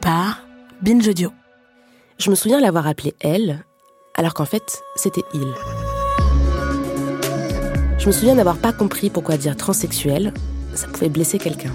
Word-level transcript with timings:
Par. 0.00 0.46
Je 2.18 2.30
me 2.30 2.34
souviens 2.34 2.58
l'avoir 2.58 2.86
appelé 2.86 3.14
elle, 3.20 3.66
alors 4.14 4.32
qu'en 4.32 4.46
fait, 4.46 4.82
c'était 4.96 5.24
il. 5.34 5.46
Je 7.98 8.06
me 8.06 8.12
souviens 8.12 8.34
n'avoir 8.34 8.56
pas 8.56 8.72
compris 8.72 9.10
pourquoi 9.10 9.36
dire 9.36 9.58
transsexuel, 9.58 10.32
ça 10.72 10.86
pouvait 10.86 11.10
blesser 11.10 11.38
quelqu'un. 11.38 11.72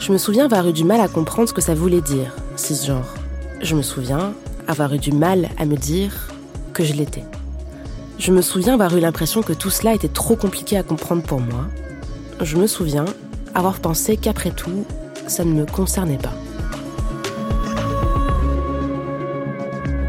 Je 0.00 0.10
me 0.10 0.18
souviens 0.18 0.46
avoir 0.46 0.66
eu 0.66 0.72
du 0.72 0.82
mal 0.82 1.00
à 1.00 1.06
comprendre 1.06 1.48
ce 1.48 1.54
que 1.54 1.60
ça 1.60 1.76
voulait 1.76 2.00
dire, 2.00 2.34
cisgenre. 2.56 3.14
Je 3.62 3.76
me 3.76 3.82
souviens 3.82 4.34
avoir 4.66 4.92
eu 4.94 4.98
du 4.98 5.12
mal 5.12 5.50
à 5.58 5.66
me 5.66 5.76
dire 5.76 6.32
que 6.72 6.82
je 6.82 6.94
l'étais. 6.94 7.24
Je 8.18 8.32
me 8.32 8.42
souviens 8.42 8.74
avoir 8.74 8.96
eu 8.96 9.00
l'impression 9.00 9.42
que 9.42 9.52
tout 9.52 9.70
cela 9.70 9.94
était 9.94 10.08
trop 10.08 10.34
compliqué 10.34 10.76
à 10.76 10.82
comprendre 10.82 11.22
pour 11.22 11.40
moi. 11.40 11.66
Je 12.40 12.56
me 12.56 12.66
souviens 12.66 13.04
avoir 13.54 13.78
pensé 13.78 14.16
qu'après 14.16 14.50
tout, 14.50 14.84
ça 15.28 15.44
ne 15.44 15.52
me 15.52 15.66
concernait 15.66 16.18
pas. 16.18 16.34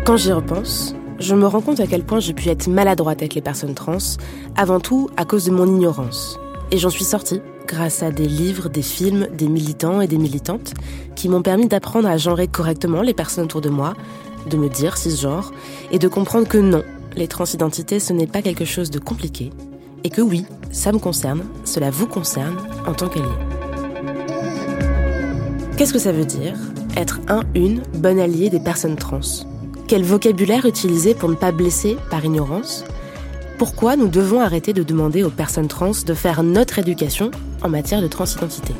Quand 0.06 0.18
j'y 0.18 0.32
repense, 0.32 0.94
je 1.18 1.34
me 1.34 1.48
rends 1.48 1.62
compte 1.62 1.80
à 1.80 1.88
quel 1.88 2.04
point 2.04 2.20
j'ai 2.20 2.34
pu 2.34 2.50
être 2.50 2.68
maladroite 2.68 3.24
avec 3.24 3.34
les 3.34 3.42
personnes 3.42 3.74
trans, 3.74 3.98
avant 4.56 4.80
tout 4.80 5.10
à 5.18 5.26
cause 5.26 5.46
de 5.46 5.52
mon 5.52 5.66
ignorance. 5.66 6.38
Et 6.70 6.78
j'en 6.78 6.92
suis 6.92 7.04
sortie 7.04 7.42
grâce 7.66 8.04
à 8.04 8.12
des 8.12 8.28
livres, 8.28 8.70
des 8.70 8.84
films, 8.84 9.28
des 9.36 9.48
militants 9.48 10.02
et 10.02 10.08
des 10.08 10.20
militantes 10.20 10.76
qui 11.16 11.28
m'ont 11.28 11.42
permis 11.42 11.68
d'apprendre 11.68 12.08
à 12.08 12.18
genrer 12.18 12.48
correctement 12.48 13.02
les 13.02 13.16
personnes 13.16 13.46
autour 13.46 13.62
de 13.62 13.70
moi, 13.70 13.96
de 14.48 14.58
me 14.58 14.70
dire 14.70 14.96
cisgenre, 14.96 15.52
et 15.90 15.98
de 15.98 16.08
comprendre 16.08 16.48
que 16.48 16.60
non, 16.60 16.84
les 17.16 17.28
transidentités 17.28 18.00
ce 18.00 18.14
n'est 18.14 18.28
pas 18.28 18.44
quelque 18.44 18.64
chose 18.64 18.92
de 18.92 19.00
compliqué, 19.00 19.50
et 20.04 20.12
que 20.12 20.22
oui, 20.22 20.46
ça 20.70 20.92
me 20.92 21.00
concerne, 21.00 21.46
cela 21.64 21.90
vous 21.90 22.06
concerne 22.06 22.58
en 22.86 22.94
tant 22.94 23.08
qu'allié. 23.08 23.26
Qu'est-ce 25.78 25.94
que 25.94 26.00
ça 26.00 26.12
veut 26.12 26.26
dire 26.26 26.54
être 26.96 27.22
un, 27.28 27.42
une 27.56 27.82
bonne 27.96 28.20
alliée 28.20 28.52
des 28.52 28.60
personnes 28.60 28.98
trans? 28.98 29.55
Quel 29.88 30.04
vocabulaire 30.04 30.66
utiliser 30.66 31.14
pour 31.14 31.30
ne 31.30 31.36
pas 31.36 31.52
blesser 31.52 31.96
par 32.10 32.26
ignorance? 32.26 32.84
Pourquoi 33.60 33.96
nous 33.96 34.08
devons 34.08 34.42
arrêter 34.42 34.74
de 34.74 34.82
demander 34.82 35.24
aux 35.24 35.30
personnes 35.30 35.68
trans 35.68 35.92
de 36.04 36.14
faire 36.16 36.42
notre 36.42 36.80
éducation 36.80 37.30
en 37.62 37.70
matière 37.70 38.02
de 38.02 38.08
transidentité? 38.08 38.74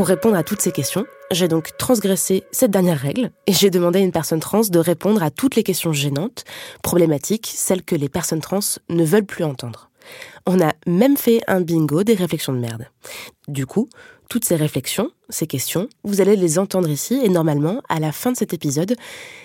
Pour 0.00 0.08
répondre 0.08 0.36
à 0.36 0.42
toutes 0.42 0.62
ces 0.62 0.72
questions, 0.72 1.04
j'ai 1.30 1.46
donc 1.46 1.76
transgressé 1.76 2.44
cette 2.52 2.70
dernière 2.70 2.98
règle 2.98 3.32
et 3.46 3.52
j'ai 3.52 3.68
demandé 3.68 3.98
à 3.98 4.02
une 4.02 4.12
personne 4.12 4.40
trans 4.40 4.62
de 4.62 4.78
répondre 4.78 5.22
à 5.22 5.30
toutes 5.30 5.56
les 5.56 5.62
questions 5.62 5.92
gênantes, 5.92 6.44
problématiques, 6.82 7.52
celles 7.54 7.82
que 7.82 7.94
les 7.94 8.08
personnes 8.08 8.40
trans 8.40 8.60
ne 8.88 9.04
veulent 9.04 9.26
plus 9.26 9.44
entendre. 9.44 9.90
On 10.46 10.58
a 10.58 10.72
même 10.86 11.18
fait 11.18 11.42
un 11.48 11.60
bingo 11.60 12.02
des 12.02 12.14
réflexions 12.14 12.54
de 12.54 12.60
merde. 12.60 12.86
Du 13.46 13.66
coup, 13.66 13.90
toutes 14.30 14.46
ces 14.46 14.56
réflexions, 14.56 15.10
ces 15.28 15.46
questions, 15.46 15.86
vous 16.02 16.22
allez 16.22 16.36
les 16.36 16.58
entendre 16.58 16.88
ici 16.88 17.20
et 17.22 17.28
normalement, 17.28 17.82
à 17.90 18.00
la 18.00 18.10
fin 18.10 18.32
de 18.32 18.38
cet 18.38 18.54
épisode, 18.54 18.96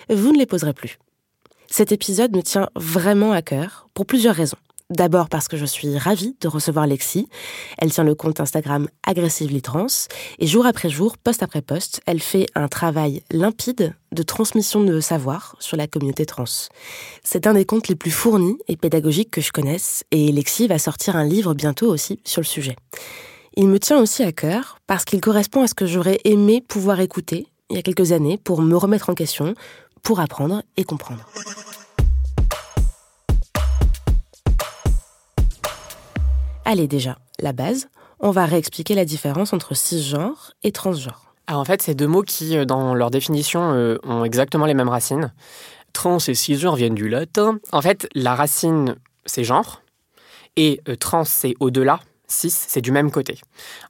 vous 0.10 0.32
ne 0.32 0.38
les 0.38 0.46
poserez 0.46 0.72
plus. 0.74 1.00
Cet 1.70 1.92
épisode 1.92 2.34
me 2.34 2.42
tient 2.42 2.70
vraiment 2.78 3.34
à 3.34 3.42
cœur 3.42 3.90
pour 3.94 4.06
plusieurs 4.06 4.36
raisons. 4.36 4.56
D'abord 4.92 5.30
parce 5.30 5.48
que 5.48 5.58
je 5.58 5.66
suis 5.66 5.98
ravie 5.98 6.36
de 6.42 6.48
recevoir 6.48 6.86
Lexi. 6.86 7.28
Elle 7.80 7.92
tient 7.92 8.04
le 8.04 8.14
compte 8.14 8.40
Instagram 8.40 8.88
Aggressively 9.02 9.64
Trans 9.64 9.88
et 10.38 10.46
jour 10.46 10.68
après 10.68 10.92
jour, 10.92 11.18
poste 11.18 11.42
après 11.42 11.64
poste, 11.64 12.02
elle 12.06 12.22
fait 12.22 12.46
un 12.54 12.68
travail 12.68 13.24
limpide 13.32 13.96
de 14.12 14.24
transmission 14.24 14.84
de 14.84 15.00
savoir 15.00 15.56
sur 15.60 15.76
la 15.76 15.88
communauté 15.88 16.28
trans. 16.28 16.46
C'est 17.24 17.48
un 17.48 17.56
des 17.56 17.66
comptes 17.66 17.88
les 17.88 17.96
plus 17.96 18.12
fournis 18.12 18.60
et 18.68 18.78
pédagogiques 18.78 19.32
que 19.32 19.42
je 19.42 19.52
connaisse 19.52 20.04
et 20.12 20.32
Lexi 20.32 20.68
va 20.68 20.78
sortir 20.78 21.16
un 21.16 21.26
livre 21.26 21.56
bientôt 21.56 21.88
aussi 21.88 22.20
sur 22.24 22.42
le 22.42 22.46
sujet. 22.46 22.76
Il 23.58 23.68
me 23.68 23.80
tient 23.80 24.00
aussi 24.00 24.22
à 24.22 24.32
cœur 24.32 24.78
parce 24.86 25.04
qu'il 25.04 25.20
correspond 25.20 25.64
à 25.64 25.68
ce 25.68 25.74
que 25.74 25.88
j'aurais 25.88 26.20
aimé 26.26 26.64
pouvoir 26.66 27.00
écouter 27.00 27.48
il 27.72 27.76
y 27.76 27.80
a 27.80 27.82
quelques 27.82 28.12
années 28.12 28.38
pour 28.38 28.62
me 28.62 28.78
remettre 28.78 29.10
en 29.10 29.16
question, 29.16 29.56
pour 30.04 30.20
apprendre 30.20 30.62
et 30.78 30.84
comprendre. 30.84 31.26
Allez 36.68 36.88
déjà, 36.88 37.20
la 37.40 37.54
base, 37.54 37.90
on 38.20 38.32
va 38.32 38.46
réexpliquer 38.46 38.96
la 38.96 39.06
différence 39.06 39.54
entre 39.54 39.76
cisgenre 39.76 40.54
et 40.64 40.72
transgenre. 40.72 41.36
Alors 41.46 41.62
en 41.62 41.66
fait, 41.66 41.84
c'est 41.84 41.94
deux 41.94 42.08
mots 42.08 42.24
qui, 42.24 42.58
euh, 42.58 42.66
dans 42.66 42.96
leur 42.96 43.12
définition, 43.12 43.74
euh, 43.74 44.00
ont 44.04 44.24
exactement 44.24 44.66
les 44.66 44.74
mêmes 44.74 44.90
racines. 44.90 45.32
Trans 45.94 46.18
et 46.18 46.34
cisgenre 46.34 46.76
viennent 46.76 46.96
du 46.96 47.08
latin. 47.08 47.60
En 47.72 47.84
fait, 47.84 48.10
la 48.16 48.34
racine, 48.34 48.96
c'est 49.28 49.44
genre, 49.44 49.84
et 50.56 50.82
euh, 50.90 50.96
trans, 50.96 51.24
c'est 51.24 51.54
au-delà, 51.60 52.00
cis, 52.28 52.50
c'est 52.52 52.82
du 52.82 52.92
même 52.92 53.12
côté. 53.12 53.40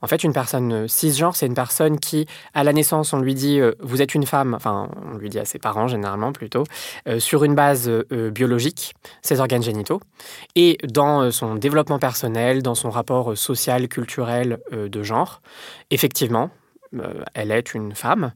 En 0.02 0.08
fait, 0.08 0.24
une 0.24 0.34
personne 0.34 0.72
euh, 0.74 0.88
cisgenre, 0.88 1.36
c'est 1.36 1.46
une 1.46 1.54
personne 1.54 2.00
qui, 2.00 2.26
à 2.54 2.64
la 2.64 2.74
naissance, 2.74 3.14
on 3.14 3.20
lui 3.20 3.36
dit 3.36 3.60
euh, 3.60 3.74
vous 3.80 4.02
êtes 4.02 4.16
une 4.16 4.26
femme, 4.26 4.54
enfin, 4.54 4.90
on 5.12 5.18
lui 5.18 5.30
dit 5.30 5.40
à 5.40 5.46
ses 5.46 5.60
parents 5.60 5.88
généralement 5.88 6.32
plutôt, 6.32 6.64
euh, 7.08 7.20
sur 7.20 7.44
une 7.44 7.56
base 7.56 7.90
biologique, 8.10 8.94
ses 9.22 9.40
organes 9.40 9.64
génitaux, 9.64 10.02
et 10.56 10.78
dans 10.84 11.32
son 11.32 11.56
développement 11.56 12.00
personnel, 12.00 12.62
dans 12.62 12.76
son 12.76 12.90
rapport 12.90 13.38
social, 13.38 13.88
culturel 13.88 14.60
de 14.72 15.04
genre, 15.04 15.42
effectivement, 15.92 16.50
elle 17.34 17.52
est 17.52 17.74
une 17.74 17.94
femme, 17.94 18.34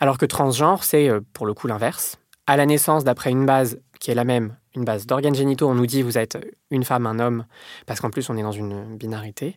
alors 0.00 0.18
que 0.18 0.26
transgenre, 0.26 0.84
c'est 0.84 1.10
pour 1.32 1.46
le 1.46 1.54
coup 1.54 1.66
l'inverse. 1.66 2.18
À 2.46 2.56
la 2.56 2.66
naissance, 2.66 3.04
d'après 3.04 3.30
une 3.30 3.46
base 3.46 3.78
qui 4.00 4.10
est 4.10 4.14
la 4.14 4.24
même, 4.24 4.56
une 4.78 4.84
base 4.84 5.06
d'organes 5.06 5.34
génitaux, 5.34 5.68
on 5.68 5.74
nous 5.74 5.86
dit 5.86 6.02
vous 6.02 6.16
êtes 6.16 6.38
une 6.70 6.84
femme, 6.84 7.06
un 7.06 7.18
homme, 7.18 7.44
parce 7.86 8.00
qu'en 8.00 8.10
plus 8.10 8.30
on 8.30 8.36
est 8.36 8.42
dans 8.42 8.52
une 8.52 8.96
binarité. 8.96 9.56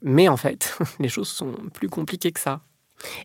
Mais 0.00 0.28
en 0.28 0.36
fait, 0.36 0.78
les 1.00 1.08
choses 1.08 1.28
sont 1.28 1.52
plus 1.74 1.88
compliquées 1.88 2.32
que 2.32 2.40
ça. 2.40 2.60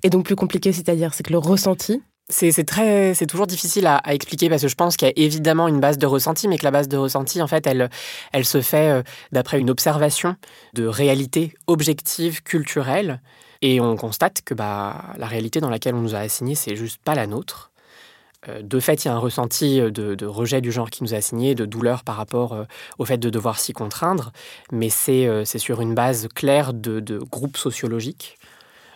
Et 0.03 0.09
donc 0.09 0.25
plus 0.25 0.35
compliqué, 0.35 0.73
c'est-à-dire, 0.73 1.13
c'est 1.13 1.23
que 1.23 1.31
le 1.31 1.37
ressenti, 1.37 2.01
C'est 2.29 2.51
c'est 2.51 2.65
très, 2.65 3.13
c'est 3.13 3.27
toujours 3.27 3.47
difficile 3.47 3.87
à, 3.87 3.97
à 3.97 4.13
expliquer 4.13 4.49
parce 4.49 4.61
que 4.61 4.67
je 4.67 4.75
pense 4.75 4.97
qu'il 4.97 5.07
y 5.07 5.11
a 5.11 5.13
évidemment 5.15 5.67
une 5.67 5.79
base 5.79 5.97
de 5.97 6.07
ressenti, 6.07 6.47
mais 6.47 6.57
que 6.57 6.65
la 6.65 6.71
base 6.71 6.87
de 6.87 6.97
ressenti, 6.97 7.41
en 7.41 7.47
fait, 7.47 7.65
elle, 7.67 7.89
elle 8.33 8.45
se 8.45 8.61
fait 8.61 8.89
euh, 8.89 9.03
d'après 9.31 9.59
une 9.59 9.69
observation 9.69 10.35
de 10.73 10.85
réalité 10.85 11.53
objective, 11.67 12.43
culturelle, 12.43 13.21
et 13.61 13.79
on 13.79 13.95
constate 13.95 14.41
que 14.41 14.53
bah, 14.53 15.13
la 15.17 15.27
réalité 15.27 15.59
dans 15.59 15.69
laquelle 15.69 15.95
on 15.95 16.01
nous 16.01 16.15
a 16.15 16.19
assigné, 16.19 16.55
c'est 16.55 16.75
juste 16.75 17.01
pas 17.03 17.15
la 17.15 17.27
nôtre. 17.27 17.71
Euh, 18.47 18.61
De 18.61 18.79
fait, 18.79 19.03
il 19.05 19.07
y 19.07 19.11
a 19.11 19.15
un 19.15 19.19
ressenti 19.19 19.79
de, 19.79 20.15
de 20.15 20.25
rejet 20.25 20.61
du 20.61 20.71
genre 20.71 20.89
qui 20.89 21.03
nous 21.03 21.13
a 21.13 21.17
assigné, 21.17 21.55
de 21.55 21.65
douleur 21.65 22.03
par 22.03 22.15
rapport 22.15 22.53
euh, 22.53 22.63
au 22.97 23.05
fait 23.05 23.17
de 23.17 23.29
devoir 23.29 23.59
s'y 23.59 23.73
contraindre, 23.73 24.31
mais 24.71 24.89
c'est 24.89 25.27
euh, 25.27 25.45
sur 25.45 25.81
une 25.81 25.95
base 25.95 26.27
claire 26.35 26.73
de, 26.73 26.99
de 26.99 27.17
groupe 27.19 27.57
sociologique. 27.57 28.37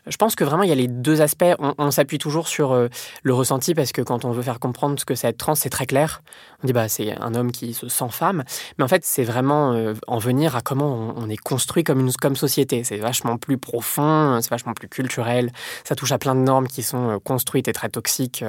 Je 0.07 0.17
pense 0.17 0.35
que 0.35 0.43
vraiment, 0.43 0.63
il 0.63 0.69
y 0.69 0.71
a 0.71 0.75
les 0.75 0.87
deux 0.87 1.21
aspects. 1.21 1.53
On, 1.59 1.91
s'appuie 1.91 2.17
toujours 2.17 2.47
sur 2.47 2.71
euh, 2.71 2.87
le 3.23 3.33
ressenti 3.33 3.75
parce 3.75 3.91
que 3.91 4.01
quand 4.01 4.25
on 4.25 4.31
veut 4.31 4.41
faire 4.41 4.59
comprendre 4.59 4.99
ce 4.99 5.05
que 5.05 5.13
c'est 5.13 5.27
être 5.27 5.37
trans, 5.37 5.55
c'est 5.55 5.69
très 5.69 5.85
clair. 5.85 6.23
On 6.63 6.67
dit 6.67 6.73
bah 6.73 6.87
c'est 6.89 7.15
un 7.19 7.35
homme 7.35 7.51
qui 7.51 7.73
se 7.73 7.87
sent 7.87 8.09
femme, 8.09 8.43
mais 8.77 8.83
en 8.83 8.87
fait 8.87 9.05
c'est 9.05 9.23
vraiment 9.23 9.73
euh, 9.73 9.93
en 10.07 10.17
venir 10.17 10.55
à 10.55 10.61
comment 10.61 11.13
on, 11.15 11.29
est 11.29 11.37
construit 11.37 11.83
comme 11.83 11.99
une 11.99 12.11
comme 12.13 12.35
société. 12.35 12.83
C'est 12.83 12.97
vachement 12.97 13.37
plus 13.37 13.57
profond, 13.57 14.39
c'est 14.41 14.49
vachement 14.49 14.73
plus 14.73 14.87
culturel. 14.87 15.51
Ça 15.83 15.95
touche 15.95 16.11
à 16.11 16.17
plein 16.17 16.35
de 16.35 16.41
normes 16.41 16.67
qui 16.67 16.81
sont 16.81 17.11
euh, 17.11 17.19
construites 17.19 17.67
et 17.67 17.73
très 17.73 17.89
toxiques 17.89 18.43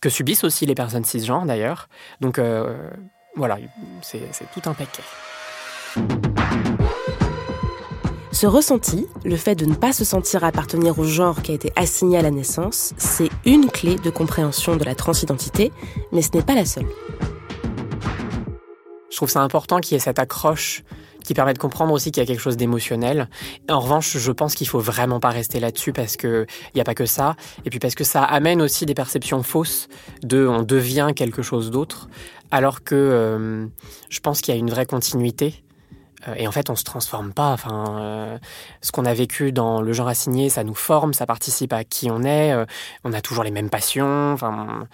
que 0.00 0.08
subissent 0.08 0.44
aussi 0.44 0.66
les 0.66 0.74
personnes 0.74 1.04
cisgenres 1.04 1.46
d'ailleurs. 1.46 1.88
Donc 2.20 2.40
voilà, 3.36 3.58
c'est 4.02 4.20
tout 4.52 4.68
un 4.68 4.74
paquet. 4.74 5.02
Ce 8.38 8.46
ressenti, 8.46 9.06
le 9.24 9.34
fait 9.36 9.54
de 9.54 9.64
ne 9.64 9.74
pas 9.74 9.94
se 9.94 10.04
sentir 10.04 10.44
appartenir 10.44 10.98
au 10.98 11.04
genre 11.04 11.40
qui 11.40 11.52
a 11.52 11.54
été 11.54 11.72
assigné 11.74 12.18
à 12.18 12.22
la 12.22 12.30
naissance, 12.30 12.92
c'est 12.98 13.30
une 13.46 13.70
clé 13.70 13.96
de 13.96 14.10
compréhension 14.10 14.76
de 14.76 14.84
la 14.84 14.94
transidentité, 14.94 15.72
mais 16.12 16.20
ce 16.20 16.28
n'est 16.34 16.42
pas 16.42 16.54
la 16.54 16.66
seule. 16.66 16.84
Je 19.10 19.16
trouve 19.16 19.30
ça 19.30 19.40
important 19.40 19.78
qu'il 19.78 19.94
y 19.94 19.96
ait 19.96 20.00
cette 20.00 20.18
accroche 20.18 20.84
qui 21.24 21.32
permet 21.32 21.54
de 21.54 21.58
comprendre 21.58 21.94
aussi 21.94 22.12
qu'il 22.12 22.22
y 22.22 22.24
a 22.24 22.26
quelque 22.26 22.42
chose 22.42 22.58
d'émotionnel. 22.58 23.30
En 23.70 23.80
revanche, 23.80 24.18
je 24.18 24.32
pense 24.32 24.54
qu'il 24.54 24.68
faut 24.68 24.80
vraiment 24.80 25.18
pas 25.18 25.30
rester 25.30 25.58
là-dessus 25.58 25.94
parce 25.94 26.18
que 26.18 26.44
il 26.74 26.76
y 26.76 26.80
a 26.82 26.84
pas 26.84 26.94
que 26.94 27.06
ça, 27.06 27.36
et 27.64 27.70
puis 27.70 27.78
parce 27.78 27.94
que 27.94 28.04
ça 28.04 28.22
amène 28.22 28.60
aussi 28.60 28.84
des 28.84 28.92
perceptions 28.92 29.42
fausses 29.42 29.88
de 30.22 30.46
on 30.46 30.62
devient 30.62 31.12
quelque 31.16 31.40
chose 31.40 31.70
d'autre, 31.70 32.10
alors 32.50 32.84
que 32.84 32.94
euh, 32.94 33.66
je 34.10 34.20
pense 34.20 34.42
qu'il 34.42 34.52
y 34.52 34.56
a 34.58 34.60
une 34.60 34.68
vraie 34.68 34.84
continuité. 34.84 35.62
Euh, 36.28 36.34
et 36.36 36.48
en 36.48 36.52
fait, 36.52 36.70
on 36.70 36.76
se 36.76 36.84
transforme 36.84 37.32
pas. 37.32 37.52
Enfin, 37.52 37.98
euh, 37.98 38.38
ce 38.82 38.92
qu'on 38.92 39.04
a 39.04 39.14
vécu 39.14 39.52
dans 39.52 39.80
le 39.80 39.92
genre 39.92 40.08
assigné, 40.08 40.48
ça 40.48 40.64
nous 40.64 40.74
forme, 40.74 41.14
ça 41.14 41.26
participe 41.26 41.72
à 41.72 41.84
qui 41.84 42.10
on 42.10 42.22
est. 42.22 42.54
on 43.04 43.12
a 43.12 43.20
toujours 43.20 43.44
les 43.44 43.50
mêmes 43.50 43.70
passions. 43.70 44.32
Enfin, 44.32 44.88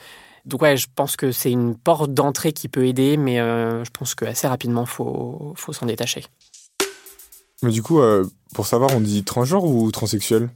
donc 0.44 0.62
ouais, 0.62 0.76
je 0.76 0.86
pense 0.94 1.16
que 1.16 1.32
c'est 1.32 1.50
une 1.50 1.76
porte 1.76 2.12
d'entrée 2.12 2.52
qui 2.52 2.68
peut 2.68 2.86
aider, 2.86 3.16
mais 3.16 3.36
je 3.36 3.90
pense 3.90 4.14
qu'assez 4.14 4.46
rapidement, 4.46 4.86
faut 4.86 5.52
faut 5.56 5.72
s'en 5.72 5.86
détacher. 5.86 6.24
Mais 7.62 7.70
du 7.70 7.82
coup, 7.82 8.00
pour 8.54 8.66
savoir, 8.66 8.90
on 8.94 9.00
dit 9.00 9.24
transgenre 9.24 9.64
ou 9.64 9.90
transsexuel? 9.90 10.50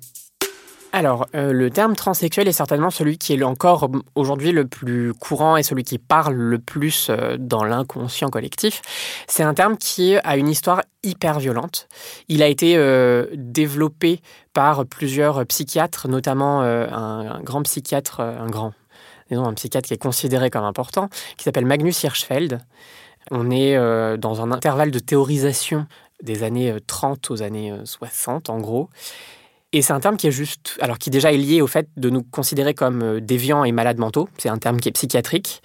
Alors, 0.97 1.27
euh, 1.35 1.53
le 1.53 1.69
terme 1.69 1.95
transsexuel 1.95 2.49
est 2.49 2.53
certainement 2.53 2.89
celui 2.89 3.19
qui 3.19 3.35
est 3.35 3.43
encore 3.43 3.91
aujourd'hui 4.15 4.51
le 4.51 4.67
plus 4.67 5.13
courant 5.13 5.59
et 5.59 5.63
celui 5.63 5.85
qui 5.85 5.99
parle 5.99 6.33
le 6.33 6.59
plus 6.59 7.09
euh, 7.11 7.37
dans 7.39 7.65
l'inconscient 7.65 8.31
collectif. 8.31 8.81
C'est 9.29 9.43
un 9.43 9.53
terme 9.53 9.77
qui 9.77 10.17
a 10.17 10.39
une 10.39 10.49
histoire 10.49 10.81
hyper 11.03 11.39
violente. 11.39 11.87
Il 12.29 12.43
a 12.43 12.47
été 12.47 12.79
euh, 12.79 13.27
développé 13.35 14.23
par 14.55 14.87
plusieurs 14.87 15.45
psychiatres, 15.45 16.09
notamment 16.09 16.63
un, 16.63 17.43
grand 17.43 17.61
psychiatre, 17.61 18.21
un 18.21 18.47
grand, 18.47 18.73
disons, 19.31 19.45
un 19.45 19.53
psychiatre 19.53 19.89
qui 19.89 19.93
est 19.93 20.03
considéré 20.03 20.49
comme 20.49 20.65
important, 20.65 21.11
qui 21.37 21.45
s'appelle 21.45 21.67
Magnus 21.67 22.05
Hirschfeld. 22.05 22.61
On 23.31 23.51
est 23.51 23.77
dans 24.17 24.41
un 24.41 24.51
intervalle 24.51 24.91
de 24.91 24.99
théorisation 24.99 25.87
des 26.23 26.43
années 26.43 26.75
30 26.87 27.31
aux 27.31 27.43
années 27.43 27.75
60, 27.85 28.49
en 28.49 28.61
gros. 28.61 28.89
Et 29.77 29.83
c'est 29.83 29.93
un 29.93 30.01
terme 30.01 30.17
qui 30.17 30.27
est 30.27 30.31
juste, 30.31 30.79
alors 30.81 30.97
qui 30.97 31.11
déjà 31.11 31.35
est 31.35 31.37
lié 31.37 31.61
au 31.61 31.67
fait 31.67 31.87
de 31.99 32.09
nous 32.09 32.23
considérer 32.23 32.73
comme 32.73 33.03
euh, 33.03 33.21
déviants 33.21 33.63
et 33.63 33.73
malades 33.73 33.99
mentaux. 33.99 34.27
C'est 34.39 34.49
un 34.49 34.57
terme 34.57 34.81
qui 34.81 34.89
est 34.89 34.93
psychiatrique. 34.93 35.61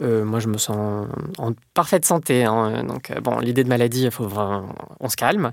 Euh, 0.00 0.24
moi, 0.24 0.40
je 0.40 0.48
me 0.48 0.56
sens 0.56 1.06
en 1.36 1.52
parfaite 1.74 2.06
santé. 2.06 2.44
Hein. 2.44 2.84
donc, 2.84 3.10
euh, 3.10 3.20
bon, 3.20 3.38
l'idée 3.38 3.62
de 3.62 3.68
maladie, 3.68 4.10
faut 4.10 4.26
on 4.98 5.08
se 5.10 5.16
calme. 5.16 5.52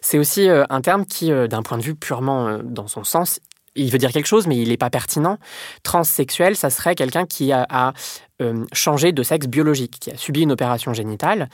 C'est 0.00 0.18
aussi 0.18 0.48
un 0.48 0.80
terme 0.80 1.06
qui, 1.06 1.30
d'un 1.30 1.62
point 1.62 1.78
de 1.78 1.84
vue 1.84 1.94
purement 1.94 2.58
dans 2.64 2.88
son 2.88 3.04
sens, 3.04 3.38
il 3.76 3.88
veut 3.92 3.98
dire 3.98 4.10
quelque 4.10 4.26
chose, 4.26 4.48
mais 4.48 4.56
il 4.56 4.70
n'est 4.70 4.76
pas 4.76 4.90
pertinent. 4.90 5.38
Transsexuel, 5.84 6.56
ça 6.56 6.70
serait 6.70 6.96
quelqu'un 6.96 7.24
qui 7.24 7.52
a, 7.52 7.64
a 7.70 7.92
changé 8.72 9.12
de 9.12 9.22
sexe 9.22 9.46
biologique, 9.46 10.00
qui 10.00 10.10
a 10.10 10.16
subi 10.16 10.42
une 10.42 10.50
opération 10.50 10.92
génitale. 10.92 11.48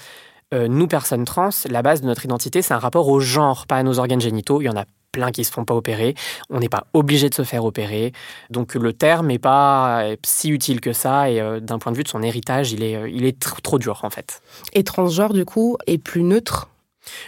nous, 0.55 0.87
personnes 0.87 1.27
trans, 1.27 1.51
la 1.69 1.83
base 1.83 2.01
de 2.01 2.07
notre 2.07 2.25
identité, 2.25 2.63
c'est 2.63 2.73
un 2.73 2.79
rapport 2.79 3.07
au 3.09 3.21
genre, 3.21 3.67
pas 3.67 3.77
à 3.77 3.83
nos 3.83 3.99
organes 3.99 4.23
génitaux. 4.23 4.63
Il 4.63 4.65
y 4.65 4.71
en 4.71 4.77
a 4.77 4.87
plein 5.13 5.31
qui 5.31 5.45
se 5.45 5.53
font 5.53 5.65
pas 5.65 5.75
opérer. 5.75 6.15
On 6.49 6.59
n'est 6.59 6.69
pas 6.69 6.87
obligé 6.93 7.29
de 7.29 7.35
se 7.35 7.43
faire 7.43 7.65
opérer. 7.65 8.13
Donc 8.51 8.75
le 8.75 8.93
terme 8.93 9.29
n'est 9.29 9.39
pas 9.39 10.05
si 10.25 10.51
utile 10.51 10.81
que 10.81 10.93
ça 10.93 11.31
et 11.31 11.41
euh, 11.41 11.61
d'un 11.61 11.79
point 11.79 11.93
de 11.93 11.97
vue 11.97 12.05
de 12.05 12.09
son 12.09 12.23
héritage, 12.23 12.73
il 12.73 12.83
est, 12.83 12.97
euh, 12.97 13.09
il 13.09 13.25
est 13.25 13.39
trop 13.63 13.79
dur 13.79 14.01
en 14.05 14.11
fait. 14.11 14.43
Et 14.73 14.85
transgenre 14.85 15.33
du 15.33 15.45
coup 15.45 15.77
est 15.87 15.99
plus 15.99 16.23
neutre? 16.23 16.69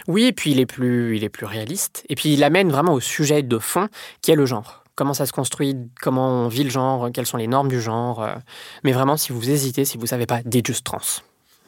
Oui, 0.07 0.25
et 0.25 0.33
puis 0.33 0.51
il 0.51 0.59
est 0.59 0.65
plus, 0.65 1.17
il 1.17 1.23
est 1.23 1.29
plus 1.29 1.45
réaliste. 1.45 2.05
Et 2.09 2.15
puis 2.15 2.33
il 2.33 2.43
amène 2.43 2.71
vraiment 2.71 2.93
au 2.93 2.99
sujet 2.99 3.41
de 3.41 3.59
fond 3.59 3.87
qui 4.21 4.31
est 4.31 4.35
le 4.35 4.45
genre. 4.45 4.83
Comment 4.95 5.15
ça 5.15 5.25
se 5.25 5.33
construit, 5.33 5.75
comment 6.01 6.45
on 6.45 6.47
vit 6.47 6.63
le 6.63 6.69
genre, 6.69 7.09
quelles 7.11 7.25
sont 7.25 7.37
les 7.37 7.47
normes 7.47 7.67
du 7.67 7.81
genre. 7.81 8.21
Euh. 8.23 8.35
Mais 8.83 8.91
vraiment, 8.91 9.17
si 9.17 9.31
vous 9.31 9.49
hésitez, 9.49 9.85
si 9.85 9.97
vous 9.97 10.05
savez 10.05 10.27
pas, 10.27 10.41
dites 10.45 10.67
juste 10.67 10.85
trans. 10.85 10.99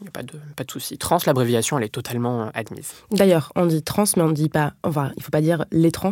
Il 0.06 0.10
n'y 0.10 0.10
a 0.10 0.12
pas 0.12 0.24
de, 0.24 0.40
pas 0.56 0.64
de 0.64 0.70
souci. 0.70 1.00
Trans, 1.00 1.18
l'abréviation, 1.26 1.80
elle 1.80 1.84
est 1.84 1.90
totalement 1.90 2.44
euh, 2.44 2.50
admise. 2.54 2.94
D'ailleurs, 3.10 3.52
on 3.56 3.66
dit 3.66 3.82
trans, 3.82 4.04
mais 4.16 4.22
on 4.22 4.28
ne 4.28 4.34
dit 4.34 4.50
pas. 4.50 4.74
Enfin, 4.84 5.10
il 5.16 5.20
ne 5.20 5.24
faut 5.24 5.32
pas 5.32 5.42
dire 5.42 5.66
les 5.72 5.90
trans. 5.90 6.12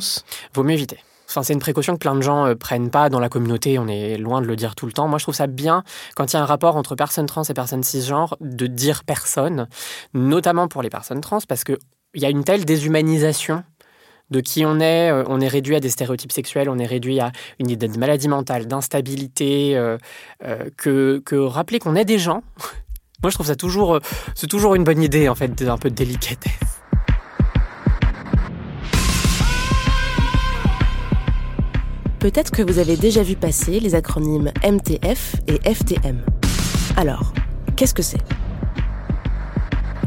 Vaut 0.56 0.64
mieux 0.64 0.74
éviter. 0.74 0.98
Enfin, 1.30 1.44
c'est 1.44 1.54
une 1.54 1.60
précaution 1.60 1.94
que 1.94 2.00
plein 2.00 2.16
de 2.16 2.22
gens 2.22 2.48
euh, 2.48 2.56
prennent 2.56 2.90
pas 2.90 3.10
dans 3.10 3.20
la 3.20 3.30
communauté. 3.30 3.78
On 3.78 3.88
est 3.88 4.18
loin 4.18 4.42
de 4.42 4.48
le 4.48 4.56
dire 4.56 4.74
tout 4.74 4.88
le 4.88 4.94
temps. 4.94 5.08
Moi, 5.08 5.20
je 5.20 5.26
trouve 5.26 5.36
ça 5.36 5.46
bien 5.46 5.84
quand 6.16 6.34
il 6.34 6.36
y 6.36 6.40
a 6.40 6.42
un 6.42 6.46
rapport 6.46 6.76
entre 6.76 6.96
personnes 6.96 7.28
trans 7.28 7.44
et 7.44 7.54
personnes 7.54 7.84
cisgenres 7.84 8.36
de 8.42 8.66
dire 8.66 9.04
personne, 9.04 9.68
notamment 10.16 10.68
pour 10.68 10.82
les 10.82 10.90
personnes 10.90 11.22
trans, 11.22 11.42
parce 11.48 11.64
qu'il 11.64 11.78
y 12.16 12.26
a 12.26 12.30
une 12.30 12.44
telle 12.44 12.66
déshumanisation 12.66 13.64
de 14.32 14.40
qui 14.40 14.66
on 14.66 14.80
est. 14.80 15.12
Euh, 15.12 15.24
on 15.28 15.40
est 15.40 15.48
réduit 15.48 15.76
à 15.76 15.80
des 15.80 15.92
stéréotypes 15.92 16.32
sexuels, 16.32 16.68
on 16.68 16.80
est 16.80 16.88
réduit 16.88 17.20
à 17.20 17.32
une 17.60 17.70
idée 17.70 17.90
de 17.90 18.00
maladie 18.00 18.28
mentale, 18.28 18.66
d'instabilité, 18.66 19.80
que, 20.78 21.22
que 21.24 21.36
rappeler 21.36 21.78
qu'on 21.78 21.96
est 21.96 22.06
des 22.06 22.18
gens 22.18 22.42
moi, 23.24 23.30
je 23.30 23.36
trouve 23.36 23.48
ça 23.48 23.56
toujours, 23.56 23.96
euh, 23.96 24.00
c'est 24.36 24.48
toujours 24.48 24.76
une 24.76 24.84
bonne 24.84 25.02
idée, 25.02 25.30
en 25.30 25.36
fait, 25.36 25.62
un 25.62 25.78
peu 25.78 25.90
de 25.90 25.96
délicatesse. 25.96 26.52
Peut-être 32.20 32.52
que 32.52 32.62
vous 32.62 32.80
avez 32.80 32.98
déjà 32.98 33.24
vu 33.24 33.36
passer 33.36 33.80
les 33.80 33.96
acronymes 33.96 34.52
MTF 34.64 35.36
et 35.48 35.74
FTM. 35.74 36.26
Alors, 36.98 37.34
qu'est-ce 37.78 37.94
que 37.94 38.02
c'est? 38.02 38.22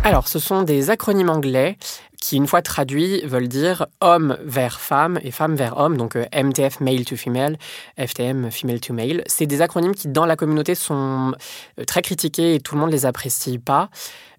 Alors, 0.05 0.29
ce 0.29 0.39
sont 0.39 0.63
des 0.63 0.91
acronymes 0.91 1.31
anglais 1.31 1.79
qui, 2.27 2.35
une 2.37 2.49
fois 2.49 2.61
traduits, 2.61 3.25
veulent 3.25 3.47
dire 3.47 3.87
homme 4.01 4.37
vers 4.43 4.81
femme 4.81 5.21
et 5.23 5.31
femme 5.31 5.55
vers 5.55 5.79
homme, 5.79 5.97
donc 5.97 6.17
euh, 6.17 6.27
MTF 6.35 6.81
male 6.81 7.05
to 7.05 7.15
female, 7.15 7.57
FTM 7.97 8.51
female 8.51 8.81
to 8.81 8.93
male. 8.93 9.23
C'est 9.27 9.47
des 9.47 9.63
acronymes 9.63 9.95
qui, 9.95 10.09
dans 10.09 10.27
la 10.27 10.35
communauté, 10.35 10.75
sont 10.75 11.35
euh, 11.79 11.85
très 11.85 12.03
critiqués 12.03 12.57
et 12.57 12.61
tout 12.61 12.75
le 12.75 12.81
monde 12.81 12.91
les 12.91 13.07
apprécie 13.07 13.59
pas, 13.59 13.91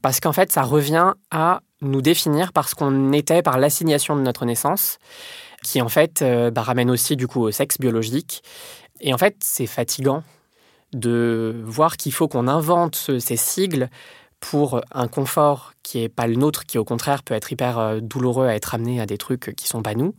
parce 0.01 0.19
qu'en 0.19 0.33
fait, 0.33 0.51
ça 0.51 0.63
revient 0.63 1.13
à 1.31 1.61
nous 1.79 2.01
définir 2.01 2.51
parce 2.51 2.73
qu'on 2.73 3.13
était 3.13 3.41
par 3.41 3.57
l'assignation 3.57 4.17
de 4.17 4.21
notre 4.21 4.43
naissance, 4.43 4.99
qui 5.63 5.81
en 5.81 5.87
fait 5.87 6.21
euh, 6.21 6.51
bah, 6.51 6.63
ramène 6.63 6.91
aussi 6.91 7.15
du 7.15 7.25
coup 7.25 7.39
au 7.39 7.51
sexe 7.51 7.77
biologique. 7.77 8.43
Et 8.99 9.13
en 9.13 9.17
fait, 9.17 9.37
c'est 9.39 9.67
fatigant 9.67 10.23
de 10.91 11.63
voir 11.63 11.95
qu'il 11.95 12.11
faut 12.11 12.27
qu'on 12.27 12.49
invente 12.49 13.11
ces 13.19 13.37
sigles 13.37 13.89
pour 14.39 14.81
un 14.91 15.07
confort 15.07 15.73
qui 15.83 15.99
n'est 15.99 16.09
pas 16.09 16.27
le 16.27 16.35
nôtre, 16.35 16.65
qui 16.65 16.77
au 16.77 16.85
contraire 16.85 17.23
peut 17.23 17.33
être 17.33 17.51
hyper 17.51 17.79
euh, 17.79 17.99
douloureux 18.01 18.47
à 18.47 18.55
être 18.55 18.75
amené 18.75 19.01
à 19.01 19.05
des 19.05 19.17
trucs 19.17 19.53
qui 19.55 19.67
sont 19.67 19.81
pas 19.81 19.95
nous. 19.95 20.15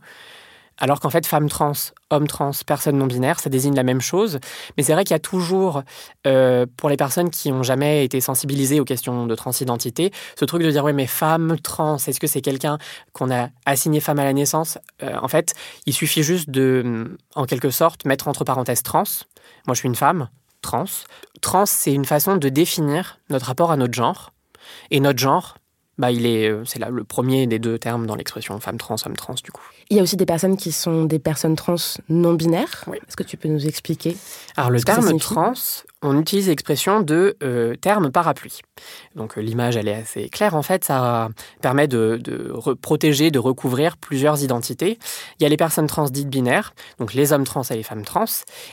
Alors 0.81 1.01
qu'en 1.01 1.09
fait, 1.09 1.25
femme 1.27 1.49
trans, 1.49 1.73
homme 2.09 2.27
trans, 2.27 2.51
personne 2.65 2.97
non 2.97 3.05
binaire, 3.05 3.39
ça 3.39 3.49
désigne 3.49 3.75
la 3.75 3.83
même 3.83 3.99
chose. 3.99 4.39
Mais 4.77 4.83
c'est 4.83 4.93
vrai 4.93 5.03
qu'il 5.03 5.13
y 5.13 5.15
a 5.15 5.19
toujours, 5.19 5.83
euh, 6.25 6.65
pour 6.77 6.89
les 6.89 6.95
personnes 6.95 7.29
qui 7.29 7.51
n'ont 7.51 7.63
jamais 7.63 8.05
été 8.05 8.21
sensibilisées 8.21 8.79
aux 8.79 8.85
questions 8.85 9.27
de 9.27 9.35
transidentité, 9.35 10.11
ce 10.39 10.45
truc 10.45 10.63
de 10.63 10.71
dire 10.71 10.85
oui, 10.85 10.93
mais 10.93 11.05
femme 11.05 11.59
trans, 11.59 11.97
est-ce 11.97 12.19
que 12.19 12.27
c'est 12.27 12.41
quelqu'un 12.41 12.77
qu'on 13.11 13.29
a 13.29 13.49
assigné 13.65 13.99
femme 13.99 14.19
à 14.19 14.23
la 14.23 14.33
naissance? 14.33 14.77
Euh, 15.03 15.17
En 15.21 15.27
fait, 15.27 15.53
il 15.85 15.93
suffit 15.93 16.23
juste 16.23 16.49
de, 16.49 17.17
en 17.35 17.45
quelque 17.45 17.71
sorte, 17.71 18.05
mettre 18.05 18.29
entre 18.29 18.45
parenthèses 18.45 18.83
trans. 18.83 19.03
Moi, 19.67 19.73
je 19.73 19.79
suis 19.79 19.89
une 19.89 19.95
femme 19.95 20.29
trans. 20.61 20.85
Trans, 21.41 21.65
c'est 21.65 21.93
une 21.93 22.05
façon 22.05 22.37
de 22.37 22.49
définir 22.49 23.19
notre 23.29 23.45
rapport 23.45 23.71
à 23.71 23.77
notre 23.77 23.93
genre. 23.93 24.31
Et 24.91 24.99
notre 24.99 25.19
genre, 25.19 25.57
bah, 25.99 26.11
il 26.11 26.25
est, 26.25 26.49
euh, 26.49 26.63
c'est 26.65 26.79
là 26.79 26.89
le 26.89 27.03
premier 27.03 27.45
des 27.45 27.59
deux 27.59 27.77
termes 27.77 28.07
dans 28.07 28.15
l'expression 28.15 28.57
femme 28.61 28.77
trans, 28.77 28.95
homme 29.05 29.17
trans, 29.17 29.35
du 29.43 29.51
coup. 29.51 29.61
Il 29.89 29.97
y 29.97 29.99
a 29.99 30.03
aussi 30.03 30.15
des 30.15 30.25
personnes 30.25 30.55
qui 30.55 30.71
sont 30.71 31.03
des 31.03 31.19
personnes 31.19 31.57
trans 31.57 31.75
non 32.07 32.33
binaires. 32.33 32.85
Est-ce 32.87 33.17
que 33.17 33.23
tu 33.23 33.35
peux 33.35 33.49
nous 33.49 33.67
expliquer 33.67 34.15
Alors, 34.55 34.71
le 34.71 34.81
terme 34.81 35.19
trans, 35.19 35.53
on 36.01 36.17
utilise 36.17 36.47
l'expression 36.47 37.01
de 37.01 37.35
euh, 37.43 37.75
terme 37.75 38.11
parapluie. 38.11 38.61
Donc, 39.15 39.37
euh, 39.37 39.41
l'image, 39.41 39.75
elle 39.75 39.89
est 39.89 39.93
assez 39.93 40.29
claire. 40.29 40.55
En 40.55 40.61
fait, 40.61 40.85
ça 40.85 41.27
permet 41.61 41.89
de, 41.89 42.17
de 42.23 42.53
protéger, 42.75 43.29
de 43.29 43.39
recouvrir 43.39 43.97
plusieurs 43.97 44.41
identités. 44.41 44.97
Il 45.39 45.43
y 45.43 45.45
a 45.45 45.49
les 45.49 45.57
personnes 45.57 45.87
trans 45.87 46.05
dites 46.05 46.29
binaires, 46.29 46.73
donc 46.99 47.13
les 47.13 47.33
hommes 47.33 47.43
trans 47.43 47.63
et 47.63 47.75
les 47.75 47.83
femmes 47.83 48.05
trans. 48.05 48.23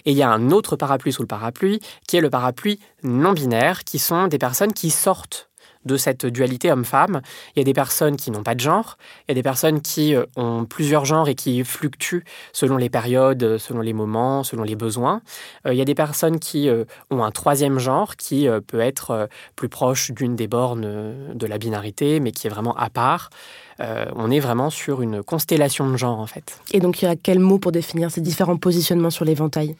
Et 0.04 0.12
il 0.12 0.16
y 0.16 0.22
a 0.22 0.30
un 0.30 0.52
autre 0.52 0.76
parapluie 0.76 1.12
sous 1.12 1.22
le 1.22 1.28
parapluie, 1.28 1.80
qui 2.06 2.16
est 2.16 2.20
le 2.20 2.30
parapluie 2.30 2.78
non 3.02 3.32
binaire, 3.32 3.82
qui 3.82 3.98
sont 3.98 4.28
des 4.28 4.38
personnes 4.38 4.72
qui 4.72 4.90
sortent 4.90 5.48
de 5.86 5.96
cette 5.96 6.26
dualité 6.26 6.70
homme-femme. 6.70 7.22
Il 7.54 7.60
y 7.60 7.62
a 7.62 7.64
des 7.64 7.72
personnes 7.72 8.16
qui 8.16 8.30
n'ont 8.30 8.42
pas 8.42 8.54
de 8.54 8.60
genre, 8.60 8.98
il 9.26 9.30
y 9.30 9.32
a 9.32 9.34
des 9.34 9.42
personnes 9.42 9.80
qui 9.80 10.14
euh, 10.14 10.24
ont 10.36 10.64
plusieurs 10.64 11.04
genres 11.04 11.28
et 11.28 11.34
qui 11.34 11.64
fluctuent 11.64 12.24
selon 12.52 12.76
les 12.76 12.90
périodes, 12.90 13.58
selon 13.58 13.80
les 13.80 13.92
moments, 13.92 14.42
selon 14.42 14.62
les 14.62 14.76
besoins. 14.76 15.22
Euh, 15.66 15.72
il 15.72 15.78
y 15.78 15.82
a 15.82 15.84
des 15.84 15.94
personnes 15.94 16.38
qui 16.38 16.68
euh, 16.68 16.84
ont 17.10 17.24
un 17.24 17.30
troisième 17.30 17.78
genre 17.78 18.16
qui 18.16 18.48
peut 18.66 18.80
être 18.80 19.28
plus 19.54 19.68
proche 19.68 20.10
d'une 20.10 20.36
des 20.36 20.48
bornes 20.48 21.34
de 21.34 21.46
la 21.46 21.58
binarité, 21.58 22.20
mais 22.20 22.32
qui 22.32 22.46
est 22.46 22.50
vraiment 22.50 22.74
à 22.76 22.90
part. 22.90 23.30
on 23.78 24.30
est 24.30 24.40
vraiment 24.40 24.70
sur 24.70 25.02
une 25.02 25.22
constellation 25.22 25.88
de 25.90 25.96
genres 25.96 26.18
en 26.18 26.26
fait. 26.26 26.60
Et 26.72 26.80
donc 26.80 27.02
il 27.02 27.04
y 27.04 27.08
a 27.08 27.16
quel 27.16 27.38
mot 27.38 27.58
pour 27.58 27.72
définir 27.72 28.10
ces 28.10 28.20
différents 28.20 28.56
positionnements 28.56 29.10
sur 29.10 29.24
l'éventail? 29.24 29.76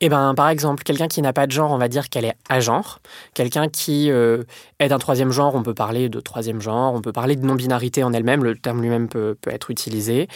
Eh 0.00 0.08
ben, 0.08 0.32
par 0.34 0.48
exemple, 0.48 0.84
quelqu'un 0.84 1.08
qui 1.08 1.20
n'a 1.22 1.32
pas 1.32 1.48
de 1.48 1.52
genre, 1.52 1.72
on 1.72 1.76
va 1.76 1.88
dire 1.88 2.08
qu'elle 2.08 2.24
est 2.24 2.36
à 2.48 2.60
genre. 2.60 3.00
Quelqu'un 3.34 3.68
qui 3.68 4.12
euh, 4.12 4.44
est 4.78 4.88
d'un 4.88 4.98
troisième 4.98 5.32
genre, 5.32 5.56
on 5.56 5.64
peut 5.64 5.74
parler 5.74 6.08
de 6.08 6.20
troisième 6.20 6.60
genre. 6.60 6.94
On 6.94 7.00
peut 7.00 7.10
parler 7.10 7.34
de 7.34 7.44
non-binarité 7.44 8.04
en 8.04 8.12
elle-même. 8.12 8.44
Le 8.44 8.56
terme 8.56 8.80
lui-même 8.80 9.08
peut, 9.08 9.36
être 9.48 9.72
utilisé. 9.72 10.28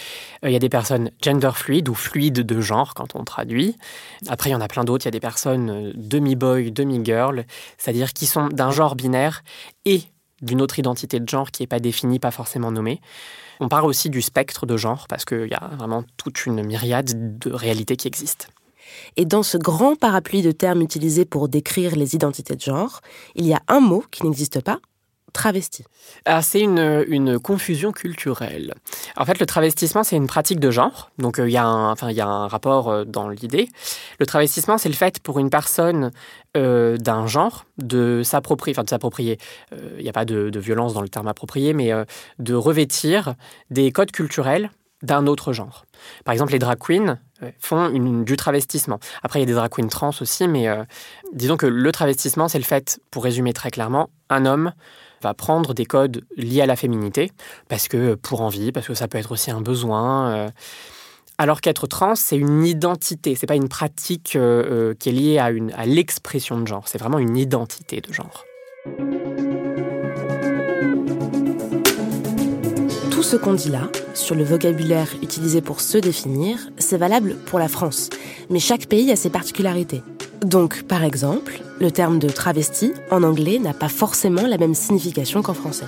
Euh, 0.45 0.51
il 0.51 0.53
y 0.53 0.57
a 0.57 0.59
des 0.59 0.69
personnes 0.69 1.13
gender 1.23 1.53
fluid 1.55 1.89
ou 1.89 1.95
fluides 1.95 2.41
de 2.41 2.61
genre 2.61 2.95
quand 2.95 3.15
on 3.15 3.23
traduit. 3.23 3.77
Après, 4.27 4.51
il 4.51 4.53
y 4.53 4.57
en 4.57 4.61
a 4.61 4.67
plein 4.67 4.83
d'autres. 4.83 5.05
Il 5.05 5.09
y 5.09 5.11
a 5.11 5.13
des 5.13 5.21
personnes 5.21 5.71
euh, 5.71 5.93
demi-boy, 5.95 6.73
demi-girl, 6.73 7.45
c'est-à-dire 7.79 8.13
qui 8.15 8.27
sont 8.27 8.49
d'un 8.49 8.73
genre 8.73 8.97
binaire 8.97 9.45
et 9.85 10.03
d'une 10.41 10.61
autre 10.61 10.81
identité 10.81 11.21
de 11.21 11.29
genre 11.29 11.53
qui 11.53 11.63
n'est 11.63 11.69
pas 11.69 11.79
définie, 11.79 12.19
pas 12.19 12.33
forcément 12.33 12.73
nommée. 12.73 13.01
On 13.61 13.69
parle 13.69 13.85
aussi 13.85 14.11
du 14.11 14.23
spectre 14.23 14.67
de 14.67 14.77
genre 14.77 15.07
parce 15.07 15.25
qu'il 15.25 15.47
y 15.47 15.55
a 15.55 15.71
vraiment 15.79 16.03
toute 16.17 16.47
une 16.47 16.65
myriade 16.65 17.39
de 17.39 17.53
réalités 17.53 17.95
qui 17.95 18.09
existent. 18.09 18.47
Et 19.17 19.25
dans 19.25 19.43
ce 19.43 19.59
grand 19.59 19.97
parapluie 19.97 20.43
de 20.43 20.53
termes 20.53 20.83
utilisés 20.83 21.25
pour 21.25 21.49
décrire 21.49 21.97
les 21.97 22.15
identités 22.15 22.57
de 22.57 22.61
genre, 22.61 23.01
il 23.35 23.47
y 23.47 23.55
a 23.55 23.63
un 23.69 23.81
mot 23.81 24.05
qui 24.11 24.25
n'existe 24.25 24.61
pas, 24.61 24.81
travesti 25.33 25.85
ah, 26.25 26.43
C'est 26.43 26.61
une, 26.61 27.05
une, 27.09 27.39
confusion 27.39 27.93
culturelle. 27.93 28.75
En 29.17 29.25
fait, 29.25 29.41
le 29.41 29.47
travestissement, 29.47 30.05
c'est 30.05 30.17
une 30.17 30.27
pratique 30.27 30.61
de 30.61 30.71
genre. 30.71 31.11
Donc, 31.19 31.39
euh, 31.39 31.49
il 31.49 31.53
y, 31.53 31.57
a 31.57 31.65
un, 31.65 31.91
enfin, 31.91 32.11
y 32.11 32.21
a 32.21 32.27
un 32.27 32.47
rapport 32.47 32.89
euh, 32.89 33.05
dans 33.05 33.29
l'idée. 33.29 33.69
Le 34.19 34.27
travestissement, 34.27 34.79
c'est 34.79 34.89
le 34.89 34.95
fait 34.95 35.21
pour 35.21 35.39
une 35.39 35.51
personne 35.51 36.11
euh, 36.57 36.97
d'un 36.97 37.27
genre 37.27 37.65
de 37.79 38.23
s'approprier, 38.23 38.75
enfin 38.75 38.85
de 38.85 38.91
s'approprier, 38.91 39.39
il 39.97 40.03
n'y 40.03 40.09
a 40.09 40.13
pas 40.13 40.25
de, 40.25 40.51
de, 40.51 40.61
violence 40.61 40.95
dans 40.95 41.01
le 41.01 41.09
terme 41.09 41.27
approprié, 41.29 41.73
mais 41.73 41.91
de 42.39 42.55
revêtir 42.55 43.35
des 43.71 43.91
codes 43.91 44.13
culturels 44.13 44.71
d'un 45.03 45.27
autre 45.27 45.53
genre. 45.53 45.85
Par 46.25 46.33
exemple, 46.33 46.53
les 46.53 46.59
drag 46.59 46.79
queens 46.79 47.19
font 47.59 47.91
une, 47.91 48.25
du 48.25 48.37
travestissement. 48.37 49.01
Après, 49.23 49.41
il 49.41 49.43
y 49.43 49.45
a 49.45 49.47
des 49.47 49.55
drag 49.55 49.71
queens 49.71 49.89
trans 49.89 50.13
aussi, 50.21 50.47
mais 50.49 50.69
disons 51.33 51.57
que 51.57 51.67
le 51.67 51.93
travestissement, 51.93 52.49
c'est 52.49 52.59
le 52.59 52.65
fait, 52.65 53.01
pour 53.11 53.25
résumer 53.25 53.53
très 53.53 53.71
clairement, 53.71 54.11
un 54.31 54.47
homme 54.47 54.73
va 55.23 55.35
prendre 55.35 55.73
des 55.73 55.87
codes 55.87 56.25
liés 56.37 56.61
à 56.61 56.67
la 56.67 56.77
féminité, 56.77 57.33
parce 57.69 57.89
que 57.89 58.15
pour 58.15 58.43
envie, 58.43 58.73
parce 58.73 58.87
que 58.87 58.95
ça 58.95 59.09
peut 59.09 59.19
être 59.19 59.33
aussi 59.33 59.51
un 59.51 59.61
besoin. 59.61 60.33
Euh. 60.33 60.51
alors 61.39 61.61
qu'être 61.61 61.87
trans, 61.87 62.15
c'est 62.15 62.37
une 62.37 62.65
identité, 62.65 63.35
c'est 63.35 63.47
pas 63.47 63.55
une 63.55 63.69
pratique 63.69 64.37
euh, 64.37 64.91
euh, 64.91 64.95
qui 64.95 65.09
est 65.09 65.13
liée 65.13 65.39
à, 65.39 65.51
une, 65.51 65.73
à 65.73 65.87
l'expression 65.87 66.61
de 66.61 66.67
genre, 66.67 66.89
c'est 66.89 66.99
vraiment 66.99 67.19
une 67.19 67.37
identité 67.37 68.01
de 68.01 68.13
genre. 68.13 68.45
Tout 73.11 73.23
ce 73.23 73.37
qu'on 73.37 73.55
dit 73.55 73.71
là, 73.71 73.89
sur 74.15 74.35
le 74.35 74.45
vocabulaire 74.45 75.09
utilisé 75.23 75.61
pour 75.61 75.81
se 75.81 75.99
définir, 75.99 76.59
c'est 76.79 76.97
valable 76.97 77.37
pour 77.47 77.59
la 77.59 77.69
France. 77.69 78.11
Mais 78.51 78.59
chaque 78.59 78.87
pays 78.87 79.11
a 79.11 79.17
ses 79.17 79.31
particularités. 79.31 80.03
Donc, 80.43 80.83
par 80.83 81.05
exemple, 81.05 81.61
le 81.81 81.91
terme 81.91 82.19
de 82.19 82.29
travesti 82.29 82.93
en 83.11 83.23
anglais 83.23 83.59
n'a 83.59 83.75
pas 83.75 83.89
forcément 83.89 84.47
la 84.47 84.59
même 84.59 84.75
signification 84.75 85.43
qu'en 85.43 85.55
français. 85.55 85.87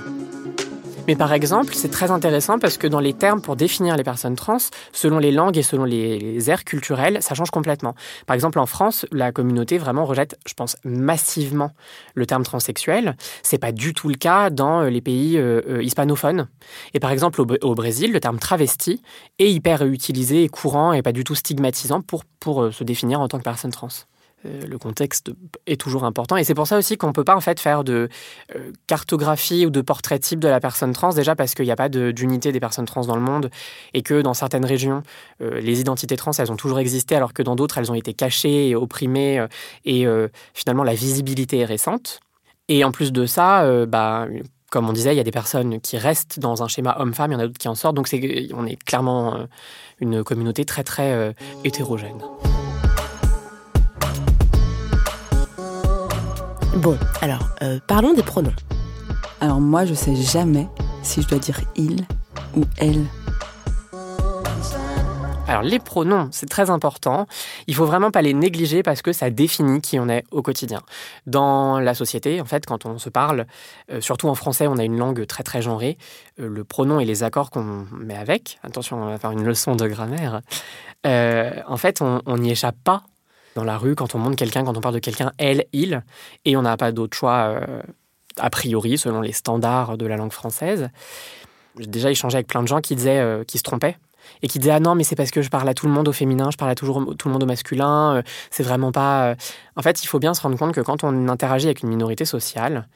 Mais 1.07 1.17
par 1.17 1.35
exemple, 1.35 1.75
c'est 1.75 1.91
très 1.91 2.11
intéressant 2.11 2.59
parce 2.59 2.79
que 2.79 2.87
dans 2.87 3.01
les 3.01 3.13
termes 3.13 3.43
pour 3.43 3.57
définir 3.57 3.95
les 3.97 4.05
personnes 4.05 4.37
trans, 4.37 4.57
selon 4.93 5.19
les 5.19 5.33
langues 5.33 5.59
et 5.59 5.63
selon 5.63 5.85
les, 5.85 6.49
aires 6.49 6.65
culturelles, 6.65 7.19
ça 7.21 7.35
change 7.35 7.51
complètement. 7.51 7.95
Par 8.27 8.35
exemple, 8.35 8.59
en 8.59 8.65
France, 8.65 9.05
la 9.13 9.31
communauté 9.31 9.77
vraiment 9.77 10.07
rejette, 10.07 10.39
je 10.47 10.55
pense, 10.55 10.77
massivement 10.83 11.73
le 12.15 12.25
terme 12.25 12.43
transsexuel. 12.43 13.17
C'est 13.43 13.59
pas 13.59 13.71
du 13.73 13.93
tout 13.93 14.09
le 14.09 14.15
cas 14.15 14.49
dans 14.49 14.83
les 14.83 15.03
pays 15.03 15.37
euh, 15.37 15.61
euh, 15.69 15.83
hispanophones. 15.83 16.49
Et 16.95 17.01
par 17.01 17.11
exemple, 17.11 17.43
au, 17.43 17.47
au, 17.61 17.75
Brésil, 17.75 18.11
le 18.11 18.21
terme 18.21 18.39
travesti 18.39 19.03
est 19.39 19.51
hyper 19.51 19.85
utilisé 19.85 20.45
et 20.45 20.49
courant 20.49 20.95
et 20.95 21.03
pas 21.03 21.13
du 21.13 21.23
tout 21.23 21.35
stigmatisant 21.35 22.01
pour, 22.01 22.25
pour 22.41 22.63
euh, 22.63 22.71
se 22.73 22.83
définir 22.83 23.21
en 23.21 23.29
tant 23.29 23.39
que 23.39 23.45
personne 23.45 23.73
trans. 23.73 23.89
Euh, 24.47 24.67
le 24.67 24.79
contexte 24.79 25.33
est 25.67 25.81
toujours 25.81 26.05
important. 26.05 26.37
Et 26.37 26.45
c'est 26.45 26.55
pour 26.55 26.67
ça 26.67 26.79
aussi 26.79 26.97
qu'on 26.97 27.09
ne 27.09 27.13
peut 27.13 27.25
pas 27.25 27.37
en 27.37 27.41
fait 27.41 27.61
faire 27.61 27.85
de 27.85 28.09
euh, 28.55 28.73
cartographie 28.87 29.67
ou 29.67 29.71
de 29.71 29.81
portrait 29.81 30.19
type 30.19 30.41
de 30.41 30.49
la 30.49 30.61
personne 30.61 30.93
trans, 30.93 31.13
déjà 31.13 31.35
parce 31.35 31.55
qu'il 31.55 31.65
n'y 31.65 31.71
a 31.71 31.77
pas 31.77 31.89
d'unité 31.89 32.53
des 32.53 32.61
personnes 32.61 32.85
trans 32.85 33.05
dans 33.05 33.17
le 33.17 33.23
monde 33.23 33.51
et 33.95 34.03
que 34.03 34.21
dans 34.21 34.35
certaines 34.35 34.65
régions, 34.65 35.03
euh, 35.41 35.61
les 35.61 35.81
identités 35.81 36.17
trans, 36.17 36.33
elles 36.39 36.53
ont 36.53 36.57
toujours 36.57 36.79
existé 36.79 37.15
alors 37.15 37.33
que 37.33 37.43
dans 37.43 37.57
d'autres, 37.57 37.79
elles 37.79 37.91
ont 37.91 37.95
été 37.95 38.15
cachées 38.15 38.69
et 38.69 38.77
opprimées 38.77 39.45
et 39.85 40.07
finalement 40.55 40.85
la 40.85 40.95
visibilité 40.95 41.59
est 41.59 41.65
récente. 41.65 42.21
Et 42.69 42.85
en 42.85 42.93
plus 42.93 43.13
de 43.13 43.27
ça, 43.27 43.87
bah, 43.87 44.27
comme 44.71 44.89
on 44.89 44.93
disait, 44.93 45.15
il 45.15 45.17
y 45.17 45.21
a 45.21 45.25
des 45.25 45.31
personnes 45.31 45.81
qui 45.81 45.99
restent 45.99 46.39
dans 46.39 46.63
un 46.63 46.69
schéma 46.69 46.97
homme-femme, 46.99 47.33
il 47.33 47.35
y 47.35 47.37
en 47.37 47.41
a 47.41 47.47
d'autres 47.47 47.59
qui 47.59 47.69
en 47.69 47.75
sortent. 47.75 47.97
Donc 47.97 48.09
on 48.55 48.67
est 48.67 48.83
clairement 48.85 49.47
une 50.01 50.25
communauté 50.25 50.65
très 50.65 50.85
très 50.85 51.35
hétérogène. 51.65 52.23
Bon, 56.77 56.99
alors, 57.21 57.49
euh, 57.63 57.79
parlons 57.87 58.15
des 58.15 58.23
pronoms. 58.23 58.53
Alors 59.41 59.61
moi, 59.61 59.85
je 59.85 59.95
sais 59.95 60.17
jamais 60.17 60.67
si 61.03 61.23
je 61.23 61.29
dois 61.29 61.39
dire 61.39 61.61
il 61.77 62.05
ou 62.57 62.65
elle. 62.79 63.05
Alors 65.47 65.63
les 65.63 65.79
pronoms, 65.79 66.29
c'est 66.33 66.49
très 66.49 66.71
important. 66.71 67.27
Il 67.69 67.77
faut 67.77 67.87
vraiment 67.87 68.11
pas 68.11 68.23
les 68.23 68.35
négliger 68.35 68.83
parce 68.83 69.03
que 69.03 69.13
ça 69.13 69.31
définit 69.31 69.81
qui 69.83 70.01
on 70.01 70.09
est 70.09 70.25
au 70.33 70.43
quotidien. 70.43 70.81
Dans 71.27 71.79
la 71.79 71.95
société, 71.95 72.41
en 72.41 72.45
fait, 72.45 72.67
quand 72.67 72.87
on 72.87 72.99
se 72.99 73.09
parle, 73.09 73.47
euh, 73.93 74.01
surtout 74.01 74.29
en 74.29 74.35
français, 74.35 74.67
on 74.67 74.77
a 74.77 74.85
une 74.85 74.99
langue 74.99 75.27
très 75.27 75.45
très 75.45 75.63
genrée. 75.63 75.97
Euh, 76.41 76.49
le 76.49 76.65
pronom 76.65 76.99
et 76.99 77.05
les 77.05 77.23
accords 77.23 77.51
qu'on 77.51 77.87
met 77.93 78.17
avec, 78.17 78.59
attention, 78.65 79.01
on 79.01 79.07
va 79.07 79.19
faire 79.19 79.31
une 79.31 79.45
leçon 79.45 79.77
de 79.77 79.87
grammaire. 79.87 80.41
en 81.05 81.77
fait, 81.77 82.01
on 82.03 82.39
n'y 82.39 82.51
échappe 82.51 82.77
pas 82.83 83.05
dans 83.55 83.65
la 83.65 83.79
rue, 83.79 83.95
quand 83.95 84.15
on 84.15 84.19
montre 84.19 84.37
quelqu'un, 84.37 84.65
quand 84.65 84.77
on 84.77 84.81
parle 84.81 84.95
de 84.95 85.01
quelqu'un, 85.01 85.33
elle, 85.39 85.65
il, 85.73 86.03
et 86.45 86.57
on 86.57 86.63
n'a 86.63 86.77
pas 86.77 86.93
d'autre 86.93 87.17
choix 87.17 87.57
euh, 87.61 87.83
a 88.39 88.51
priori 88.51 88.99
selon 88.99 89.21
les 89.21 89.33
standards 89.33 89.97
de 89.97 90.07
la 90.07 90.17
langue 90.17 90.33
française. 90.33 90.91
J'ai 91.79 91.87
déjà 91.87 92.11
échangé 92.11 92.37
avec 92.37 92.47
plein 92.47 92.63
de 92.63 92.69
gens 92.69 92.81
qui 92.81 92.97
disaient, 92.97 93.21
euh, 93.21 93.45
qui 93.45 93.59
se 93.59 93.63
trompaient 93.63 93.97
et 94.43 94.49
qui 94.49 94.59
disaient 94.59 94.73
ah 94.73 94.81
non 94.81 94.95
mais 94.95 95.05
c'est 95.05 95.17
parce 95.17 95.31
que 95.31 95.43
je 95.43 95.51
parle 95.51 95.69
à 95.69 95.75
tout 95.75 95.87
le 95.87 95.93
monde 95.93 96.09
au 96.09 96.13
féminin, 96.13 96.51
je 96.51 96.57
parle 96.57 96.71
à 96.71 96.75
toujours 96.75 97.15
tout 97.17 97.29
le 97.29 97.33
monde 97.33 97.43
au 97.43 97.47
masculin, 97.47 98.17
euh, 98.17 98.23
c'est 98.51 98.63
vraiment 98.63 98.91
pas. 98.91 99.35
En 99.77 99.83
fait, 99.83 100.03
il 100.03 100.07
faut 100.07 100.19
bien 100.19 100.35
se 100.35 100.41
rendre 100.41 100.57
compte 100.59 100.75
que 100.75 100.81
quand 100.81 101.05
on 101.05 101.29
interagit 101.29 101.67
avec 101.67 101.83
une 101.83 101.91
minorité 101.91 102.25
sociale, 102.25 102.89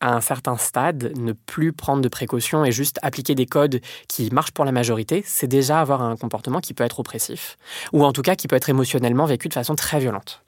à 0.00 0.14
un 0.14 0.20
certain 0.20 0.56
stade, 0.56 1.12
ne 1.18 1.32
plus 1.32 1.72
prendre 1.72 2.02
de 2.02 2.08
précautions 2.08 2.64
et 2.64 2.72
juste 2.72 2.98
appliquer 3.02 3.34
des 3.34 3.46
codes 3.46 3.80
qui 4.08 4.30
marchent 4.30 4.52
pour 4.52 4.64
la 4.64 4.72
majorité, 4.72 5.22
c'est 5.26 5.46
déjà 5.46 5.80
avoir 5.80 6.02
un 6.02 6.16
comportement 6.16 6.60
qui 6.60 6.74
peut 6.74 6.84
être 6.84 7.00
oppressif, 7.00 7.58
ou 7.92 8.04
en 8.04 8.12
tout 8.12 8.22
cas 8.22 8.34
qui 8.34 8.48
peut 8.48 8.56
être 8.56 8.68
émotionnellement 8.68 9.26
vécu 9.26 9.48
de 9.48 9.54
façon 9.54 9.74
très 9.74 10.00
violente. 10.00 10.42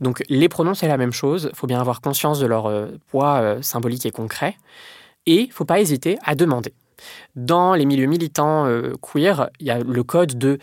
Donc 0.00 0.22
les 0.28 0.48
pronoms, 0.48 0.74
c'est 0.74 0.88
la 0.88 0.96
même 0.96 1.12
chose, 1.12 1.48
il 1.52 1.56
faut 1.56 1.66
bien 1.66 1.80
avoir 1.80 2.00
conscience 2.00 2.40
de 2.40 2.46
leur 2.46 2.66
euh, 2.66 2.86
poids 3.08 3.40
euh, 3.40 3.62
symbolique 3.62 4.06
et 4.06 4.10
concret, 4.10 4.56
et 5.26 5.42
il 5.42 5.52
faut 5.52 5.64
pas 5.64 5.80
hésiter 5.80 6.18
à 6.24 6.34
demander. 6.34 6.74
Dans 7.36 7.74
les 7.74 7.84
milieux 7.84 8.06
militants 8.06 8.66
euh, 8.66 8.94
queer, 9.00 9.50
il 9.60 9.66
y 9.66 9.70
a 9.70 9.78
le 9.78 10.02
code 10.02 10.36
de 10.36 10.58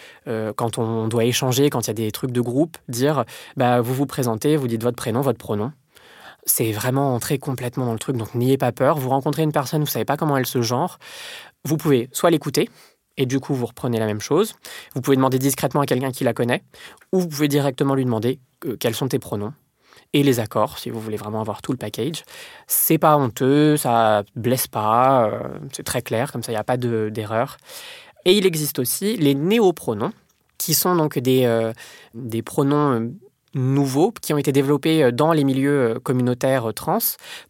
quand 0.58 0.78
on 0.78 1.08
doit 1.08 1.24
échanger, 1.24 1.70
quand 1.70 1.82
il 1.84 1.88
y 1.88 1.92
a 1.92 1.94
des 1.94 2.12
trucs 2.12 2.32
de 2.32 2.42
groupe, 2.42 2.78
dire 2.90 3.24
bah, 3.56 3.80
vous 3.80 3.94
vous 3.94 4.06
présentez, 4.06 4.58
vous 4.58 4.68
dites 4.68 4.84
votre 4.84 4.98
prénom, 4.98 5.22
votre 5.22 5.38
pronom 5.38 5.72
c'est 6.46 6.72
vraiment 6.72 7.14
entrer 7.16 7.40
complètement 7.40 7.86
dans 7.86 7.94
le 7.94 8.00
truc, 8.00 8.18
donc 8.18 8.36
n'ayez 8.36 8.58
pas 8.58 8.72
peur. 8.72 8.98
Vous 8.98 9.10
rencontrez 9.10 9.44
une 9.44 9.52
personne, 9.52 9.82
vous 9.82 9.88
ne 9.88 9.92
savez 9.92 10.06
pas 10.06 10.18
comment 10.18 10.38
elle 10.38 10.46
se 10.46 10.62
genre, 10.62 11.00
vous 11.64 11.78
pouvez 11.78 12.10
soit 12.12 12.30
l'écouter, 12.30 12.70
et 13.18 13.26
du 13.26 13.40
coup 13.40 13.54
vous 13.54 13.66
reprenez 13.66 14.00
la 14.00 14.06
même 14.06 14.22
chose. 14.22 14.54
Vous 14.94 15.02
pouvez 15.02 15.18
demander 15.18 15.40
discrètement 15.40 15.82
à 15.82 15.86
quelqu'un 15.86 16.12
qui 16.12 16.24
la 16.24 16.34
connaît, 16.34 16.64
ou 17.12 17.20
vous 17.20 17.28
pouvez 17.28 17.48
directement 17.48 17.96
lui 17.96 18.06
demander 18.06 18.40
euh, 18.66 18.78
quels 18.80 18.96
sont 18.96 19.08
tes 19.08 19.20
pronoms 19.20 19.54
et 20.14 20.24
les 20.24 20.40
accords, 20.40 20.78
si 20.78 20.90
vous 20.90 21.02
voulez 21.02 21.18
vraiment 21.18 21.42
avoir 21.42 21.62
tout 21.62 21.72
le 21.72 21.78
package. 21.78 22.24
C'est 22.68 22.98
pas 22.98 23.18
honteux, 23.18 23.76
ça 23.76 24.24
blesse 24.36 24.68
pas, 24.68 25.28
euh, 25.28 25.60
c'est 25.74 25.84
très 25.84 26.02
clair, 26.02 26.32
comme 26.32 26.44
ça 26.44 26.52
il 26.52 26.56
n'y 26.56 26.60
a 26.60 26.64
pas 26.64 26.78
d'erreur. 26.78 27.58
et 28.24 28.38
il 28.38 28.46
existe 28.46 28.80
aussi 28.80 29.18
les 29.18 29.36
néopronoms, 29.36 30.14
qui 30.58 30.74
sont 30.74 30.96
donc 30.96 31.20
des, 31.20 31.46
euh, 31.46 31.74
des 32.14 32.42
pronoms 32.42 33.12
nouveaux 33.56 34.14
qui 34.22 34.34
ont 34.34 34.38
été 34.38 34.52
développés 34.52 35.04
euh, 35.04 35.12
dans 35.12 35.34
les 35.34 35.44
milieux 35.44 35.96
euh, 35.96 36.00
communautaires 36.00 36.70
euh, 36.70 36.74
trans 36.74 37.00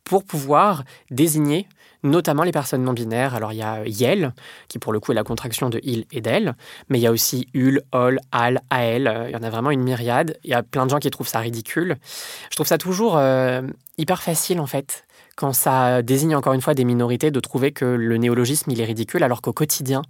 pour 0.04 0.24
pouvoir 0.24 0.84
désigner 1.12 1.68
notamment 2.04 2.44
les 2.44 2.52
personnes 2.52 2.84
non 2.84 2.94
binaires. 2.94 3.34
Alors 3.34 3.52
il 3.52 3.58
y 3.58 3.64
a 3.64 3.84
Yel, 3.88 4.34
qui 4.68 4.78
pour 4.78 4.94
le 4.94 5.00
coup 5.00 5.12
est 5.12 5.16
la 5.16 5.24
contraction 5.24 5.72
de 5.72 5.80
il 5.84 6.06
et 6.12 6.22
d'elle, 6.22 6.54
mais 6.88 7.00
il 7.00 7.02
y 7.02 7.08
a 7.08 7.12
aussi 7.12 7.48
ul, 7.56 7.82
ol, 7.92 8.20
al, 8.32 8.62
ael. 8.70 9.26
Il 9.28 9.34
y 9.34 9.36
en 9.36 9.42
a 9.42 9.50
vraiment 9.50 9.72
une 9.72 9.82
myriade. 9.82 10.38
Il 10.44 10.52
y 10.52 10.54
a 10.54 10.62
plein 10.62 10.86
de 10.86 10.92
gens 10.92 11.00
qui 11.00 11.10
trouvent 11.10 11.28
ça 11.28 11.40
ridicule. 11.40 11.98
Je 12.52 12.56
trouve 12.56 12.68
ça 12.68 12.78
toujours 12.78 13.20
hyper 13.98 14.22
facile 14.22 14.60
en 14.60 14.68
fait 14.68 15.06
quand 15.36 15.52
ça 15.52 16.04
désigne 16.04 16.36
encore 16.36 16.54
une 16.54 16.62
fois 16.62 16.76
des 16.76 16.86
minorités 16.86 17.32
de 17.32 17.40
trouver 17.40 17.72
que 17.72 17.86
le 17.86 18.18
néologisme 18.18 18.70
il 18.70 18.80
est 18.80 18.86
ridicule 18.86 19.24
alors 19.24 19.42
qu'au 19.42 19.52
quotidien 19.52 20.04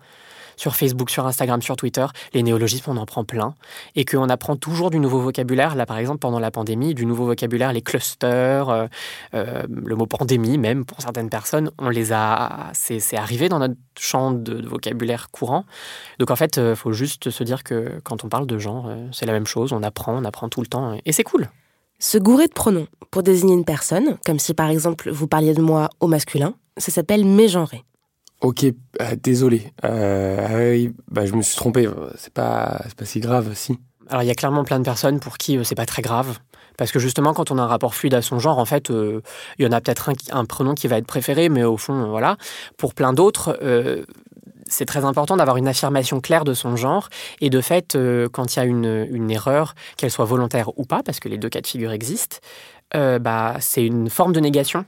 sur 0.56 0.76
Facebook, 0.76 1.10
sur 1.10 1.26
Instagram, 1.26 1.62
sur 1.62 1.76
Twitter, 1.76 2.06
les 2.34 2.44
néologismes, 2.44 2.92
on 2.92 2.98
en 2.98 3.06
prend 3.06 3.24
plein. 3.24 3.56
Et 3.96 4.06
qu'on 4.06 4.30
apprend 4.30 4.56
toujours 4.56 4.90
du 4.90 5.00
nouveau 5.00 5.20
vocabulaire. 5.20 5.76
Là, 5.76 5.86
par 5.86 5.98
exemple, 5.98 6.20
pendant 6.20 6.40
la 6.40 6.52
pandémie, 6.52 6.94
du 6.94 7.06
nouveau 7.06 7.26
vocabulaire, 7.26 7.74
les 7.74 7.82
clusters, 7.82 8.70
euh, 8.70 8.88
euh, 9.34 9.64
le 9.70 9.96
mot 9.96 10.06
pandémie, 10.06 10.58
même 10.58 10.86
pour 10.86 11.02
certaines 11.02 11.30
personnes, 11.30 11.72
on 11.78 11.90
les 11.90 12.14
a. 12.14 12.72
C'est 12.74 13.18
arrivé 13.18 13.50
dans 13.50 13.60
notre 13.60 13.76
champ 13.98 14.32
de, 14.32 14.66
vocabulaire 14.68 15.30
courant. 15.32 15.66
Donc, 16.20 16.32
en 16.32 16.36
fait, 16.36 16.58
il 16.58 16.62
euh, 16.62 16.76
faut 16.76 16.92
juste 16.92 17.30
se 17.30 17.44
dire 17.44 17.64
que 17.64 18.00
quand 18.04 18.24
on 18.24 18.30
parle 18.30 18.48
de 18.48 18.58
genre, 18.58 18.90
c'est 19.12 19.26
la 19.26 19.34
même 19.34 19.48
chose. 19.48 19.74
On 19.74 19.84
apprend, 19.84 20.16
on 20.16 20.26
apprend 20.26 20.50
tout 20.50 20.62
le 20.62 20.68
temps. 20.68 20.98
Et 21.06 21.12
c'est 21.12 21.24
cool. 21.24 21.50
Se 22.00 22.18
gourer 22.18 22.48
de 22.48 22.54
pronoms 22.54 22.88
pour 23.10 23.24
désigner 23.24 23.54
une 23.54 23.66
personne, 23.66 24.18
comme 24.26 24.40
si 24.40 24.54
par 24.54 24.70
exemple 24.70 25.10
vous 25.10 25.28
parliez 25.28 25.54
de 25.54 25.62
moi 25.62 25.90
au 26.02 26.08
masculin, 26.08 26.54
ça 26.78 26.92
s'appelle 26.92 27.26
mégenrer. 27.26 27.84
Ok, 28.42 28.64
euh, 28.64 29.16
désolé. 29.22 29.72
Euh, 29.84 30.88
ah 30.88 30.94
bah, 31.10 31.26
je 31.26 31.34
me 31.34 31.42
suis 31.42 31.56
trompé. 31.56 31.90
C'est 32.18 32.34
pas, 32.34 32.82
pas 32.98 33.06
si 33.06 33.20
grave, 33.20 33.54
si. 33.56 33.80
Alors 34.10 34.22
il 34.22 34.28
y 34.28 34.32
a 34.32 34.36
clairement 34.36 34.64
plein 34.64 34.78
de 34.78 34.84
personnes 34.84 35.20
pour 35.20 35.38
qui 35.38 35.58
c'est 35.64 35.76
pas 35.76 35.86
très 35.86 36.02
grave. 36.02 36.38
Parce 36.78 36.92
que 36.92 37.00
justement, 37.00 37.34
quand 37.34 37.52
on 37.52 37.58
a 37.58 37.62
un 37.62 37.68
rapport 37.68 37.96
fluide 37.96 38.14
à 38.14 38.22
son 38.22 38.38
genre, 38.38 38.60
en 38.60 38.66
fait, 38.66 38.90
il 38.90 39.22
y 39.64 39.66
en 39.66 39.72
a 39.72 39.80
peut-être 39.80 40.10
un, 40.10 40.14
un, 40.38 40.44
pronom 40.44 40.74
qui 40.74 40.88
va 40.90 40.98
être 40.98 41.08
préféré, 41.08 41.48
mais 41.48 41.64
au 41.64 41.78
fond, 41.78 42.10
voilà. 42.10 42.36
Pour 42.78 42.94
plein 42.94 43.14
d'autres, 43.14 43.58
c'est 44.68 44.86
très 44.86 45.06
important 45.06 45.38
d'avoir 45.38 45.58
une 45.58 45.68
affirmation 45.68 46.20
claire 46.20 46.44
de 46.44 46.54
son 46.54 46.76
genre. 46.76 47.10
Et 47.42 47.50
de 47.50 47.62
fait, 47.62 47.96
euh, 47.96 48.28
quand 48.32 48.56
il 48.56 48.60
y 48.60 48.62
a 48.62 48.66
une, 48.66 49.32
erreur, 49.32 49.76
qu'elle 49.98 50.12
soit 50.12 50.26
volontaire 50.26 50.78
ou 50.78 50.84
pas, 50.84 51.04
parce 51.04 51.20
que 51.20 51.30
les 51.30 51.38
deux 51.38 51.50
cas 51.50 51.62
de 51.62 51.68
figure 51.68 51.92
existent, 51.92 52.38
euh, 52.96 53.20
bah, 53.20 53.56
c'est 53.60 53.86
une 53.86 54.10
forme 54.10 54.34
de 54.34 54.40
négation. 54.40 54.86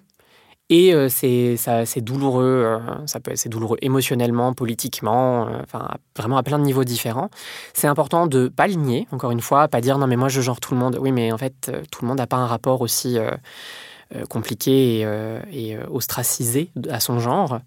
Et 0.69 0.93
euh, 0.93 1.07
c'est 1.09 2.01
douloureux, 2.01 2.79
peut 3.24 3.31
c'est 3.36 3.50
douloureux 3.50 3.77
émotionnellement, 3.81 4.53
politiquement, 4.53 5.47
enfin 5.63 5.88
vraiment 6.15 6.38
à 6.38 6.43
plein 6.43 6.59
de 6.59 6.63
niveaux 6.63 6.83
différents. 6.83 7.29
C'est 7.74 7.88
important 7.88 8.27
de 8.27 8.50
pas 8.50 8.67
ligner, 8.67 9.07
encore 9.12 9.31
une 9.31 9.41
fois, 9.41 9.69
pas 9.69 9.79
dire 9.79 9.97
non 9.97 10.07
mais 10.07 10.17
moi 10.17 10.27
je 10.27 10.41
genre 10.41 10.59
tout 10.59 10.74
le 10.74 10.79
monde. 10.79 10.97
Oui, 11.00 11.12
mais 11.12 11.31
en 11.31 11.38
fait 11.38 11.71
tout 11.91 12.03
le 12.03 12.09
monde 12.09 12.17
n'a 12.17 12.27
pas 12.27 12.38
un 12.38 12.47
rapport 12.47 12.81
aussi 12.81 13.17
compliqué 14.29 15.07
et, 15.51 15.77
ostracisé 15.89 16.69
à 16.89 17.00
son 17.00 17.19
genre 17.19 17.59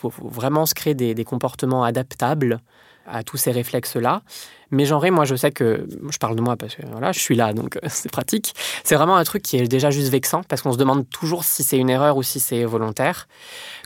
faut, 0.00 0.12
vraiment 0.22 0.66
se 0.66 0.74
créer 0.74 0.94
des, 0.94 1.24
comportements 1.24 1.84
adaptables 1.84 2.60
à 3.06 3.22
tous 3.22 3.36
ces 3.36 3.50
réflexes-là. 3.50 4.22
Mais 4.70 4.86
genre, 4.86 5.04
moi, 5.12 5.24
je 5.24 5.36
sais 5.36 5.52
que, 5.52 5.86
je 6.10 6.18
parle 6.18 6.36
de 6.36 6.40
moi 6.40 6.56
parce 6.56 6.74
que 6.74 6.82
voilà, 6.90 7.12
je 7.12 7.20
suis 7.20 7.36
là, 7.36 7.52
donc 7.52 7.78
c'est 7.88 8.10
pratique. 8.10 8.54
C'est 8.82 8.96
vraiment 8.96 9.16
un 9.16 9.24
truc 9.24 9.42
qui 9.42 9.56
est 9.56 9.68
déjà 9.68 9.90
juste 9.90 10.10
vexant 10.10 10.42
parce 10.42 10.62
qu'on 10.62 10.72
se 10.72 10.78
demande 10.78 11.08
toujours 11.08 11.44
si 11.44 11.62
c'est 11.62 11.78
une 11.78 11.90
erreur 11.90 12.16
ou 12.16 12.22
si 12.22 12.40
c'est 12.40 12.64
volontaire. 12.64 13.28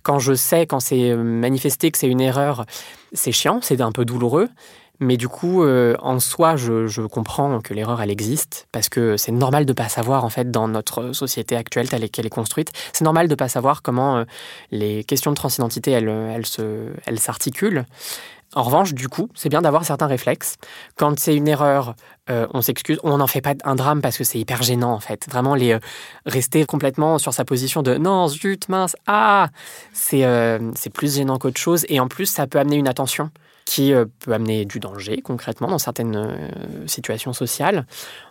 Quand 0.02 0.18
je 0.18 0.34
sais, 0.34 0.66
quand 0.66 0.80
c'est 0.80 1.14
manifesté 1.14 1.90
que 1.90 1.98
c'est 1.98 2.08
une 2.08 2.20
erreur, 2.20 2.64
c'est 3.12 3.32
chiant, 3.32 3.60
c'est 3.62 3.80
un 3.80 3.92
peu 3.92 4.04
douloureux. 4.04 4.48
Mais 5.00 5.16
du 5.16 5.28
coup, 5.28 5.62
euh, 5.62 5.94
en 6.00 6.18
soi, 6.18 6.56
je, 6.56 7.06
comprends 7.06 7.60
que 7.60 7.72
l'erreur, 7.72 8.02
elle 8.02 8.10
existe, 8.10 8.66
parce 8.72 8.88
que 8.88 9.16
c'est 9.16 9.30
normal 9.30 9.64
de 9.64 9.70
ne 9.70 9.74
pas 9.74 9.88
savoir, 9.88 10.24
en 10.24 10.28
fait, 10.28 10.50
dans 10.50 10.66
notre 10.66 11.12
société 11.12 11.54
actuelle 11.54 11.88
telle 11.88 12.10
qu'elle 12.10 12.26
est 12.26 12.30
construite, 12.30 12.72
c'est 12.92 13.04
normal 13.04 13.28
de 13.28 13.32
ne 13.32 13.36
pas 13.36 13.48
savoir 13.48 13.82
comment 13.82 14.16
euh, 14.16 14.24
les 14.72 15.04
questions 15.04 15.30
de 15.30 15.36
transidentité, 15.36 15.92
elles, 15.92 16.10
elles 17.06 17.18
s'articulent. 17.20 17.84
En 18.54 18.62
revanche, 18.62 18.94
du 18.94 19.08
coup, 19.08 19.28
c'est 19.34 19.48
bien 19.48 19.62
d'avoir 19.62 19.84
certains 19.84 20.06
réflexes. 20.06 20.56
Quand 20.96 21.18
c'est 21.18 21.36
une 21.36 21.48
erreur, 21.48 21.94
euh, 22.30 22.46
on 22.54 22.62
s'excuse, 22.62 22.98
on 23.02 23.18
n'en 23.18 23.26
fait 23.26 23.40
pas 23.40 23.54
un 23.64 23.74
drame 23.74 24.00
parce 24.00 24.16
que 24.16 24.24
c'est 24.24 24.38
hyper 24.38 24.62
gênant 24.62 24.92
en 24.92 25.00
fait. 25.00 25.26
Vraiment, 25.30 25.54
les 25.54 25.78
rester 26.24 26.64
complètement 26.64 27.18
sur 27.18 27.34
sa 27.34 27.44
position 27.44 27.82
de 27.82 27.96
non, 27.96 28.26
zut, 28.28 28.68
mince, 28.68 28.96
ah, 29.06 29.48
c'est 29.92 30.24
c'est 30.74 30.90
plus 30.90 31.16
gênant 31.16 31.38
qu'autre 31.38 31.60
chose. 31.60 31.84
Et 31.88 32.00
en 32.00 32.08
plus, 32.08 32.26
ça 32.26 32.46
peut 32.46 32.58
amener 32.58 32.76
une 32.76 32.88
attention 32.88 33.30
qui 33.68 33.92
euh, 33.92 34.06
peut 34.20 34.32
amener 34.32 34.64
du 34.64 34.80
danger 34.80 35.20
concrètement 35.20 35.68
dans 35.68 35.78
certaines 35.78 36.16
euh, 36.16 36.86
situations 36.86 37.34
sociales. 37.34 37.86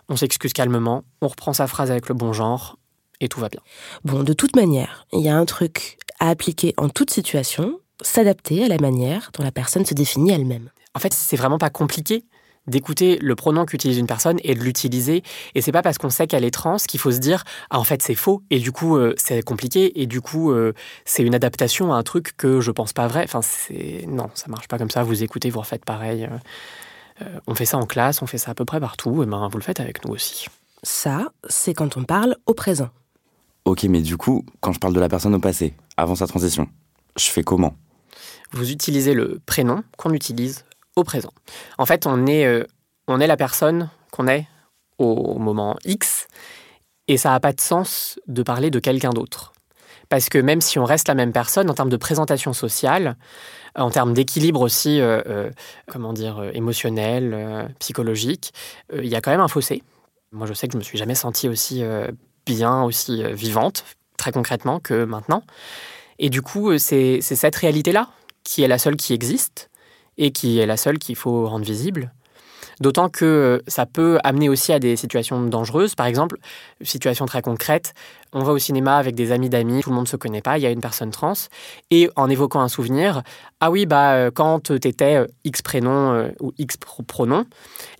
On 0.08 0.16
s'excuse 0.16 0.52
calmement, 0.52 1.04
on 1.22 1.28
reprend 1.28 1.52
sa 1.52 1.68
phrase 1.68 1.92
avec 1.92 2.08
le 2.08 2.14
bon 2.14 2.32
genre 2.32 2.76
et 3.20 3.28
tout 3.28 3.38
va 3.38 3.48
bien. 3.48 3.60
Bon, 4.04 4.24
de 4.24 4.32
toute 4.32 4.56
manière, 4.56 5.06
il 5.12 5.20
y 5.20 5.28
a 5.28 5.36
un 5.36 5.44
truc 5.44 5.98
à 6.18 6.28
appliquer 6.30 6.74
en 6.76 6.88
toute 6.88 7.10
situation, 7.10 7.78
s'adapter 8.02 8.64
à 8.64 8.68
la 8.68 8.78
manière 8.78 9.30
dont 9.34 9.44
la 9.44 9.52
personne 9.52 9.84
se 9.84 9.94
définit 9.94 10.32
elle-même. 10.32 10.70
En 10.94 11.00
fait, 11.00 11.12
c'est 11.12 11.36
vraiment 11.36 11.58
pas 11.58 11.70
compliqué 11.70 12.24
d'écouter 12.68 13.18
le 13.20 13.34
pronom 13.34 13.64
qu'utilise 13.64 13.98
une 13.98 14.06
personne 14.06 14.38
et 14.44 14.54
de 14.54 14.60
l'utiliser. 14.60 15.22
Et 15.54 15.62
c'est 15.62 15.72
pas 15.72 15.82
parce 15.82 15.98
qu'on 15.98 16.10
sait 16.10 16.26
qu'elle 16.26 16.44
est 16.44 16.50
trans 16.50 16.76
qu'il 16.76 17.00
faut 17.00 17.10
se 17.10 17.18
dire 17.18 17.44
ah 17.70 17.78
en 17.78 17.84
fait 17.84 18.02
c'est 18.02 18.14
faux 18.14 18.42
et 18.50 18.58
du 18.58 18.70
coup 18.72 18.96
euh, 18.96 19.14
c'est 19.16 19.42
compliqué 19.42 20.00
et 20.00 20.06
du 20.06 20.20
coup 20.20 20.52
euh, 20.52 20.74
c'est 21.04 21.22
une 21.22 21.34
adaptation 21.34 21.92
à 21.92 21.96
un 21.96 22.02
truc 22.02 22.36
que 22.36 22.60
je 22.60 22.70
pense 22.70 22.92
pas 22.92 23.08
vrai. 23.08 23.24
Enfin 23.24 23.42
c'est 23.42 24.04
non 24.06 24.30
ça 24.34 24.46
marche 24.48 24.68
pas 24.68 24.78
comme 24.78 24.90
ça. 24.90 25.02
Vous 25.02 25.22
écoutez, 25.22 25.50
vous 25.50 25.60
refaites 25.60 25.84
pareil. 25.84 26.28
Euh, 27.22 27.40
on 27.46 27.54
fait 27.54 27.64
ça 27.64 27.78
en 27.78 27.86
classe, 27.86 28.22
on 28.22 28.26
fait 28.26 28.38
ça 28.38 28.52
à 28.52 28.54
peu 28.54 28.64
près 28.64 28.80
partout. 28.80 29.22
Et 29.22 29.26
ben 29.26 29.48
vous 29.50 29.58
le 29.58 29.64
faites 29.64 29.80
avec 29.80 30.04
nous 30.04 30.12
aussi. 30.12 30.46
Ça 30.82 31.32
c'est 31.48 31.74
quand 31.74 31.96
on 31.96 32.04
parle 32.04 32.36
au 32.46 32.54
présent. 32.54 32.90
Ok 33.64 33.84
mais 33.84 34.02
du 34.02 34.16
coup 34.16 34.44
quand 34.60 34.72
je 34.72 34.78
parle 34.78 34.94
de 34.94 35.00
la 35.00 35.08
personne 35.08 35.34
au 35.34 35.40
passé, 35.40 35.74
avant 35.96 36.14
sa 36.14 36.26
transition, 36.26 36.68
je 37.16 37.26
fais 37.26 37.42
comment? 37.42 37.74
Vous 38.52 38.70
utilisez 38.70 39.14
le 39.14 39.40
prénom 39.44 39.82
qu'on 39.96 40.12
utilise 40.12 40.64
au 40.96 41.04
présent. 41.04 41.32
En 41.78 41.86
fait, 41.86 42.06
on 42.06 42.26
est, 42.26 42.46
euh, 42.46 42.64
on 43.06 43.20
est 43.20 43.26
la 43.26 43.36
personne 43.36 43.90
qu'on 44.10 44.26
est 44.26 44.46
au 44.98 45.38
moment 45.38 45.76
X, 45.84 46.26
et 47.06 47.16
ça 47.16 47.30
n'a 47.30 47.40
pas 47.40 47.52
de 47.52 47.60
sens 47.60 48.18
de 48.26 48.42
parler 48.42 48.70
de 48.70 48.78
quelqu'un 48.78 49.10
d'autre. 49.10 49.52
Parce 50.08 50.28
que 50.28 50.38
même 50.38 50.60
si 50.60 50.78
on 50.78 50.84
reste 50.84 51.08
la 51.08 51.14
même 51.14 51.32
personne, 51.32 51.70
en 51.70 51.74
termes 51.74 51.90
de 51.90 51.96
présentation 51.96 52.52
sociale, 52.52 53.16
en 53.76 53.90
termes 53.90 54.14
d'équilibre 54.14 54.62
aussi, 54.62 55.00
euh, 55.00 55.20
euh, 55.26 55.50
comment 55.86 56.12
dire, 56.12 56.42
émotionnel, 56.54 57.74
psychologique, 57.78 58.52
il 58.92 59.06
y 59.06 59.14
a 59.14 59.20
quand 59.20 59.30
même 59.30 59.40
un 59.40 59.48
fossé. 59.48 59.82
Moi, 60.32 60.46
je 60.46 60.54
sais 60.54 60.66
que 60.66 60.72
je 60.72 60.78
me 60.78 60.82
suis 60.82 60.98
jamais 60.98 61.14
sentie 61.14 61.48
aussi 61.48 61.82
bien, 62.46 62.82
aussi 62.82 63.22
vivante, 63.34 63.84
très 64.16 64.32
concrètement, 64.32 64.80
que 64.80 65.04
maintenant. 65.04 65.42
Et 66.18 66.30
du 66.30 66.42
coup, 66.42 66.76
c'est 66.78 67.20
cette 67.20 67.56
réalité-là 67.56 68.08
qui 68.48 68.62
est 68.62 68.68
la 68.68 68.78
seule 68.78 68.96
qui 68.96 69.12
existe 69.12 69.68
et 70.16 70.32
qui 70.32 70.58
est 70.58 70.64
la 70.64 70.78
seule 70.78 70.98
qu'il 70.98 71.16
faut 71.16 71.46
rendre 71.46 71.66
visible. 71.66 72.14
D'autant 72.80 73.08
que 73.08 73.24
euh, 73.24 73.58
ça 73.66 73.86
peut 73.86 74.18
amener 74.22 74.48
aussi 74.48 74.72
à 74.72 74.78
des 74.78 74.96
situations 74.96 75.42
dangereuses. 75.42 75.94
Par 75.94 76.06
exemple, 76.06 76.38
situation 76.80 77.26
très 77.26 77.42
concrète, 77.42 77.92
on 78.32 78.44
va 78.44 78.52
au 78.52 78.58
cinéma 78.58 78.96
avec 78.96 79.14
des 79.14 79.32
amis 79.32 79.48
d'amis, 79.48 79.82
tout 79.82 79.90
le 79.90 79.96
monde 79.96 80.04
ne 80.04 80.08
se 80.08 80.16
connaît 80.16 80.42
pas, 80.42 80.58
il 80.58 80.62
y 80.62 80.66
a 80.66 80.70
une 80.70 80.80
personne 80.80 81.10
trans, 81.10 81.32
et 81.90 82.10
en 82.14 82.28
évoquant 82.28 82.60
un 82.60 82.68
souvenir, 82.68 83.22
ah 83.60 83.70
oui, 83.70 83.86
bah 83.86 84.12
euh, 84.12 84.30
quand 84.30 84.60
tu 84.64 84.74
étais 84.74 85.16
euh, 85.16 85.26
X 85.44 85.62
prénom 85.62 86.30
ou 86.40 86.52
X 86.58 86.76
pronom, 86.76 87.46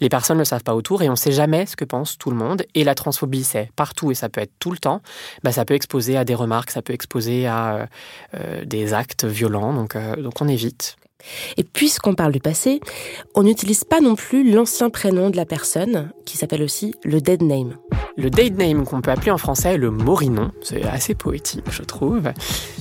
les 0.01 0.09
personnes 0.09 0.37
ne 0.37 0.43
le 0.43 0.45
savent 0.45 0.62
pas 0.62 0.75
autour 0.75 1.03
et 1.03 1.09
on 1.09 1.12
ne 1.12 1.17
sait 1.17 1.33
jamais 1.33 1.67
ce 1.67 1.77
que 1.77 1.85
pense 1.85 2.19
tout 2.19 2.31
le 2.31 2.37
monde. 2.37 2.62
Et 2.75 2.85
la 2.85 2.95
transphobie, 2.95 3.45
c'est 3.45 3.71
partout 3.75 4.11
et 4.11 4.14
ça 4.14 4.29
peut 4.29 4.41
être 4.41 4.53
tout 4.61 4.71
le 4.71 4.79
temps. 4.79 5.03
Bah, 5.43 5.51
ça 5.53 5.64
peut 5.64 5.75
exposer 5.75 6.17
à 6.17 6.25
des 6.25 6.35
remarques, 6.35 6.71
ça 6.71 6.83
peut 6.83 6.93
exposer 6.93 7.47
à 7.47 7.88
des 8.64 8.95
actes 8.95 9.25
violents, 9.25 9.73
donc, 9.73 9.97
donc 10.19 10.41
on 10.41 10.49
évite. 10.49 10.97
Et 11.57 11.65
puisqu'on 11.65 12.15
parle 12.15 12.33
du 12.33 12.41
passé, 12.41 12.81
on 13.35 13.43
n'utilise 13.43 13.85
pas 13.85 14.01
non 14.01 14.15
plus 14.15 14.51
l'ancien 14.51 14.91
prénom 14.91 15.31
de 15.31 15.37
la 15.37 15.45
personne, 15.45 16.11
qui 16.25 16.37
s'appelle 16.37 16.63
aussi 16.63 16.95
le 17.05 17.21
dead 17.21 17.43
name. 17.43 17.77
Le 18.17 18.31
dead 18.31 18.57
name, 18.59 18.85
qu'on 18.85 19.01
peut 19.01 19.11
appeler 19.11 19.31
en 19.31 19.39
français 19.39 19.77
le 19.77 19.91
morinon, 19.91 20.51
c'est 20.63 20.85
assez 20.85 21.15
poétique, 21.15 21.65
je 21.71 21.83
trouve. 21.83 22.33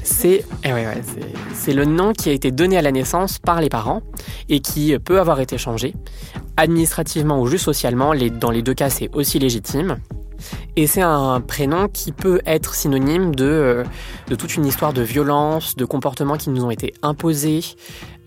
C'est 0.04 0.46
eh 0.64 1.74
le 1.74 1.86
nom 1.86 2.14
qui 2.14 2.30
a 2.30 2.32
été 2.32 2.52
donné 2.52 2.78
à 2.78 2.82
la 2.82 2.92
naissance 2.92 3.40
par 3.40 3.62
les 3.62 3.70
parents 3.70 4.02
et 4.50 4.60
qui 4.60 4.98
peut 5.00 5.20
avoir 5.20 5.40
été 5.40 5.58
changé. 5.58 5.94
Administrativement 6.56 7.40
ou 7.42 7.48
juste 7.48 7.66
socialement, 7.66 8.14
dans 8.40 8.52
les 8.52 8.62
deux 8.62 8.74
cas, 8.74 8.90
c'est 8.90 9.14
aussi 9.14 9.38
légitime. 9.40 9.98
Et 10.76 10.86
c'est 10.88 11.02
un 11.02 11.42
prénom 11.42 11.88
qui 11.88 12.12
peut 12.12 12.42
être 12.46 12.76
synonyme 12.76 13.34
de, 13.34 13.46
euh, 13.46 13.84
de 14.28 14.36
toute 14.36 14.56
une 14.56 14.66
histoire 14.66 14.94
de 14.94 15.02
violence, 15.02 15.76
de 15.76 15.86
comportements 15.86 16.38
qui 16.38 16.50
nous 16.50 16.64
ont 16.64 16.70
été 16.70 16.94
imposés. 17.02 17.62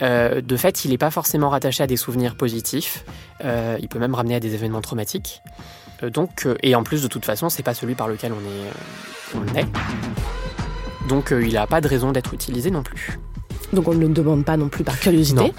Euh, 0.03 0.41
de 0.41 0.57
fait, 0.57 0.85
il 0.85 0.91
n'est 0.91 0.99
pas 0.99 1.11
forcément 1.11 1.49
rattaché 1.49 1.83
à 1.83 1.87
des 1.87 1.97
souvenirs 1.97 2.37
positifs. 2.37 3.05
Euh, 3.45 3.77
il 3.81 3.89
peut 3.89 3.99
même 3.99 4.15
ramener 4.15 4.35
à 4.35 4.41
des 4.41 4.55
événements 4.55 4.81
traumatiques. 4.81 5.43
donc, 6.03 6.49
et 6.63 6.75
en 6.75 6.83
plus, 6.83 7.03
de 7.03 7.09
toute 7.09 7.25
façon, 7.25 7.51
c'est 7.51 7.63
pas 7.63 7.75
celui 7.75 7.95
par 7.95 8.09
lequel 8.09 8.33
on 8.33 8.41
est. 8.41 9.43
On 9.43 9.57
est. 9.57 9.67
Donc, 11.09 11.33
il 11.33 11.53
n'a 11.53 11.67
pas 11.67 11.81
de 11.81 11.89
raison 11.89 12.11
d'être 12.11 12.35
utilisé 12.35 12.71
non 12.71 12.83
plus. 12.83 13.19
Donc, 13.73 13.87
on 13.87 13.95
ne 13.95 14.01
le 14.01 14.09
demande 14.09 14.45
pas 14.45 14.57
non 14.57 14.69
plus 14.69 14.83
par 14.83 14.99
curiosité. 14.99 15.53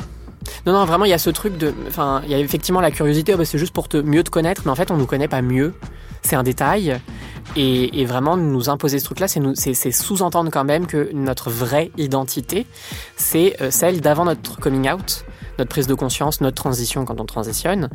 Non, 0.66 0.74
non, 0.74 0.86
vraiment, 0.86 1.06
il 1.06 1.12
y 1.12 1.14
a 1.14 1.18
ce 1.18 1.30
truc 1.30 1.58
de. 1.58 1.74
Enfin, 1.88 2.22
il 2.26 2.32
y 2.32 2.34
a 2.34 2.40
effectivement 2.40 2.82
la 2.82 2.92
curiosité, 2.92 3.34
oh, 3.34 3.38
bah, 3.38 3.46
c'est 3.46 3.58
juste 3.58 3.74
pour 3.74 3.88
te, 3.88 3.98
mieux 3.98 4.24
te 4.24 4.30
connaître, 4.30 4.64
mais 4.66 4.72
en 4.72 4.76
fait, 4.76 4.92
on 4.92 4.96
ne 4.96 5.00
nous 5.00 5.06
connaît 5.06 5.28
pas 5.28 5.42
mieux. 5.42 5.74
C'est 6.22 6.36
un 6.36 6.44
détail. 6.44 7.00
Et, 7.56 8.06
vraiment, 8.06 8.38
nous 8.38 8.70
imposer 8.70 9.00
ce 9.00 9.06
truc-là, 9.06 9.28
c'est 9.28 9.92
sous-entendre 9.92 10.50
quand 10.52 10.64
même 10.64 10.88
que 10.88 11.10
notre 11.14 11.50
vraie 11.50 11.92
identité, 11.98 12.66
c'est 13.18 13.62
euh, 13.62 13.72
celle 13.72 14.00
d'avant 14.00 14.26
notre 14.26 14.60
coming 14.60 14.90
out, 14.90 15.26
notre 15.60 15.70
prise 15.70 15.88
de 15.88 15.94
conscience, 15.94 16.40
notre 16.40 16.56
transition 16.56 17.04
quand 17.04 17.20
on 17.20 17.26
transitionne. 17.26 17.90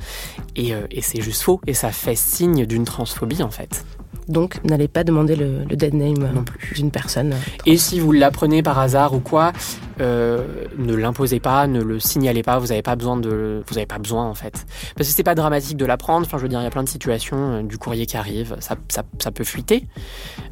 Et, 0.57 0.75
euh, 0.75 0.87
et 0.91 1.01
c'est 1.01 1.23
juste 1.23 1.43
faux. 1.43 1.61
Et 1.67 1.75
ça 1.75 1.91
fait 1.91 2.17
signe 2.17 2.67
d'une 2.67 2.85
transphobie, 2.85 3.43
en 3.43 3.51
fait. 3.51 3.85
Donc, 4.29 4.63
n'allez 4.65 4.89
pas 4.89 5.05
demander 5.05 5.37
le, 5.37 5.65
dead 5.67 5.95
name 5.95 6.33
non 6.35 6.43
plus 6.43 6.75
d'une 6.75 6.91
personne. 6.91 7.35
Et 7.65 7.77
si 7.77 8.01
vous 8.01 8.13
l'apprenez 8.13 8.63
par 8.63 8.79
hasard 8.79 9.15
ou 9.15 9.21
quoi, 9.21 9.53
euh, 10.01 10.65
ne 10.79 10.95
l'imposez 10.95 11.41
pas, 11.41 11.67
ne 11.67 11.83
le 11.83 12.01
signalez 12.01 12.43
pas. 12.43 12.59
Vous 12.59 12.69
n'avez 12.69 12.83
pas 12.83 12.97
besoin 12.97 13.17
de, 13.17 13.63
vous 13.67 13.79
avez 13.79 13.87
pas 13.87 13.99
besoin 13.99 14.25
en 14.25 14.35
fait, 14.35 14.67
parce 14.97 15.09
que 15.09 15.15
c'est 15.15 15.23
pas 15.23 15.35
dramatique 15.35 15.77
de 15.77 15.87
l'apprendre. 15.87 16.27
Enfin, 16.27 16.39
je 16.39 16.43
veux 16.43 16.49
dire, 16.49 16.61
il 16.61 16.65
y 16.65 16.67
a 16.67 16.71
plein 16.71 16.85
de 16.85 16.89
situations 16.89 17.37
euh, 17.37 17.63
du 17.63 17.79
courrier 17.79 18.07
qui 18.07 18.17
arrive, 18.17 18.57
ça, 18.61 18.77
ça, 18.89 19.05
ça 19.19 19.31
peut 19.31 19.45
fuiter, 19.45 19.87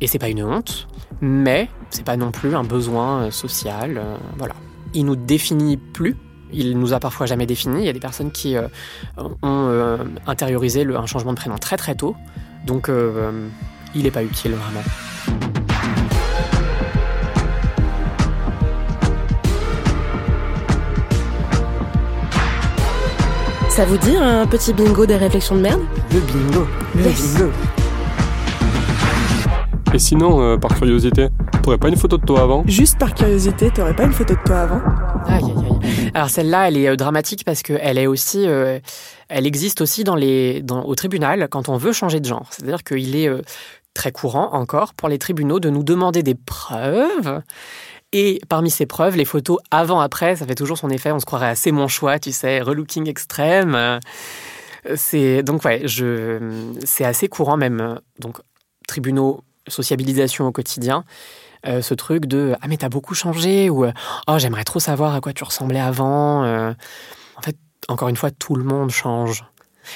et 0.00 0.06
c'est 0.06 0.18
pas 0.18 0.28
une 0.28 0.42
honte, 0.42 0.88
mais 1.20 1.68
c'est 1.90 2.04
pas 2.04 2.16
non 2.16 2.30
plus 2.30 2.54
un 2.54 2.64
besoin 2.64 3.24
euh, 3.24 3.30
social. 3.30 4.00
voilà, 4.38 4.54
il 4.94 5.04
nous 5.04 5.16
définit 5.16 5.76
plus 5.76 6.16
il 6.56 6.78
nous 6.78 6.92
a 6.92 7.00
parfois 7.00 7.26
jamais 7.26 7.46
défini. 7.46 7.80
Il 7.80 7.84
y 7.84 7.88
a 7.88 7.92
des 7.92 7.98
personnes 7.98 8.30
qui 8.30 8.54
ont 9.16 10.08
intériorisé 10.24 10.84
le, 10.84 10.96
un 10.96 11.06
changement 11.06 11.32
de 11.32 11.36
prénom 11.36 11.58
très 11.58 11.76
très 11.76 11.96
tôt. 11.96 12.14
Donc 12.64 12.88
euh, 12.88 13.30
il 13.94 14.02
n'est 14.04 14.10
pas 14.10 14.22
utile 14.22 14.52
vraiment. 14.52 14.82
Ça 23.68 23.84
vous 23.84 23.96
dit 23.98 24.16
un 24.16 24.46
petit 24.46 24.72
bingo 24.72 25.04
des 25.04 25.16
réflexions 25.16 25.56
de 25.56 25.60
merde? 25.62 25.80
Le 26.12 26.20
bingo, 26.20 26.66
le 26.94 27.02
Yes. 27.02 27.34
bingo. 27.34 27.50
Et 29.92 29.98
sinon, 29.98 30.40
euh, 30.40 30.56
par 30.56 30.74
curiosité, 30.76 31.28
t'aurais 31.62 31.78
pas 31.78 31.88
une 31.88 31.96
photo 31.96 32.16
de 32.18 32.24
toi 32.24 32.42
avant? 32.42 32.62
Juste 32.66 32.98
par 32.98 33.14
curiosité, 33.14 33.70
t'aurais 33.70 33.94
pas 33.94 34.04
une 34.04 34.12
photo 34.12 34.34
de 34.34 34.38
toi 34.44 34.60
avant? 34.60 34.80
Aïe, 35.26 35.42
aïe, 35.44 35.78
aïe. 35.82 36.10
Alors 36.14 36.30
celle-là, 36.30 36.68
elle 36.68 36.76
est 36.76 36.88
euh, 36.88 36.96
dramatique 36.96 37.44
parce 37.44 37.62
qu'elle 37.62 37.98
est 37.98 38.06
aussi, 38.06 38.44
euh, 38.46 38.78
elle 39.28 39.46
existe 39.46 39.80
aussi 39.80 40.04
au 40.04 40.94
tribunal 40.94 41.48
quand 41.50 41.68
on 41.68 41.76
veut 41.76 41.92
changer 41.92 42.20
de 42.20 42.26
genre. 42.26 42.46
C'est-à-dire 42.50 42.82
qu'il 42.84 43.16
est 43.16 43.28
euh, 43.28 43.42
très 43.94 44.12
courant 44.12 44.52
encore 44.52 44.94
pour 44.94 45.08
les 45.08 45.18
tribunaux 45.18 45.60
de 45.60 45.70
nous 45.70 45.82
demander 45.82 46.22
des 46.22 46.34
preuves. 46.34 47.42
Et 48.12 48.40
parmi 48.48 48.70
ces 48.70 48.86
preuves, 48.86 49.16
les 49.16 49.24
photos 49.24 49.58
avant-après, 49.70 50.36
ça 50.36 50.46
fait 50.46 50.54
toujours 50.54 50.78
son 50.78 50.90
effet. 50.90 51.10
On 51.10 51.18
se 51.18 51.26
croirait 51.26 51.56
c'est 51.56 51.72
mon 51.72 51.88
choix, 51.88 52.18
tu 52.18 52.32
sais, 52.32 52.60
relooking 52.60 53.08
extrême. 53.08 53.98
C'est 54.94 55.42
donc 55.42 55.64
ouais, 55.64 55.84
c'est 56.84 57.04
assez 57.04 57.28
courant 57.28 57.56
même. 57.56 57.98
Donc 58.20 58.38
tribunaux, 58.86 59.42
sociabilisation 59.68 60.46
au 60.46 60.52
quotidien. 60.52 61.04
Euh, 61.66 61.80
ce 61.80 61.94
truc 61.94 62.26
de 62.26 62.54
ah 62.60 62.68
mais 62.68 62.76
t'as 62.76 62.90
beaucoup 62.90 63.14
changé 63.14 63.70
ou 63.70 63.86
oh 63.86 64.38
j'aimerais 64.38 64.64
trop 64.64 64.80
savoir 64.80 65.14
à 65.14 65.20
quoi 65.20 65.32
tu 65.32 65.44
ressemblais 65.44 65.80
avant. 65.80 66.44
Euh, 66.44 66.74
en 67.36 67.42
fait, 67.42 67.56
encore 67.88 68.08
une 68.08 68.16
fois, 68.16 68.30
tout 68.30 68.56
le 68.56 68.64
monde 68.64 68.90
change. 68.90 69.44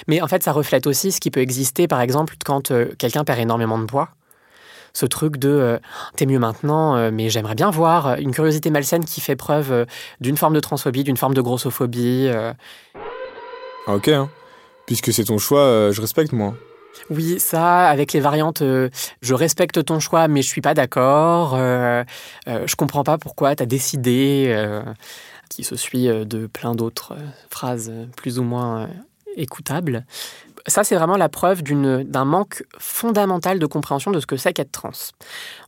Mais 0.06 0.20
en 0.20 0.28
fait, 0.28 0.42
ça 0.42 0.52
reflète 0.52 0.86
aussi 0.86 1.12
ce 1.12 1.20
qui 1.20 1.30
peut 1.30 1.40
exister, 1.40 1.88
par 1.88 2.00
exemple, 2.00 2.34
quand 2.44 2.70
euh, 2.70 2.92
quelqu'un 2.98 3.24
perd 3.24 3.38
énormément 3.38 3.78
de 3.78 3.84
poids. 3.84 4.10
Ce 4.92 5.06
truc 5.06 5.36
de 5.36 5.48
euh, 5.48 5.78
t'es 6.16 6.26
mieux 6.26 6.38
maintenant, 6.38 6.96
euh, 6.96 7.10
mais 7.12 7.30
j'aimerais 7.30 7.54
bien 7.54 7.70
voir 7.70 8.16
une 8.16 8.32
curiosité 8.32 8.70
malsaine 8.70 9.04
qui 9.04 9.20
fait 9.20 9.36
preuve 9.36 9.86
d'une 10.20 10.36
forme 10.36 10.54
de 10.54 10.60
transphobie, 10.60 11.04
d'une 11.04 11.16
forme 11.16 11.34
de 11.34 11.40
grossophobie. 11.40 12.28
Ah, 13.86 13.94
ok, 13.94 14.08
hein. 14.08 14.30
Puisque 14.86 15.12
c'est 15.12 15.24
ton 15.24 15.38
choix, 15.38 15.90
je 15.92 16.00
respecte 16.00 16.32
moi. 16.32 16.54
Oui, 17.10 17.38
ça, 17.38 17.88
avec 17.88 18.12
les 18.12 18.20
variantes, 18.20 18.62
euh, 18.62 18.90
je 19.22 19.34
respecte 19.34 19.84
ton 19.84 20.00
choix, 20.00 20.28
mais 20.28 20.42
je 20.42 20.48
suis 20.48 20.60
pas 20.60 20.74
d'accord. 20.74 21.54
euh, 21.54 22.04
euh, 22.48 22.66
je 22.66 22.76
comprends 22.76 23.04
pas 23.04 23.18
pourquoi 23.18 23.54
t'as 23.56 23.66
décidé. 23.66 24.54
Qui 25.48 25.64
se 25.64 25.76
suit 25.76 26.08
euh, 26.08 26.24
de 26.24 26.46
plein 26.46 26.74
d'autres 26.74 27.12
euh, 27.12 27.26
phrases 27.50 27.90
euh, 27.90 28.06
plus 28.16 28.38
ou 28.38 28.42
moins 28.42 28.88
écoutables. 29.36 30.04
Ça, 30.66 30.84
c'est 30.84 30.96
vraiment 30.96 31.16
la 31.16 31.28
preuve 31.28 31.62
d'un 31.62 32.24
manque 32.24 32.64
fondamental 32.78 33.58
de 33.58 33.66
compréhension 33.66 34.10
de 34.10 34.20
ce 34.20 34.26
que 34.26 34.36
c'est 34.36 34.52
qu'être 34.52 34.72
trans. 34.72 34.90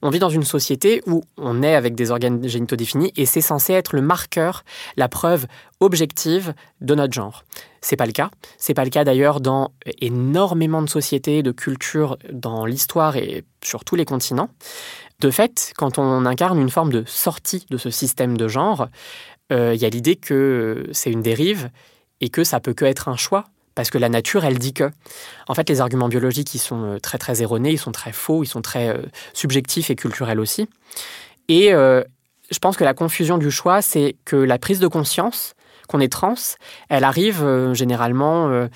On 0.02 0.10
vit 0.10 0.18
dans 0.18 0.28
une 0.28 0.42
société 0.42 1.02
où 1.06 1.22
on 1.38 1.62
est 1.62 1.74
avec 1.74 1.94
des 1.94 2.10
organes 2.10 2.46
génitaux 2.46 2.76
définis 2.76 3.12
et 3.16 3.24
c'est 3.24 3.40
censé 3.40 3.72
être 3.72 3.94
le 3.94 4.02
marqueur, 4.02 4.62
la 4.96 5.08
preuve 5.08 5.46
objective 5.78 6.52
de 6.82 6.94
notre 6.94 7.14
genre. 7.14 7.44
C'est 7.80 7.96
pas 7.96 8.04
le 8.04 8.12
cas. 8.12 8.30
C'est 8.58 8.74
pas 8.74 8.84
le 8.84 8.90
cas 8.90 9.04
d'ailleurs 9.04 9.40
dans 9.40 9.72
énormément 10.02 10.82
de 10.82 10.90
sociétés, 10.90 11.42
de 11.42 11.52
cultures 11.52 12.18
dans 12.30 12.66
l'histoire 12.66 13.16
et 13.16 13.44
sur 13.62 13.84
tous 13.84 13.96
les 13.96 14.04
continents. 14.04 14.50
De 15.20 15.30
fait, 15.30 15.72
quand 15.76 15.98
on 15.98 16.24
incarne 16.24 16.58
une 16.58 16.70
forme 16.70 16.90
de 16.90 17.04
sortie 17.06 17.66
de 17.70 17.76
ce 17.76 17.90
système 17.90 18.38
de 18.38 18.48
genre, 18.48 18.88
il 19.50 19.76
y 19.76 19.84
a 19.84 19.88
l'idée 19.88 20.16
que 20.16 20.88
c'est 20.92 21.10
une 21.10 21.22
dérive 21.22 21.70
et 22.20 22.28
que 22.28 22.44
ça 22.44 22.60
peut 22.60 22.74
que 22.74 22.84
être 22.84 23.08
un 23.08 23.16
choix. 23.16 23.44
Parce 23.74 23.90
que 23.90 23.98
la 23.98 24.08
nature, 24.08 24.44
elle 24.44 24.58
dit 24.58 24.72
que. 24.72 24.90
En 25.48 25.54
fait, 25.54 25.68
les 25.68 25.80
arguments 25.80 26.08
biologiques, 26.08 26.54
ils 26.54 26.58
sont 26.58 26.82
euh, 26.84 26.98
très 26.98 27.18
très 27.18 27.40
erronés, 27.40 27.70
ils 27.70 27.78
sont 27.78 27.92
très 27.92 28.12
faux, 28.12 28.42
ils 28.42 28.48
sont 28.48 28.62
très 28.62 28.88
euh, 28.88 29.02
subjectifs 29.32 29.90
et 29.90 29.96
culturels 29.96 30.40
aussi. 30.40 30.68
Et 31.48 31.72
euh, 31.72 32.02
je 32.50 32.58
pense 32.58 32.76
que 32.76 32.84
la 32.84 32.94
confusion 32.94 33.38
du 33.38 33.50
choix, 33.50 33.80
c'est 33.80 34.16
que 34.24 34.36
la 34.36 34.58
prise 34.58 34.80
de 34.80 34.88
conscience 34.88 35.54
qu'on 35.88 36.00
est 36.00 36.12
trans, 36.12 36.34
elle 36.88 37.04
arrive 37.04 37.42
euh, 37.42 37.74
généralement 37.74 38.48
euh, 38.48 38.66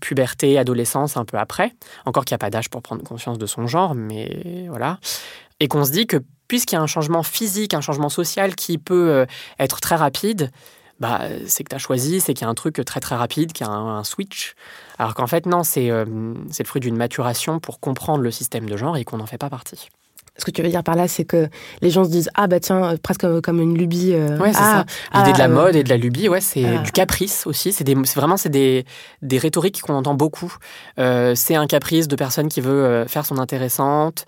puberté, 0.00 0.58
adolescence, 0.58 1.16
un 1.16 1.24
peu 1.24 1.38
après. 1.38 1.72
Encore 2.04 2.24
qu'il 2.24 2.34
n'y 2.34 2.36
a 2.36 2.44
pas 2.44 2.50
d'âge 2.50 2.68
pour 2.68 2.82
prendre 2.82 3.02
conscience 3.02 3.38
de 3.38 3.46
son 3.46 3.66
genre, 3.66 3.94
mais 3.94 4.66
voilà. 4.68 4.98
Et 5.60 5.68
qu'on 5.68 5.84
se 5.84 5.90
dit 5.90 6.06
que 6.06 6.18
puisqu'il 6.48 6.76
y 6.76 6.78
a 6.78 6.82
un 6.82 6.86
changement 6.86 7.22
physique, 7.22 7.74
un 7.74 7.80
changement 7.80 8.08
social 8.08 8.54
qui 8.54 8.78
peut 8.78 9.10
euh, 9.10 9.26
être 9.58 9.80
très 9.80 9.96
rapide, 9.96 10.50
bah, 11.00 11.20
c'est 11.46 11.62
que 11.64 11.68
tu 11.68 11.76
as 11.76 11.78
choisi, 11.78 12.20
c'est 12.20 12.32
qu'il 12.34 12.44
y 12.44 12.48
a 12.48 12.50
un 12.50 12.54
truc 12.54 12.82
très 12.84 13.00
très 13.00 13.16
rapide, 13.16 13.52
qu'il 13.52 13.66
y 13.66 13.68
a 13.68 13.72
un, 13.72 14.04
switch. 14.04 14.54
Alors 14.98 15.14
qu'en 15.14 15.26
fait, 15.26 15.46
non, 15.46 15.62
c'est 15.62 15.90
euh, 15.90 16.34
c'est 16.50 16.62
le 16.62 16.68
fruit 16.68 16.80
d'une 16.80 16.96
maturation 16.96 17.60
pour 17.60 17.80
comprendre 17.80 18.22
le 18.22 18.30
système 18.30 18.68
de 18.68 18.76
genre 18.76 18.96
et 18.96 19.04
qu'on 19.04 19.18
n'en 19.18 19.26
fait 19.26 19.38
pas 19.38 19.50
partie. 19.50 19.88
Ce 20.38 20.44
que 20.44 20.50
tu 20.50 20.62
veux 20.62 20.68
dire 20.68 20.82
par 20.82 20.96
là, 20.96 21.08
c'est 21.08 21.24
que 21.24 21.48
les 21.80 21.90
gens 21.90 22.04
se 22.04 22.10
disent 22.10 22.30
ah 22.34 22.46
bah 22.46 22.60
tiens 22.60 22.84
euh, 22.84 22.96
presque 23.02 23.22
comme, 23.22 23.40
comme 23.40 23.60
une 23.60 23.76
lubie. 23.76 24.12
euh, 24.12 24.38
Ouais, 24.38 24.52
c'est 24.52 24.58
ah, 24.60 24.84
ça. 25.12 25.18
L'idée 25.18 25.32
de 25.32 25.38
la 25.38 25.44
ah, 25.44 25.48
euh, 25.48 25.54
mode 25.54 25.76
et 25.76 25.82
de 25.82 25.88
la 25.88 25.96
lubie, 25.96 26.28
ouais, 26.28 26.40
c'est 26.40 26.64
ah. 26.64 26.82
du 26.82 26.92
caprice 26.92 27.46
aussi. 27.46 27.72
C'est 27.72 27.88
vraiment 28.14 28.36
c'est 28.36 28.48
des, 28.50 28.84
des 29.22 29.38
rhétoriques 29.38 29.80
qu'on 29.82 29.94
entend 29.94 30.14
beaucoup. 30.14 30.54
Euh, 30.98 31.34
c'est 31.34 31.54
un 31.54 31.66
caprice 31.66 32.08
de 32.08 32.16
personne 32.16 32.48
qui 32.48 32.60
veut 32.60 32.84
euh, 32.84 33.06
faire 33.06 33.24
son 33.24 33.38
intéressante. 33.38 34.24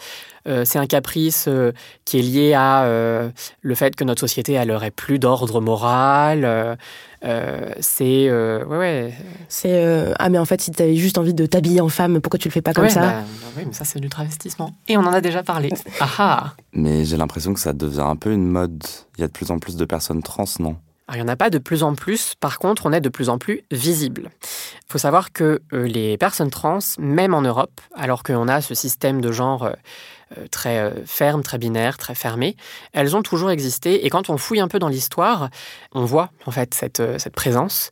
Euh, 0.46 0.64
c'est 0.64 0.78
un 0.78 0.86
caprice 0.86 1.44
euh, 1.48 1.72
qui 2.04 2.18
est 2.18 2.22
lié 2.22 2.54
à 2.54 2.84
euh, 2.84 3.28
le 3.60 3.74
fait 3.74 3.94
que 3.94 4.04
notre 4.04 4.20
société 4.20 4.54
elle 4.54 4.70
aurait 4.70 4.90
plus 4.90 5.18
d'ordre 5.18 5.60
moral. 5.60 6.78
Euh, 7.24 7.72
c'est 7.80 8.28
euh, 8.28 8.64
ouais 8.64 8.78
ouais. 8.78 9.14
C'est 9.48 9.84
euh, 9.84 10.14
ah 10.18 10.28
mais 10.28 10.38
en 10.38 10.44
fait 10.44 10.60
si 10.60 10.70
t'avais 10.70 10.94
juste 10.94 11.18
envie 11.18 11.34
de 11.34 11.46
t'habiller 11.46 11.80
en 11.80 11.88
femme, 11.88 12.20
pourquoi 12.20 12.38
tu 12.38 12.48
le 12.48 12.52
fais 12.52 12.62
pas 12.62 12.72
comme 12.72 12.84
Ouais, 12.84 12.90
ça 12.90 13.00
bah, 13.00 13.22
bah 13.22 13.48
oui, 13.56 13.64
mais 13.66 13.72
ça 13.72 13.84
c'est 13.84 13.98
du 13.98 14.08
travestissement. 14.08 14.72
Et 14.86 14.96
on 14.96 15.00
en 15.00 15.12
a 15.12 15.20
déjà 15.20 15.42
parlé. 15.42 15.70
Ah 16.00 16.08
ah. 16.18 16.52
Mais 16.72 17.04
j'ai 17.04 17.16
l'impression 17.16 17.52
que 17.54 17.60
ça 17.60 17.72
devient 17.72 18.02
un 18.02 18.14
peu 18.14 18.30
une 18.32 18.46
mode. 18.46 18.84
Il 19.16 19.22
y 19.22 19.24
a 19.24 19.26
de 19.26 19.32
plus 19.32 19.50
en 19.50 19.58
plus 19.58 19.76
de 19.76 19.84
personnes 19.84 20.22
trans, 20.22 20.44
non? 20.60 20.76
Alors, 21.08 21.16
il 21.16 21.24
n'y 21.24 21.30
en 21.30 21.32
a 21.32 21.36
pas 21.36 21.50
de 21.50 21.58
plus 21.58 21.82
en 21.82 21.94
plus, 21.94 22.34
par 22.38 22.58
contre, 22.58 22.86
on 22.86 22.92
est 22.92 23.00
de 23.00 23.08
plus 23.08 23.30
en 23.30 23.38
plus 23.38 23.62
visible. 23.72 24.30
Il 24.42 24.92
faut 24.92 24.98
savoir 24.98 25.32
que 25.32 25.60
les 25.72 26.18
personnes 26.18 26.50
trans, 26.50 26.78
même 26.98 27.34
en 27.34 27.40
Europe, 27.40 27.80
alors 27.94 28.22
qu'on 28.22 28.46
a 28.46 28.60
ce 28.60 28.74
système 28.74 29.20
de 29.20 29.32
genre 29.32 29.70
très 30.50 30.78
euh, 30.78 30.90
ferme, 31.06 31.42
très 31.42 31.58
binaire, 31.58 31.98
très 31.98 32.14
fermé, 32.14 32.56
elles 32.92 33.16
ont 33.16 33.22
toujours 33.22 33.50
existé. 33.50 34.06
Et 34.06 34.10
quand 34.10 34.30
on 34.30 34.36
fouille 34.36 34.60
un 34.60 34.68
peu 34.68 34.78
dans 34.78 34.88
l'histoire, 34.88 35.50
on 35.92 36.04
voit 36.04 36.30
en 36.46 36.50
fait 36.50 36.74
cette, 36.74 37.00
euh, 37.00 37.18
cette 37.18 37.34
présence. 37.34 37.90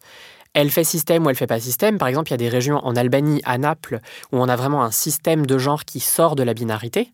Elle 0.56 0.70
fait 0.70 0.84
système 0.84 1.26
ou 1.26 1.28
elle 1.28 1.36
fait 1.36 1.46
pas 1.46 1.60
système. 1.60 1.98
Par 1.98 2.08
exemple, 2.08 2.30
il 2.30 2.32
y 2.32 2.34
a 2.34 2.38
des 2.38 2.48
régions 2.48 2.78
en 2.78 2.96
Albanie, 2.96 3.42
à 3.44 3.58
Naples, 3.58 4.00
où 4.32 4.38
on 4.38 4.48
a 4.48 4.56
vraiment 4.56 4.82
un 4.82 4.90
système 4.90 5.44
de 5.44 5.58
genre 5.58 5.84
qui 5.84 6.00
sort 6.00 6.34
de 6.34 6.42
la 6.42 6.54
binarité. 6.54 7.12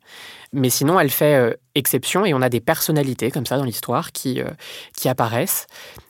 Mais 0.53 0.71
sinon, 0.71 1.01
elle 1.01 1.11
fait 1.11 1.35
euh, 1.35 1.55
exception 1.75 2.25
et 2.25 2.35
on 2.35 2.41
a 2.41 2.49
des 2.49 2.61
personnalités 2.61 3.33
comme 3.33 3.45
ça 3.45 3.57
dans 3.57 3.65
l'histoire 3.65 4.13
qui, 4.13 4.41
euh, 4.41 4.49
qui 4.97 5.09
apparaissent. 5.09 5.67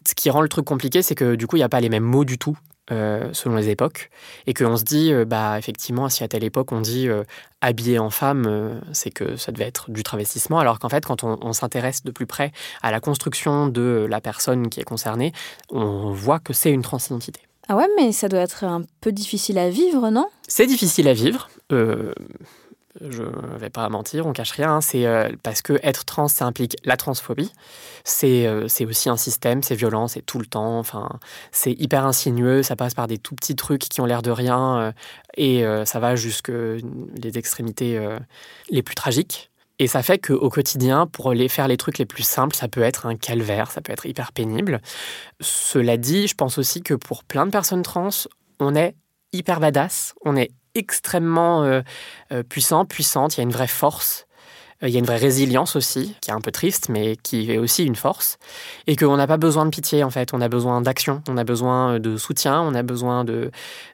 Ce 0.06 0.14
qui 0.14 0.28
rend 0.28 0.42
le 0.42 0.48
truc 0.50 0.66
compliqué, 0.66 1.00
c'est 1.00 1.14
que 1.14 1.34
du 1.34 1.46
coup, 1.46 1.56
il 1.56 1.60
n'y 1.60 1.64
a 1.64 1.70
pas 1.70 1.80
les 1.80 1.88
mêmes 1.88 2.04
mots 2.04 2.26
du 2.26 2.36
tout 2.36 2.58
euh, 2.90 3.30
selon 3.32 3.56
les 3.56 3.68
époques. 3.70 4.10
Et 4.46 4.54
qu'on 4.54 4.76
se 4.76 4.84
dit, 4.84 5.12
euh, 5.12 5.24
bah, 5.24 5.58
effectivement, 5.58 6.08
si 6.08 6.24
à 6.24 6.28
telle 6.28 6.44
époque 6.44 6.72
on 6.72 6.80
dit 6.80 7.08
euh, 7.08 7.24
habillé 7.60 7.98
en 7.98 8.10
femme, 8.10 8.44
euh, 8.46 8.80
c'est 8.92 9.10
que 9.10 9.36
ça 9.36 9.52
devait 9.52 9.66
être 9.66 9.90
du 9.90 10.02
travestissement. 10.02 10.58
Alors 10.58 10.78
qu'en 10.78 10.88
fait, 10.88 11.04
quand 11.04 11.24
on, 11.24 11.38
on 11.42 11.52
s'intéresse 11.52 12.02
de 12.02 12.10
plus 12.10 12.26
près 12.26 12.52
à 12.82 12.90
la 12.90 13.00
construction 13.00 13.68
de 13.68 14.06
la 14.08 14.20
personne 14.20 14.68
qui 14.68 14.80
est 14.80 14.84
concernée, 14.84 15.32
on 15.70 16.10
voit 16.10 16.40
que 16.40 16.52
c'est 16.52 16.70
une 16.70 16.82
transidentité. 16.82 17.40
Ah 17.68 17.76
ouais, 17.76 17.88
mais 17.96 18.10
ça 18.12 18.28
doit 18.28 18.40
être 18.40 18.64
un 18.64 18.82
peu 19.00 19.12
difficile 19.12 19.58
à 19.58 19.70
vivre, 19.70 20.10
non? 20.10 20.26
C'est 20.48 20.66
difficile 20.66 21.06
à 21.06 21.14
vivre. 21.14 21.48
Je 23.00 23.22
vais 23.56 23.70
pas 23.70 23.88
mentir, 23.88 24.26
on 24.26 24.32
cache 24.32 24.50
rien. 24.52 24.74
hein, 24.74 24.80
C'est 24.80 25.06
euh, 25.06 25.30
parce 25.42 25.62
que 25.62 25.80
être 25.82 26.04
trans, 26.04 26.28
ça 26.28 26.44
implique 26.44 26.76
la 26.84 26.96
transphobie. 26.96 27.50
C'est 28.04 28.46
euh, 28.46 28.68
c'est 28.68 28.84
aussi 28.84 29.08
un 29.08 29.16
système, 29.16 29.62
c'est 29.62 29.74
violent, 29.74 30.08
c'est 30.08 30.20
tout 30.20 30.38
le 30.38 30.46
temps. 30.46 30.78
Enfin, 30.78 31.08
c'est 31.52 31.72
hyper 31.72 32.04
insinueux. 32.04 32.62
Ça 32.62 32.76
passe 32.76 32.94
par 32.94 33.06
des 33.06 33.18
tout 33.18 33.34
petits 33.34 33.56
trucs 33.56 33.82
qui 33.82 34.00
ont 34.00 34.06
l'air 34.06 34.22
de 34.22 34.30
rien 34.30 34.78
euh, 34.78 34.92
et 35.36 35.64
ça 35.86 35.98
va 35.98 36.14
jusque 36.14 36.50
les 36.50 37.38
extrémités 37.38 37.98
les 38.68 38.82
plus 38.82 38.94
tragiques. 38.94 39.50
Et 39.78 39.86
ça 39.86 40.02
fait 40.02 40.18
qu'au 40.18 40.50
quotidien, 40.50 41.06
pour 41.06 41.32
les 41.32 41.48
faire 41.48 41.68
les 41.68 41.78
trucs 41.78 41.96
les 41.96 42.04
plus 42.04 42.22
simples, 42.22 42.54
ça 42.54 42.68
peut 42.68 42.82
être 42.82 43.06
un 43.06 43.16
calvaire, 43.16 43.70
ça 43.70 43.80
peut 43.80 43.92
être 43.92 44.04
hyper 44.04 44.32
pénible. 44.32 44.82
Cela 45.40 45.96
dit, 45.96 46.28
je 46.28 46.34
pense 46.34 46.58
aussi 46.58 46.82
que 46.82 46.92
pour 46.92 47.24
plein 47.24 47.46
de 47.46 47.50
personnes 47.50 47.82
trans, 47.82 48.10
on 48.60 48.74
est 48.74 48.94
hyper 49.32 49.58
badass, 49.58 50.14
on 50.24 50.36
est 50.36 50.50
extrêmement 50.74 51.64
euh, 51.64 51.82
euh, 52.32 52.42
puissant, 52.42 52.84
puissante, 52.84 53.36
il 53.36 53.38
y 53.38 53.40
a 53.40 53.44
une 53.44 53.52
vraie 53.52 53.66
force, 53.66 54.26
euh, 54.82 54.88
il 54.88 54.92
y 54.92 54.96
a 54.96 54.98
une 54.98 55.06
vraie 55.06 55.16
résilience 55.16 55.76
aussi, 55.76 56.16
qui 56.20 56.30
est 56.30 56.34
un 56.34 56.40
peu 56.40 56.50
triste, 56.50 56.88
mais 56.88 57.16
qui 57.16 57.50
est 57.50 57.58
aussi 57.58 57.84
une 57.84 57.96
force, 57.96 58.38
et 58.86 58.96
qu'on 58.96 59.16
n'a 59.16 59.26
pas 59.26 59.36
besoin 59.36 59.64
de 59.64 59.70
pitié 59.70 60.04
en 60.04 60.10
fait, 60.10 60.34
on 60.34 60.40
a 60.40 60.48
besoin 60.48 60.80
d'action, 60.80 61.22
on 61.28 61.36
a 61.36 61.44
besoin 61.44 61.98
de 61.98 62.16
soutien, 62.16 62.60
on 62.60 62.74
a 62.74 62.82
besoin 62.82 63.24
de, 63.24 63.50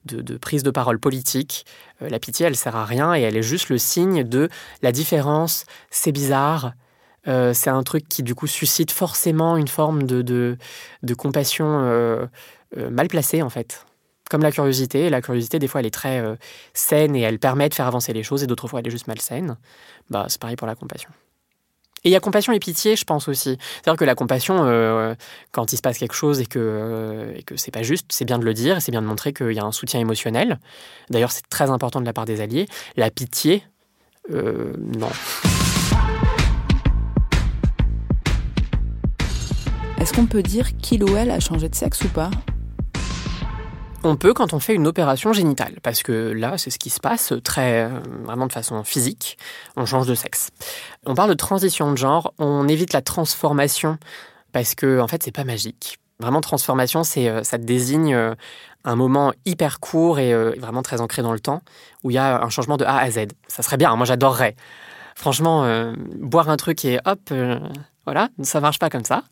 de, 0.07 0.21
de 0.21 0.37
prise 0.37 0.63
de 0.63 0.71
parole 0.71 0.99
politique. 0.99 1.67
Euh, 2.03 2.09
la 2.09 2.19
pitié, 2.19 2.47
elle 2.47 2.57
sert 2.57 2.77
à 2.77 2.85
rien 2.85 3.15
et 3.15 3.21
elle 3.21 3.37
est 3.37 3.43
juste 3.43 3.69
le 3.69 3.79
signe 3.79 4.25
de 4.25 4.49
la 4.83 4.93
différence, 4.93 5.67
c'est 5.91 6.13
bizarre, 6.13 6.73
euh, 7.27 7.53
c'est 7.53 7.71
un 7.71 7.83
truc 7.83 8.09
qui 8.09 8.23
du 8.23 8.35
coup 8.35 8.47
suscite 8.47 8.91
forcément 8.91 9.57
une 9.57 9.69
forme 9.69 10.05
de, 10.05 10.23
de, 10.23 10.57
de 11.03 11.15
compassion 11.15 11.67
euh, 11.67 12.27
euh, 12.77 12.91
mal 12.91 13.09
placée 13.09 13.43
en 13.43 13.51
fait. 13.51 13.85
Comme 14.31 14.43
la 14.43 14.53
curiosité, 14.53 15.07
et 15.07 15.11
la 15.11 15.23
curiosité 15.23 15.59
des 15.59 15.69
fois 15.69 15.81
elle 15.81 15.87
est 15.87 15.91
très 15.91 16.21
euh, 16.21 16.37
saine 16.75 17.17
et 17.17 17.23
elle 17.23 17.39
permet 17.39 17.69
de 17.69 17.75
faire 17.75 17.87
avancer 17.87 18.13
les 18.13 18.23
choses 18.23 18.43
et 18.43 18.47
d'autres 18.47 18.69
fois 18.69 18.81
elle 18.81 18.87
est 18.87 18.91
juste 18.91 19.07
malsaine. 19.07 19.57
Bah 20.11 20.27
c'est 20.29 20.41
pareil 20.41 20.57
pour 20.57 20.67
la 20.67 20.75
compassion. 20.75 21.11
Et 22.05 22.11
il 22.11 22.13
y 22.13 22.17
a 22.17 22.21
compassion 22.21 22.53
et 22.53 22.61
pitié, 22.61 22.95
je 22.95 23.05
pense 23.05 23.27
aussi. 23.27 23.59
C'est-à-dire 23.59 23.99
que 23.99 24.05
la 24.05 24.15
compassion, 24.15 24.65
euh, 24.65 25.15
quand 25.51 25.73
il 25.73 25.77
se 25.77 25.83
passe 25.83 25.99
quelque 25.99 26.15
chose 26.15 26.41
et 26.41 26.47
que, 26.47 26.59
euh, 26.61 27.33
et 27.35 27.43
que 27.43 27.57
c'est 27.57 27.73
pas 27.73 27.83
juste, 27.83 28.07
c'est 28.11 28.25
bien 28.25 28.39
de 28.39 28.45
le 28.45 28.55
dire 28.55 28.77
et 28.77 28.81
c'est 28.81 28.93
bien 28.93 29.03
de 29.03 29.07
montrer 29.07 29.33
qu'il 29.33 29.53
y 29.53 29.59
a 29.59 29.65
un 29.65 29.73
soutien 29.73 29.99
émotionnel. 29.99 30.61
D'ailleurs, 31.11 31.33
c'est 31.33 31.49
très 31.49 31.71
important 31.71 32.01
de 32.01 32.07
la 32.07 32.13
part 32.13 32.25
des 32.25 32.41
alliés. 32.41 32.69
La 32.97 33.11
pitié, 33.11 33.65
non. 34.31 35.11
Est-ce 40.01 40.13
qu'on 40.13 40.27
peut 40.27 40.43
dire 40.43 40.77
qu'il 40.77 41.03
ou 41.03 41.17
elle 41.17 41.31
a 41.31 41.41
changé 41.41 41.69
de 41.69 41.75
sexe 41.75 42.03
ou 42.03 42.09
pas? 42.09 42.31
On 44.05 44.17
peut 44.17 44.33
quand 44.33 44.53
on 44.53 44.61
fait 44.61 44.75
une 44.75 44.87
opération 44.87 45.33
génitale, 45.33 45.79
parce 45.83 46.03
que 46.03 46.13
là, 46.13 46.57
c'est 46.57 46.71
ce 46.71 46.79
qui 46.79 46.91
se 46.91 47.01
passe 47.01 47.33
très, 47.43 47.85
euh, 47.85 48.01
vraiment 48.25 48.47
de 48.47 48.53
façon 48.53 48.85
physique. 48.85 49.39
On 49.77 49.87
change 49.87 50.07
de 50.07 50.15
sexe. 50.15 50.51
On 51.05 51.15
parle 51.15 51.31
de 51.31 51.35
transition 51.35 51.91
de 51.91 51.97
genre. 51.97 52.33
On 52.39 52.69
évite 52.69 52.93
la 52.93 53.03
transformation 53.03 53.99
parce 54.53 54.75
que, 54.75 55.01
en 55.01 55.09
fait, 55.09 55.23
c'est 55.23 55.33
pas 55.33 55.45
magique. 55.45 55.99
Vraiment, 56.21 56.41
transformation, 56.41 57.05
c'est, 57.05 57.29
euh, 57.29 57.43
ça 57.43 57.59
désigne 57.59 58.15
euh, 58.15 58.35
un 58.85 58.97
moment 58.97 59.33
hyper 59.45 59.81
court 59.81 60.19
et 60.19 60.33
vraiment 60.57 60.83
très 60.83 61.01
ancré 61.01 61.21
dans 61.21 61.33
le 61.33 61.41
temps 61.41 61.63
où 62.05 62.11
il 62.11 62.15
y 62.15 62.19
a 62.19 62.43
un 62.43 62.49
changement 62.49 62.77
de 62.77 62.85
A 62.85 62.99
à 62.99 63.11
Z. 63.11 63.27
Ça 63.49 63.63
serait 63.63 63.77
bien. 63.77 63.95
Moi, 63.97 64.07
j'adorerais. 64.07 64.55
Franchement, 65.15 65.93
boire 66.17 66.49
un 66.49 66.57
truc 66.57 66.85
et 66.85 67.01
hop, 67.05 67.33
voilà, 68.07 68.29
ça 68.43 68.61
marche 68.61 68.79
pas 68.79 68.89
comme 68.89 69.05
ça. 69.05 69.25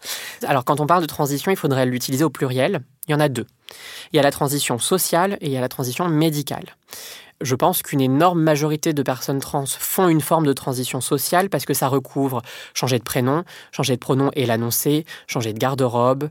Alors, 0.46 0.64
quand 0.64 0.80
on 0.80 0.86
parle 0.86 1.00
de 1.00 1.06
transition, 1.06 1.50
il 1.52 1.56
faudrait 1.56 1.86
l'utiliser 1.86 2.24
au 2.24 2.28
pluriel. 2.28 2.82
Il 3.08 3.12
y 3.12 3.14
en 3.14 3.20
a 3.20 3.28
deux. 3.28 3.46
Il 4.12 4.16
y 4.16 4.18
a 4.18 4.22
la 4.22 4.30
transition 4.30 4.78
sociale 4.78 5.38
et 5.40 5.46
il 5.46 5.52
y 5.52 5.56
a 5.56 5.60
la 5.60 5.68
transition 5.68 6.08
médicale. 6.08 6.76
Je 7.42 7.54
pense 7.54 7.82
qu'une 7.82 8.00
énorme 8.00 8.40
majorité 8.40 8.94
de 8.94 9.02
personnes 9.02 9.40
trans 9.40 9.66
font 9.66 10.08
une 10.08 10.22
forme 10.22 10.46
de 10.46 10.54
transition 10.54 11.00
sociale 11.00 11.50
parce 11.50 11.66
que 11.66 11.74
ça 11.74 11.88
recouvre 11.88 12.40
changer 12.72 12.98
de 12.98 13.04
prénom, 13.04 13.44
changer 13.72 13.94
de 13.94 14.00
pronom 14.00 14.30
et 14.34 14.46
l'annoncer, 14.46 15.04
changer 15.26 15.52
de 15.52 15.58
garde-robe, 15.58 16.30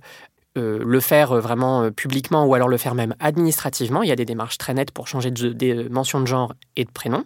euh, 0.57 0.81
le 0.85 0.99
faire 1.01 1.33
euh, 1.33 1.41
vraiment 1.41 1.83
euh, 1.83 1.91
publiquement 1.91 2.45
ou 2.45 2.55
alors 2.55 2.69
le 2.69 2.77
faire 2.77 2.95
même 2.95 3.13
administrativement. 3.19 4.03
Il 4.03 4.09
y 4.09 4.11
a 4.13 4.15
des 4.15 4.23
démarches 4.23 4.57
très 4.57 4.73
nettes 4.73 4.91
pour 4.91 5.07
changer 5.07 5.29
de, 5.29 5.49
des 5.49 5.89
mentions 5.89 6.21
de 6.21 6.27
genre 6.27 6.53
et 6.77 6.85
de 6.85 6.91
prénom. 6.91 7.25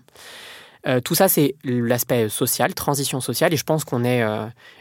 tout 1.04 1.14
ça, 1.14 1.28
c'est 1.28 1.56
l'aspect 1.64 2.28
social, 2.30 2.74
transition 2.74 3.22
sociale, 3.22 3.54
et 3.54 3.58
je 3.58 3.64
pense 3.64 3.84
qu'on 3.84 4.04
est 4.04 4.24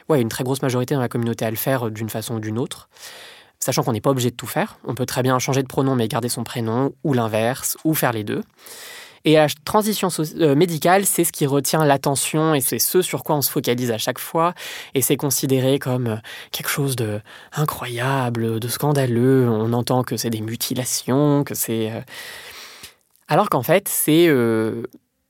ouais, 0.09 0.20
une 0.20 0.28
très 0.28 0.44
grosse 0.44 0.62
majorité 0.62 0.94
dans 0.94 1.00
la 1.00 1.09
communauté 1.09 1.44
à 1.44 1.50
le 1.50 1.57
faire 1.57 1.90
d'une 1.90 2.09
façon 2.09 2.37
ou 2.37 2.40
d'une 2.40 2.59
autre 2.59 2.88
sachant 3.68 3.83
qu'on 3.83 3.92
n'est 3.92 4.00
pas 4.00 4.09
obligé 4.09 4.31
de 4.31 4.35
tout 4.35 4.46
faire. 4.46 4.78
On 4.87 4.94
peut 4.94 5.04
très 5.04 5.22
bien 5.22 5.38
changer 5.38 5.62
de 5.62 5.68
pronom 5.68 5.94
mais 5.94 6.09
garder 6.09 6.31
son 6.31 6.42
prénom, 6.42 6.94
ou 7.04 7.12
l'inverse, 7.12 7.76
ou 7.85 7.92
faire 7.92 8.12
les 8.12 8.24
deux. 8.24 8.40
Et 9.26 9.35
la 9.35 9.46
transition 9.66 10.09
euh, 10.37 10.54
médicale, 10.54 11.04
c'est 11.04 11.22
ce 11.22 11.33
qui 11.33 11.44
retient 11.44 11.85
l'attention 11.85 12.54
et 12.54 12.62
c'est 12.62 12.78
ce 12.78 13.02
sur 13.02 13.24
quoi 13.24 13.37
on 13.37 13.42
se 13.42 13.50
focalise 13.50 13.90
à 13.90 13.98
chaque 13.98 14.18
fois. 14.18 14.54
Et 14.94 15.02
c'est 15.02 15.18
considéré 15.18 15.78
comme 15.78 16.07
euh, 16.07 16.16
quelque 16.50 16.70
chose 16.70 16.96
de 16.96 17.20
incroyable, 17.52 18.59
de 18.59 18.68
scandaleux. 18.68 19.46
On 19.50 19.74
entend 19.74 20.02
que 20.02 20.16
c'est 20.16 20.31
des 20.31 20.40
mutilations, 20.40 21.44
que 21.44 21.54
c'est. 21.54 21.92
Euh, 21.92 22.00
alors 23.26 23.50
qu'en 23.50 23.62
fait, 23.62 23.87
c'est 23.87 24.31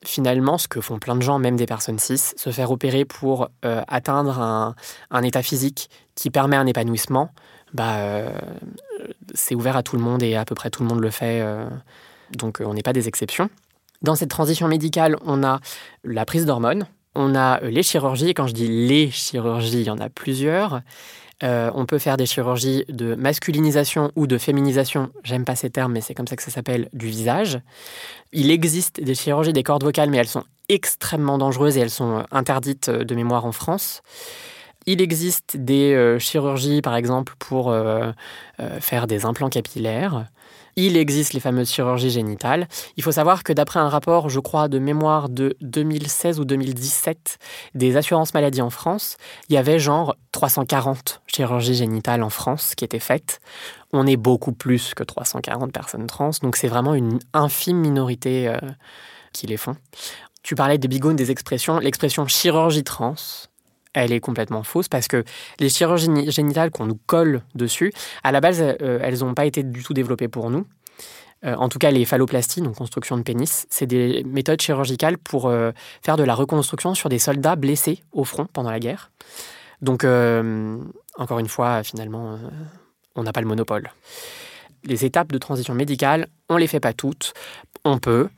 finalement 0.04 0.58
ce 0.58 0.68
que 0.68 0.80
font 0.80 1.00
plein 1.00 1.16
de 1.16 1.22
gens, 1.22 1.40
même 1.40 1.56
des 1.56 1.66
personnes 1.66 1.98
cis, 1.98 2.18
se 2.36 2.52
faire 2.52 2.70
opérer 2.70 3.04
pour 3.04 3.48
atteindre 3.62 4.38
un, 4.38 4.76
un, 5.10 5.22
état 5.24 5.42
physique 5.42 5.90
qui 6.14 6.30
permet 6.30 6.54
un 6.54 6.66
épanouissement, 6.66 7.32
bah, 7.74 7.98
euh, 7.98 8.30
c'est 9.34 9.54
ouvert 9.54 9.76
à 9.76 9.82
tout 9.82 9.96
le 9.96 10.02
monde 10.02 10.22
et 10.22 10.36
à 10.36 10.44
peu 10.44 10.54
près 10.54 10.70
tout 10.70 10.82
le 10.82 10.88
monde 10.88 11.00
le 11.00 11.10
fait. 11.10 11.40
Euh, 11.40 11.68
donc 12.36 12.60
euh, 12.60 12.64
on 12.64 12.74
n'est 12.74 12.82
pas 12.82 12.92
des 12.92 13.08
exceptions. 13.08 13.50
Dans 14.02 14.14
cette 14.14 14.30
transition 14.30 14.68
médicale, 14.68 15.16
on 15.24 15.42
a 15.42 15.60
la 16.04 16.24
prise 16.24 16.46
d'hormones, 16.46 16.86
on 17.14 17.34
a 17.34 17.60
les 17.60 17.82
chirurgies. 17.82 18.32
Quand 18.32 18.46
je 18.46 18.54
dis 18.54 18.68
les 18.68 19.10
chirurgies, 19.10 19.80
il 19.80 19.86
y 19.86 19.90
en 19.90 19.98
a 19.98 20.08
plusieurs. 20.08 20.82
on 21.42 21.84
peut 21.86 21.98
faire 21.98 22.16
des 22.16 22.26
chirurgies 22.26 22.84
de 22.88 23.16
masculinisation 23.16 24.12
ou 24.14 24.28
de 24.28 24.38
féminisation, 24.38 25.10
j'aime 25.24 25.44
pas 25.44 25.56
ces 25.56 25.70
termes, 25.70 25.92
mais 25.92 26.00
c'est 26.00 26.14
comme 26.14 26.28
ça 26.28 26.36
que 26.36 26.44
ça 26.44 26.52
s'appelle, 26.52 26.88
du 26.92 27.06
visage. 27.06 27.60
Il 28.32 28.52
existe 28.52 29.00
des 29.00 29.16
chirurgies 29.16 29.52
des 29.52 29.64
cordes 29.64 29.82
vocales, 29.82 30.10
mais 30.10 30.18
elles 30.18 30.28
sont 30.28 30.44
extrêmement 30.68 31.38
dangereuses 31.38 31.76
et 31.76 31.80
elles 31.80 31.90
sont 31.90 32.24
interdites 32.30 32.90
de 32.90 33.14
mémoire 33.16 33.46
en 33.46 33.52
France. 33.52 34.02
Il 34.90 35.02
existe 35.02 35.58
des 35.58 35.92
euh, 35.92 36.18
chirurgies, 36.18 36.80
par 36.80 36.96
exemple, 36.96 37.34
pour 37.38 37.70
euh, 37.70 38.10
euh, 38.58 38.80
faire 38.80 39.06
des 39.06 39.26
implants 39.26 39.50
capillaires. 39.50 40.24
Il 40.76 40.96
existe 40.96 41.34
les 41.34 41.40
fameuses 41.40 41.70
chirurgies 41.70 42.08
génitales. 42.08 42.66
Il 42.96 43.02
faut 43.02 43.12
savoir 43.12 43.42
que 43.42 43.52
d'après 43.52 43.80
un 43.80 43.90
rapport, 43.90 44.30
je 44.30 44.40
crois, 44.40 44.66
de 44.66 44.78
mémoire 44.78 45.28
de 45.28 45.58
2016 45.60 46.40
ou 46.40 46.46
2017 46.46 47.36
des 47.74 47.98
assurances 47.98 48.32
maladies 48.32 48.62
en 48.62 48.70
France, 48.70 49.18
il 49.50 49.56
y 49.56 49.58
avait 49.58 49.78
genre 49.78 50.16
340 50.32 51.20
chirurgies 51.26 51.74
génitales 51.74 52.22
en 52.22 52.30
France 52.30 52.74
qui 52.74 52.86
étaient 52.86 52.98
faites. 52.98 53.40
On 53.92 54.06
est 54.06 54.16
beaucoup 54.16 54.52
plus 54.52 54.94
que 54.94 55.02
340 55.02 55.70
personnes 55.70 56.06
trans, 56.06 56.30
donc 56.40 56.56
c'est 56.56 56.68
vraiment 56.68 56.94
une 56.94 57.18
infime 57.34 57.76
minorité 57.76 58.50
qui 59.34 59.46
les 59.46 59.58
font. 59.58 59.76
Tu 60.42 60.54
parlais 60.54 60.78
des 60.78 60.88
bigounes, 60.88 61.16
des 61.16 61.30
expressions. 61.30 61.78
L'expression 61.78 62.26
chirurgie 62.26 62.84
trans, 62.84 63.16
elle 64.04 64.12
est 64.12 64.20
complètement 64.20 64.62
fausse 64.62 64.88
parce 64.88 65.08
que 65.08 65.24
les 65.58 65.68
chirurgies 65.68 66.30
génitales 66.30 66.70
qu'on 66.70 66.86
nous 66.86 66.98
colle 67.06 67.42
dessus, 67.54 67.92
à 68.22 68.32
la 68.32 68.40
base, 68.40 68.60
euh, 68.60 68.98
elles 69.02 69.20
n'ont 69.20 69.34
pas 69.34 69.46
été 69.46 69.62
du 69.62 69.82
tout 69.82 69.94
développées 69.94 70.28
pour 70.28 70.50
nous. 70.50 70.66
Euh, 71.44 71.54
en 71.54 71.68
tout 71.68 71.78
cas, 71.78 71.90
les 71.90 72.04
phalloplasties, 72.04 72.62
donc 72.62 72.76
construction 72.76 73.16
de 73.16 73.22
pénis, 73.22 73.66
c'est 73.70 73.86
des 73.86 74.24
méthodes 74.24 74.60
chirurgicales 74.60 75.18
pour 75.18 75.46
euh, 75.46 75.70
faire 76.02 76.16
de 76.16 76.24
la 76.24 76.34
reconstruction 76.34 76.94
sur 76.94 77.08
des 77.08 77.18
soldats 77.18 77.56
blessés 77.56 78.02
au 78.12 78.24
front 78.24 78.46
pendant 78.52 78.70
la 78.70 78.80
guerre. 78.80 79.10
Donc, 79.80 80.04
encore 80.04 81.38
une 81.38 81.46
fois, 81.46 81.84
finalement, 81.84 82.36
on 83.14 83.22
n'a 83.22 83.32
pas 83.32 83.40
le 83.40 83.46
monopole. 83.46 83.92
Les 84.82 85.04
étapes 85.04 85.30
de 85.30 85.38
transition 85.38 85.72
médicale, 85.72 86.26
on 86.48 86.56
les 86.56 86.66
fait 86.66 86.80
pas 86.80 86.92
toutes. 86.92 87.32
On 87.84 87.98
peut, 87.98 88.28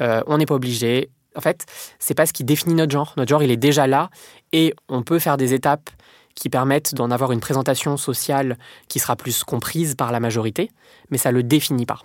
on 0.00 0.38
n'est 0.38 0.46
pas 0.46 0.56
obligé. 0.56 1.08
En 1.38 1.40
fait, 1.40 1.66
c'est 2.00 2.14
pas 2.14 2.26
ce 2.26 2.32
qui 2.32 2.42
définit 2.42 2.74
notre 2.74 2.90
genre. 2.90 3.14
Notre 3.16 3.30
genre, 3.30 3.44
il 3.44 3.52
est 3.52 3.56
déjà 3.56 3.86
là 3.86 4.10
et 4.50 4.74
on 4.88 5.04
peut 5.04 5.20
faire 5.20 5.36
des 5.36 5.54
étapes 5.54 5.88
qui 6.34 6.48
permettent 6.48 6.94
d'en 6.94 7.12
avoir 7.12 7.30
une 7.30 7.38
présentation 7.38 7.96
sociale 7.96 8.58
qui 8.88 8.98
sera 8.98 9.14
plus 9.14 9.44
comprise 9.44 9.94
par 9.94 10.10
la 10.10 10.18
majorité, 10.18 10.70
mais 11.10 11.18
ça 11.18 11.30
le 11.30 11.44
définit 11.44 11.86
pas. 11.86 12.00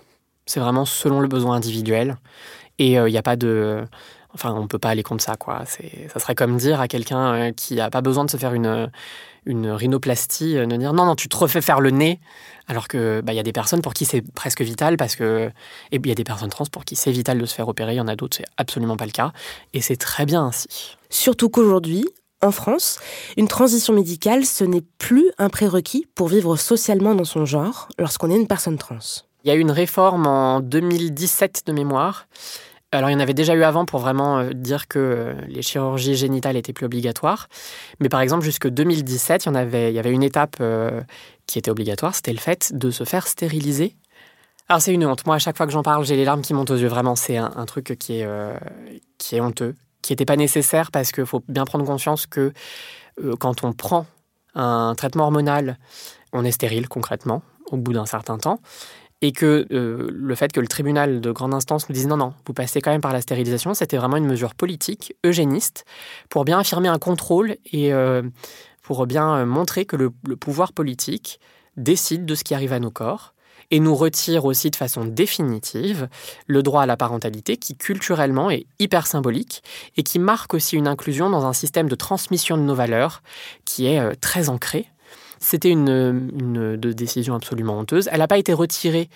C'est 0.46 0.60
vraiment 0.60 0.84
selon 0.84 1.20
le 1.20 1.26
besoin 1.26 1.56
individuel. 1.56 2.16
Et 2.78 2.92
il 2.92 2.98
euh, 2.98 3.10
n'y 3.10 3.18
a 3.18 3.22
pas 3.22 3.34
de. 3.34 3.84
Enfin, 4.34 4.52
on 4.52 4.62
ne 4.62 4.66
peut 4.66 4.78
pas 4.78 4.90
aller 4.90 5.02
contre 5.02 5.22
ça, 5.22 5.36
quoi. 5.36 5.62
Ça 5.64 6.20
serait 6.20 6.34
comme 6.34 6.56
dire 6.56 6.80
à 6.80 6.88
quelqu'un 6.88 7.34
euh, 7.34 7.52
qui 7.52 7.76
n'a 7.76 7.88
pas 7.88 8.00
besoin 8.00 8.24
de 8.24 8.30
se 8.30 8.36
faire 8.36 8.52
une, 8.52 8.90
une 9.46 9.70
rhinoplastie, 9.70 10.58
euh, 10.58 10.66
de 10.66 10.76
dire 10.76 10.92
non, 10.92 11.06
non, 11.06 11.14
tu 11.14 11.28
te 11.28 11.36
refais 11.36 11.60
faire 11.60 11.80
le 11.80 11.90
nez, 11.90 12.20
alors 12.66 12.88
que 12.88 13.20
bah, 13.20 13.32
y 13.32 13.38
a 13.38 13.42
des 13.42 13.52
personnes 13.52 13.80
pour 13.80 13.94
qui 13.94 14.04
c'est 14.04 14.22
presque 14.22 14.62
vital, 14.62 14.96
parce 14.96 15.16
que. 15.16 15.50
Et 15.92 16.00
il 16.02 16.06
y 16.06 16.12
a 16.12 16.14
des 16.16 16.24
personnes 16.24 16.50
trans 16.50 16.66
pour 16.70 16.84
qui 16.84 16.96
c'est 16.96 17.12
vital 17.12 17.38
de 17.38 17.46
se 17.46 17.54
faire 17.54 17.68
opérer, 17.68 17.94
il 17.94 17.98
y 17.98 18.00
en 18.00 18.08
a 18.08 18.16
d'autres, 18.16 18.38
c'est 18.38 18.46
absolument 18.56 18.96
pas 18.96 19.06
le 19.06 19.12
cas. 19.12 19.32
Et 19.72 19.80
c'est 19.80 19.96
très 19.96 20.26
bien 20.26 20.44
ainsi. 20.44 20.96
Surtout 21.10 21.48
qu'aujourd'hui, 21.48 22.04
en 22.42 22.50
France, 22.50 22.98
une 23.36 23.48
transition 23.48 23.94
médicale, 23.94 24.44
ce 24.44 24.64
n'est 24.64 24.84
plus 24.98 25.30
un 25.38 25.48
prérequis 25.48 26.06
pour 26.14 26.28
vivre 26.28 26.56
socialement 26.56 27.14
dans 27.14 27.24
son 27.24 27.46
genre 27.46 27.88
lorsqu'on 27.98 28.30
est 28.30 28.36
une 28.36 28.46
personne 28.46 28.76
trans. 28.78 28.98
Il 29.44 29.48
y 29.48 29.50
a 29.50 29.54
eu 29.54 29.60
une 29.60 29.70
réforme 29.70 30.26
en 30.26 30.60
2017 30.60 31.64
de 31.66 31.72
mémoire. 31.72 32.26
Alors, 32.94 33.10
il 33.10 33.12
y 33.12 33.16
en 33.16 33.20
avait 33.20 33.34
déjà 33.34 33.54
eu 33.54 33.64
avant 33.64 33.84
pour 33.84 34.00
vraiment 34.00 34.38
euh, 34.38 34.50
dire 34.52 34.86
que 34.86 34.98
euh, 34.98 35.34
les 35.48 35.62
chirurgies 35.62 36.14
génitales 36.14 36.56
étaient 36.56 36.72
plus 36.72 36.86
obligatoires. 36.86 37.48
Mais 37.98 38.08
par 38.08 38.20
exemple, 38.20 38.44
jusque 38.44 38.68
2017, 38.68 39.44
il 39.44 39.48
y, 39.48 39.50
en 39.50 39.54
avait, 39.54 39.90
il 39.90 39.94
y 39.94 39.98
avait 39.98 40.12
une 40.12 40.22
étape 40.22 40.56
euh, 40.60 41.02
qui 41.46 41.58
était 41.58 41.70
obligatoire, 41.70 42.14
c'était 42.14 42.32
le 42.32 42.38
fait 42.38 42.72
de 42.72 42.90
se 42.90 43.04
faire 43.04 43.26
stériliser. 43.26 43.96
Alors, 44.68 44.80
c'est 44.80 44.94
une 44.94 45.04
honte. 45.04 45.26
Moi, 45.26 45.34
à 45.34 45.38
chaque 45.38 45.56
fois 45.56 45.66
que 45.66 45.72
j'en 45.72 45.82
parle, 45.82 46.04
j'ai 46.04 46.16
les 46.16 46.24
larmes 46.24 46.42
qui 46.42 46.54
montent 46.54 46.70
aux 46.70 46.76
yeux. 46.76 46.88
Vraiment, 46.88 47.16
c'est 47.16 47.36
un, 47.36 47.66
truc 47.66 47.96
qui 47.98 48.20
est, 48.20 48.28
qui 49.18 49.36
est 49.36 49.40
honteux, 49.40 49.74
qui 50.00 50.12
n'était 50.12 50.24
pas 50.24 50.36
nécessaire 50.36 50.90
parce 50.90 51.12
qu'il 51.12 51.26
faut 51.26 51.42
bien 51.48 51.66
prendre 51.66 51.84
conscience 51.84 52.24
que 52.24 52.54
quand 53.40 53.62
on 53.62 53.74
prend 53.74 54.06
un 54.54 54.94
traitement 54.94 55.24
hormonal, 55.24 55.76
on 56.32 56.46
est 56.46 56.50
stérile 56.50 56.88
concrètement 56.88 57.42
au 57.70 57.76
bout 57.76 57.92
d'un 57.92 58.06
certain 58.06 58.38
temps. 58.38 58.60
Et 59.24 59.32
que 59.32 59.66
euh, 59.72 60.10
le 60.12 60.34
fait 60.34 60.52
que 60.52 60.60
le 60.60 60.68
tribunal 60.68 61.22
de 61.22 61.30
grande 61.30 61.54
instance 61.54 61.88
nous 61.88 61.94
dise 61.94 62.06
non, 62.06 62.18
non, 62.18 62.34
vous 62.46 62.52
passez 62.52 62.82
quand 62.82 62.90
même 62.90 63.00
par 63.00 63.14
la 63.14 63.22
stérilisation, 63.22 63.72
c'était 63.72 63.96
vraiment 63.96 64.18
une 64.18 64.26
mesure 64.26 64.54
politique, 64.54 65.14
eugéniste, 65.24 65.86
pour 66.28 66.44
bien 66.44 66.58
affirmer 66.58 66.88
un 66.88 66.98
contrôle 66.98 67.56
et 67.72 67.94
euh, 67.94 68.20
pour 68.82 69.06
bien 69.06 69.46
montrer 69.46 69.86
que 69.86 69.96
le 69.96 70.10
pouvoir 70.10 70.74
politique 70.74 71.40
décide 71.78 72.26
de 72.26 72.34
ce 72.34 72.44
qui 72.44 72.54
arrive 72.54 72.74
à 72.74 72.80
nos 72.80 72.90
corps 72.90 73.34
et 73.70 73.80
nous 73.80 73.94
retire 73.94 74.44
aussi 74.44 74.70
de 74.70 74.76
façon 74.76 75.04
définitive 75.04 76.08
le 76.46 76.62
droit 76.62 76.82
à 76.82 76.86
la 76.86 76.96
parentalité 76.96 77.56
qui 77.56 77.76
culturellement 77.76 78.50
est 78.50 78.66
hyper 78.78 79.06
symbolique 79.06 79.62
et 79.96 80.02
qui 80.02 80.18
marque 80.18 80.54
aussi 80.54 80.76
une 80.76 80.88
inclusion 80.88 81.30
dans 81.30 81.46
un 81.46 81.52
système 81.52 81.88
de 81.88 81.94
transmission 81.94 82.56
de 82.56 82.62
nos 82.62 82.74
valeurs 82.74 83.22
qui 83.64 83.86
est 83.86 84.00
euh, 84.00 84.12
très 84.20 84.48
ancré. 84.48 84.86
C'était 85.44 85.68
une, 85.68 86.76
décision 86.76 87.34
absolument 87.34 87.78
honteuse. 87.78 88.08
Elle 88.10 88.20
n'a 88.20 88.28
pas 88.28 88.38
été 88.38 88.54
retirée 88.54 89.10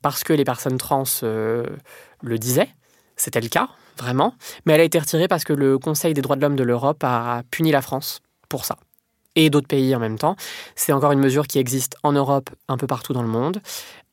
parce 0.00 0.24
que 0.24 0.32
les 0.32 0.44
personnes 0.44 0.78
trans 0.78 1.04
euh, 1.22 1.66
le 2.22 2.38
disaient. 2.38 2.70
C'était 3.16 3.42
le 3.42 3.48
cas, 3.48 3.68
vraiment. 3.98 4.34
Mais 4.64 4.72
elle 4.72 4.80
a 4.80 4.84
été 4.84 4.98
retirée 4.98 5.28
parce 5.28 5.44
que 5.44 5.52
le 5.52 5.78
Conseil 5.78 6.14
des 6.14 6.22
droits 6.22 6.36
de 6.36 6.40
l'homme 6.40 6.56
de 6.56 6.64
l'Europe 6.64 7.04
a 7.04 7.42
puni 7.50 7.70
la 7.70 7.82
France 7.82 8.22
pour 8.48 8.64
ça. 8.64 8.78
Et 9.36 9.50
d'autres 9.50 9.68
pays 9.68 9.94
en 9.94 9.98
même 9.98 10.18
temps. 10.18 10.36
C'est 10.74 10.92
encore 10.92 11.12
une 11.12 11.20
mesure 11.20 11.46
qui 11.46 11.58
existe 11.58 11.96
en 12.02 12.12
Europe, 12.12 12.48
un 12.68 12.78
peu 12.78 12.86
partout 12.86 13.12
dans 13.12 13.22
le 13.22 13.28
monde. 13.28 13.60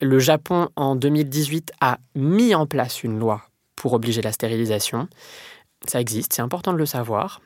Le 0.02 0.20
Japon, 0.20 0.68
en 0.76 0.98
2018, 0.98 1.72
a 1.80 2.00
mis 2.16 2.54
en 2.54 2.66
place 2.66 3.02
une 3.02 3.18
loi 3.18 3.44
pour 3.78 3.94
obliger 3.94 4.22
la 4.22 4.34
stérilisation. 4.34 5.08
Ça 5.88 6.02
existe, 6.02 6.34
c'est 6.34 6.42
important 6.42 6.74
de 6.74 6.78
le 6.78 6.86
savoir. 6.86 7.40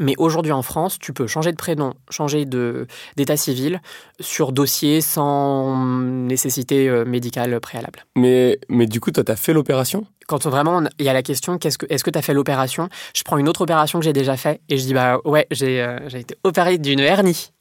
Mais 0.00 0.14
aujourd'hui 0.16 0.52
en 0.52 0.62
France, 0.62 0.98
tu 0.98 1.12
peux 1.12 1.26
changer 1.26 1.52
de 1.52 1.56
prénom, 1.56 1.92
changer 2.08 2.46
d'état 2.46 3.36
civil 3.36 3.80
sur 4.18 4.50
dossier 4.52 5.02
sans 5.02 5.76
nécessité 5.76 6.88
euh, 6.88 7.04
médicale 7.04 7.60
préalable. 7.60 8.06
Mais, 8.16 8.58
mais 8.70 8.86
du 8.86 8.98
coup, 8.98 9.10
toi, 9.10 9.22
tu 9.22 9.30
as 9.30 9.36
fait 9.36 9.52
l'opération? 9.52 10.06
Quand 10.26 10.46
vraiment 10.46 10.82
il 10.98 11.04
y 11.04 11.08
a 11.10 11.12
la 11.12 11.22
question, 11.22 11.58
est-ce 11.58 11.76
que 11.76 11.86
est-ce 11.90 12.02
que 12.02 12.10
tu 12.10 12.18
as 12.18 12.22
fait 12.22 12.32
l'opération? 12.32 12.88
Je 13.14 13.22
prends 13.24 13.36
une 13.36 13.48
autre 13.48 13.60
opération 13.60 13.98
que 13.98 14.04
j'ai 14.04 14.12
déjà 14.12 14.36
fait 14.36 14.60
et 14.68 14.78
je 14.78 14.84
dis 14.84 14.94
bah 14.94 15.18
ouais, 15.24 15.46
j'ai 15.50 15.82
euh, 15.82 16.08
j'ai 16.08 16.20
été 16.20 16.34
opéré 16.44 16.78
d'une 16.78 17.00
hernie. 17.00 17.52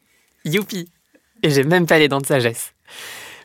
Youpi 0.46 0.90
Et 1.44 1.50
j'ai 1.50 1.64
même 1.64 1.88
pas 1.88 2.00
les 2.00 2.08
dents 2.08 2.22
de 2.22 2.26
sagesse. 2.26 2.74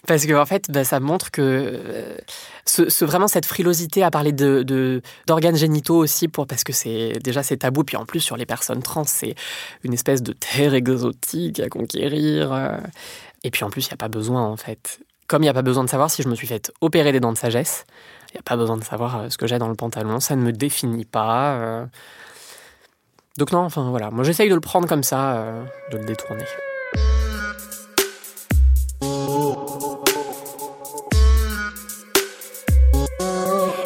Parce 0.06 0.26
que 0.26 0.34
en 0.34 0.44
fait, 0.44 0.70
bah, 0.70 0.84
ça 0.84 1.00
montre 1.00 1.30
que 1.30 1.40
euh, 1.42 3.06
vraiment 3.06 3.28
cette 3.28 3.46
frilosité 3.46 4.02
à 4.02 4.10
parler 4.10 4.32
de, 4.32 5.02
d'organes 5.26 5.56
génitaux 5.56 5.96
aussi, 5.96 6.28
pour, 6.28 6.46
parce 6.46 6.64
que 6.64 6.72
c'est 6.72 7.14
déjà 7.22 7.42
c'est 7.42 7.58
tabou, 7.58 7.84
puis 7.84 7.96
en 7.96 8.04
plus 8.04 8.20
sur 8.20 8.36
les 8.36 8.46
personnes 8.46 8.82
trans, 8.82 9.04
c'est 9.04 9.34
une 9.82 9.94
espèce 9.94 10.22
de 10.22 10.32
terre 10.32 10.74
exotique 10.74 11.60
à 11.60 11.68
conquérir. 11.68 12.52
Euh. 12.52 12.76
Et 13.44 13.50
puis 13.50 13.64
en 13.64 13.70
plus, 13.70 13.86
il 13.86 13.90
n'y 13.90 13.94
a 13.94 13.98
pas 13.98 14.08
besoin 14.08 14.42
en 14.42 14.56
fait. 14.56 15.00
Comme 15.26 15.42
il 15.42 15.46
n'y 15.46 15.50
a 15.50 15.54
pas 15.54 15.62
besoin 15.62 15.84
de 15.84 15.88
savoir 15.88 16.10
si 16.10 16.22
je 16.22 16.28
me 16.28 16.34
suis 16.34 16.46
fait 16.46 16.70
opérer 16.82 17.12
des 17.12 17.20
dents 17.20 17.32
de 17.32 17.38
sagesse, 17.38 17.86
il 18.30 18.34
n'y 18.34 18.40
a 18.40 18.42
pas 18.42 18.56
besoin 18.56 18.76
de 18.76 18.84
savoir 18.84 19.16
euh, 19.16 19.30
ce 19.30 19.38
que 19.38 19.46
j'ai 19.46 19.58
dans 19.58 19.68
le 19.68 19.74
pantalon, 19.74 20.20
ça 20.20 20.36
ne 20.36 20.42
me 20.42 20.52
définit 20.52 21.06
pas. 21.06 21.86
Donc 23.38 23.52
non, 23.52 23.60
enfin 23.60 23.88
voilà, 23.90 24.10
moi 24.10 24.22
j'essaye 24.22 24.48
de 24.48 24.54
le 24.54 24.60
prendre 24.60 24.86
comme 24.86 25.02
ça, 25.02 25.46
de 25.90 25.98
le 25.98 26.04
détourner. 26.04 26.44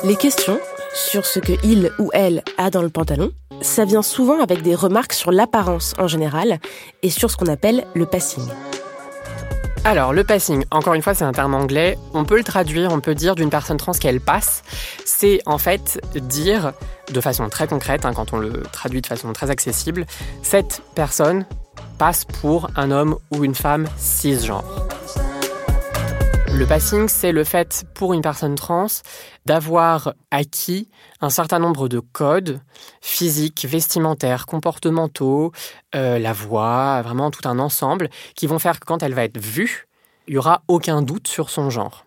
Les 0.09 0.17
questions 0.17 0.59
sur 0.95 1.27
ce 1.27 1.39
que 1.39 1.53
il 1.63 1.93
ou 1.99 2.09
elle 2.15 2.43
a 2.57 2.71
dans 2.71 2.81
le 2.81 2.89
pantalon, 2.89 3.31
ça 3.61 3.85
vient 3.85 4.01
souvent 4.01 4.41
avec 4.41 4.63
des 4.63 4.75
remarques 4.75 5.13
sur 5.13 5.31
l'apparence 5.31 5.93
en 5.99 6.07
général 6.07 6.61
et 7.03 7.11
sur 7.11 7.31
ce 7.31 7.37
qu'on 7.37 7.47
appelle 7.47 7.85
le 7.95 8.07
passing. 8.07 8.43
Alors, 9.85 10.15
le 10.15 10.25
passing, 10.25 10.65
encore 10.71 10.95
une 10.95 11.03
fois, 11.03 11.13
c'est 11.13 11.25
un 11.25 11.33
terme 11.33 11.55
anglais. 11.55 11.99
On 12.15 12.25
peut 12.25 12.39
le 12.39 12.43
traduire, 12.43 12.91
on 12.91 13.01
peut 13.01 13.15
dire 13.15 13.35
d'une 13.35 13.51
personne 13.51 13.77
trans 13.77 13.93
qu'elle 13.93 14.23
passe. 14.23 14.63
C'est 15.05 15.43
en 15.45 15.59
fait 15.59 16.01
dire 16.15 16.73
de 17.13 17.21
façon 17.21 17.47
très 17.51 17.67
concrète, 17.67 18.07
hein, 18.07 18.15
quand 18.15 18.33
on 18.33 18.39
le 18.39 18.63
traduit 18.73 19.03
de 19.03 19.07
façon 19.07 19.31
très 19.35 19.51
accessible, 19.51 20.07
cette 20.43 20.81
personne 20.95 21.45
passe 21.99 22.25
pour 22.25 22.71
un 22.77 22.93
homme 22.93 23.19
ou 23.31 23.45
une 23.45 23.55
femme 23.55 23.87
cisgenre. 23.99 24.65
Le 26.59 26.67
passing, 26.67 27.07
c'est 27.09 27.31
le 27.31 27.45
fait 27.45 27.87
pour 27.95 28.15
une 28.15 28.21
personne 28.21 28.57
trans 28.57 28.89
d'avoir 29.47 30.15
acquis 30.33 30.91
un 31.21 31.31
certain 31.31 31.61
nombre 31.61 31.87
de 31.87 32.01
codes 32.01 32.61
physiques, 33.01 33.65
vestimentaires, 33.65 34.45
comportementaux, 34.47 35.53
euh, 35.95 36.19
la 36.19 36.33
voix, 36.33 37.01
vraiment 37.03 37.31
tout 37.31 37.49
un 37.49 37.61
ensemble, 37.61 38.11
qui 38.35 38.49
vont 38.49 38.59
faire 38.59 38.81
que 38.81 38.87
quand 38.87 39.05
elle 39.05 39.15
va 39.15 39.23
être 39.23 39.39
vue, 39.39 39.87
il 40.27 40.33
n'y 40.33 40.39
aura 40.39 40.63
aucun 40.67 41.01
doute 41.01 41.29
sur 41.29 41.49
son 41.49 41.71
genre. 41.71 42.07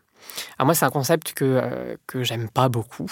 Alors 0.57 0.65
moi, 0.65 0.75
c'est 0.75 0.85
un 0.85 0.89
concept 0.91 1.31
que, 1.31 1.45
euh, 1.45 1.95
que 2.05 2.25
j'aime 2.25 2.49
pas 2.49 2.67
beaucoup. 2.67 3.09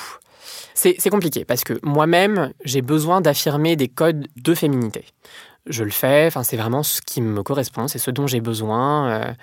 C'est 0.73 1.09
compliqué 1.09 1.45
parce 1.45 1.63
que 1.63 1.79
moi-même, 1.83 2.51
j'ai 2.65 2.81
besoin 2.81 3.21
d'affirmer 3.21 3.77
des 3.77 3.87
codes 3.87 4.27
de 4.35 4.53
féminité. 4.53 5.05
Je 5.67 5.85
le 5.85 5.91
fais, 5.91 6.31
c'est 6.43 6.57
vraiment 6.57 6.83
ce 6.83 7.01
qui 7.01 7.21
me 7.21 7.43
correspond, 7.43 7.87
c'est 7.87 7.99
ce 7.99 8.11
dont 8.11 8.27
j'ai 8.27 8.41
besoin. 8.41 9.09
Euh, 9.09 9.33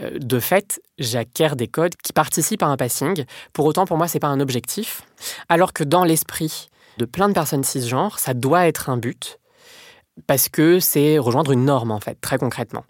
de 0.00 0.40
fait, 0.40 0.80
j'acquiers 0.98 1.54
des 1.56 1.68
codes 1.68 1.94
qui 1.96 2.12
participent 2.12 2.62
à 2.62 2.66
un 2.66 2.76
passing. 2.76 3.24
Pour 3.52 3.64
autant, 3.64 3.86
pour 3.86 3.96
moi, 3.96 4.08
c'est 4.08 4.20
pas 4.20 4.28
un 4.28 4.40
objectif. 4.40 5.02
Alors 5.48 5.72
que 5.72 5.84
dans 5.84 6.04
l'esprit 6.04 6.68
de 6.98 7.04
plein 7.04 7.28
de 7.28 7.34
personnes 7.34 7.64
cisgenres, 7.64 8.18
ça 8.18 8.34
doit 8.34 8.66
être 8.66 8.90
un 8.90 8.96
but 8.96 9.38
parce 10.26 10.48
que 10.48 10.80
c'est 10.80 11.18
rejoindre 11.18 11.52
une 11.52 11.64
norme, 11.64 11.90
en 11.90 12.00
fait, 12.00 12.18
très 12.20 12.38
concrètement. 12.38 12.84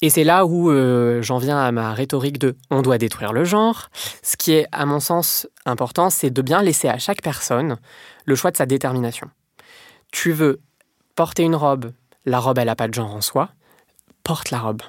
Et 0.00 0.10
c'est 0.10 0.24
là 0.24 0.46
où 0.46 0.70
euh, 0.70 1.22
j'en 1.22 1.38
viens 1.38 1.58
à 1.58 1.70
ma 1.70 1.94
rhétorique 1.94 2.38
de 2.38 2.56
on 2.70 2.82
doit 2.82 2.98
détruire 2.98 3.32
le 3.32 3.44
genre. 3.44 3.88
Ce 4.22 4.36
qui 4.36 4.52
est, 4.52 4.66
à 4.72 4.84
mon 4.84 4.98
sens, 4.98 5.46
important, 5.64 6.10
c'est 6.10 6.30
de 6.30 6.42
bien 6.42 6.60
laisser 6.62 6.88
à 6.88 6.98
chaque 6.98 7.22
personne 7.22 7.76
le 8.24 8.34
choix 8.34 8.50
de 8.50 8.56
sa 8.56 8.66
détermination. 8.66 9.30
Tu 10.10 10.32
veux 10.32 10.60
porter 11.14 11.44
une 11.44 11.54
robe, 11.54 11.92
la 12.24 12.40
robe, 12.40 12.58
elle 12.58 12.66
n'a 12.66 12.74
pas 12.74 12.88
de 12.88 12.94
genre 12.94 13.14
en 13.14 13.20
soi, 13.20 13.50
porte 14.24 14.50
la 14.50 14.58
robe. 14.58 14.82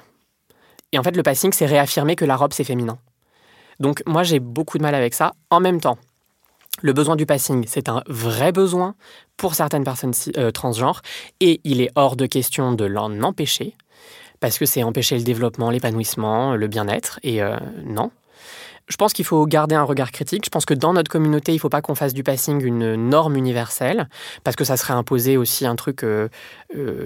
Et 0.94 0.98
en 0.98 1.02
fait, 1.02 1.16
le 1.16 1.24
passing, 1.24 1.52
c'est 1.52 1.66
réaffirmer 1.66 2.14
que 2.14 2.24
la 2.24 2.36
robe, 2.36 2.52
c'est 2.52 2.62
féminin. 2.62 2.98
Donc 3.80 4.04
moi, 4.06 4.22
j'ai 4.22 4.38
beaucoup 4.38 4.78
de 4.78 4.82
mal 4.84 4.94
avec 4.94 5.12
ça. 5.12 5.34
En 5.50 5.58
même 5.58 5.80
temps, 5.80 5.98
le 6.82 6.92
besoin 6.92 7.16
du 7.16 7.26
passing, 7.26 7.64
c'est 7.66 7.88
un 7.88 8.04
vrai 8.06 8.52
besoin 8.52 8.94
pour 9.36 9.56
certaines 9.56 9.82
personnes 9.82 10.12
euh, 10.36 10.52
transgenres 10.52 11.02
et 11.40 11.60
il 11.64 11.80
est 11.80 11.90
hors 11.96 12.14
de 12.14 12.26
question 12.26 12.72
de 12.72 12.84
l'en 12.84 13.22
empêcher 13.22 13.74
parce 14.38 14.56
que 14.56 14.66
c'est 14.66 14.84
empêcher 14.84 15.18
le 15.18 15.24
développement, 15.24 15.68
l'épanouissement, 15.68 16.54
le 16.54 16.68
bien-être 16.68 17.18
et 17.24 17.42
euh, 17.42 17.56
non. 17.84 18.12
Je 18.86 18.96
pense 18.96 19.14
qu'il 19.14 19.24
faut 19.24 19.44
garder 19.46 19.74
un 19.74 19.82
regard 19.82 20.12
critique. 20.12 20.44
Je 20.44 20.50
pense 20.50 20.64
que 20.64 20.74
dans 20.74 20.92
notre 20.92 21.10
communauté, 21.10 21.50
il 21.50 21.56
ne 21.56 21.60
faut 21.60 21.70
pas 21.70 21.82
qu'on 21.82 21.96
fasse 21.96 22.14
du 22.14 22.22
passing 22.22 22.62
une 22.62 22.94
norme 22.94 23.34
universelle, 23.34 24.08
parce 24.44 24.56
que 24.56 24.64
ça 24.64 24.76
serait 24.76 24.92
imposer 24.92 25.38
aussi 25.38 25.64
un 25.64 25.74
truc, 25.74 26.04
euh, 26.04 26.28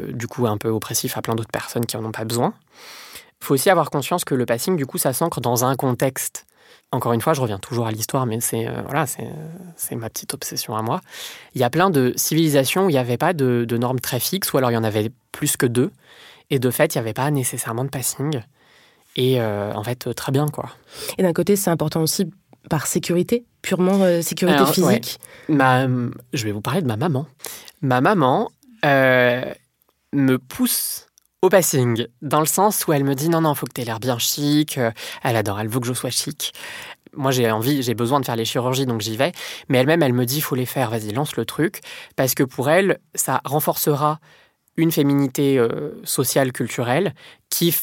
du 0.09 0.27
coup, 0.27 0.49
un 0.49 0.59
peu 0.59 0.69
oppressif 0.69 1.17
à 1.17 1.23
plein 1.23 1.37
d'autres 1.37 1.53
personnes 1.53 1.87
qui 1.87 1.97
n'en 1.97 2.05
ont 2.05 2.13
pas 2.13 2.25
besoin. 2.25 2.53
Il 3.41 3.45
faut 3.45 3.55
aussi 3.55 3.71
avoir 3.71 3.91
conscience 3.91 4.25
que 4.25 4.35
le 4.35 4.47
passing, 4.47 4.77
du 4.77 4.87
coup, 4.87 4.99
ça 4.99 5.13
s'ancre 5.13 5.41
dans 5.41 5.65
un 5.65 5.77
contexte. 5.77 6.47
Encore 6.91 7.13
une 7.13 7.21
fois, 7.21 7.35
je 7.35 7.41
reviens 7.43 7.59
toujours 7.59 7.87
à 7.87 7.93
l'histoire, 7.93 8.25
mais 8.25 8.41
c'est 8.41 8.67
euh, 8.67 8.81
voilà, 8.87 9.05
c'est 9.07 9.95
ma 9.95 10.09
petite 10.09 10.33
obsession 10.33 10.75
à 10.75 10.81
moi. 10.81 11.01
Il 11.55 11.61
y 11.61 11.65
a 11.65 11.71
plein 11.71 11.91
de 11.91 12.15
civilisations 12.17 12.87
où 12.87 12.89
il 12.89 12.95
n'y 12.95 12.99
avait 12.99 13.19
pas 13.19 13.35
de, 13.35 13.67
normes 13.79 14.01
très 14.01 14.21
fixes, 14.21 14.53
ou 14.53 14.59
alors 14.59 14.71
il 14.71 14.75
y 14.75 14.79
en 14.79 14.85
avait 14.85 15.11
plus 15.31 15.57
que 15.57 15.67
deux. 15.67 15.91
Et 16.51 16.59
de 16.59 16.71
fait, 16.71 16.95
il 16.95 16.99
n'y 16.99 17.01
avait 17.01 17.13
pas 17.13 17.31
nécessairement 17.31 17.85
de 17.85 17.91
passing. 17.91 18.41
Et 19.17 19.39
euh, 19.41 19.73
en 19.75 19.85
fait, 19.85 20.15
très 20.15 20.33
bien, 20.33 20.49
quoi. 20.49 20.71
Et 21.19 21.23
d'un 21.23 21.35
côté, 21.35 21.57
c'est 21.57 21.71
important 21.71 22.01
aussi 22.01 22.31
par 22.71 22.87
sécurité, 22.87 23.45
purement 23.61 24.03
euh, 24.03 24.23
sécurité 24.23 24.65
physique. 24.67 25.19
Ma, 25.49 25.87
je 26.33 26.45
vais 26.45 26.53
vous 26.53 26.63
parler 26.63 26.81
de 26.81 26.87
ma 26.87 26.97
maman. 26.97 27.27
Ma 27.83 28.01
maman 28.01 28.51
me 28.83 30.37
pousse 30.37 31.08
au 31.43 31.49
passing, 31.49 32.07
dans 32.21 32.41
le 32.41 32.47
sens 32.47 32.87
où 32.87 32.93
elle 32.93 33.05
me 33.05 33.15
dit 33.15 33.29
non, 33.29 33.43
non, 33.43 33.55
faut 33.55 33.67
que 33.67 33.73
tu 33.73 33.81
aies 33.81 33.85
l'air 33.85 34.01
bien 34.01 34.19
chic. 34.19 34.77
Euh, 34.79 34.91
elle 35.23 35.37
adore, 35.37 35.61
elle 35.61 35.69
veut 35.69 35.81
que 35.81 35.87
je 35.87 35.93
sois 35.93 36.11
chic. 36.11 36.53
Moi, 37.15 37.31
j'ai 37.31 37.51
envie, 37.51 37.83
j'ai 37.83 37.95
besoin 37.95 38.21
de 38.21 38.27
faire 38.27 38.37
les 38.37 38.45
chirurgies, 38.45 38.87
donc 38.87 39.01
j'y 39.01 39.17
vais. 39.17 39.33
Mais 39.69 39.79
elle-même, 39.79 40.03
elle 40.03 40.13
me 40.13 40.27
dit 40.27 40.41
faut 40.41 40.57
les 40.57 40.67
faire, 40.67 40.91
vas-y, 40.91 41.13
lance 41.13 41.37
le 41.37 41.45
truc. 41.45 41.81
Parce 42.17 42.35
que 42.35 42.43
pour 42.43 42.69
elle, 42.71 42.99
ça 43.15 43.41
renforcera 43.45 44.19
une 44.77 44.93
féminité 44.93 45.59
euh, 45.59 46.01
sociale, 46.05 46.53
culturelle, 46.53 47.15
qui 47.51 47.75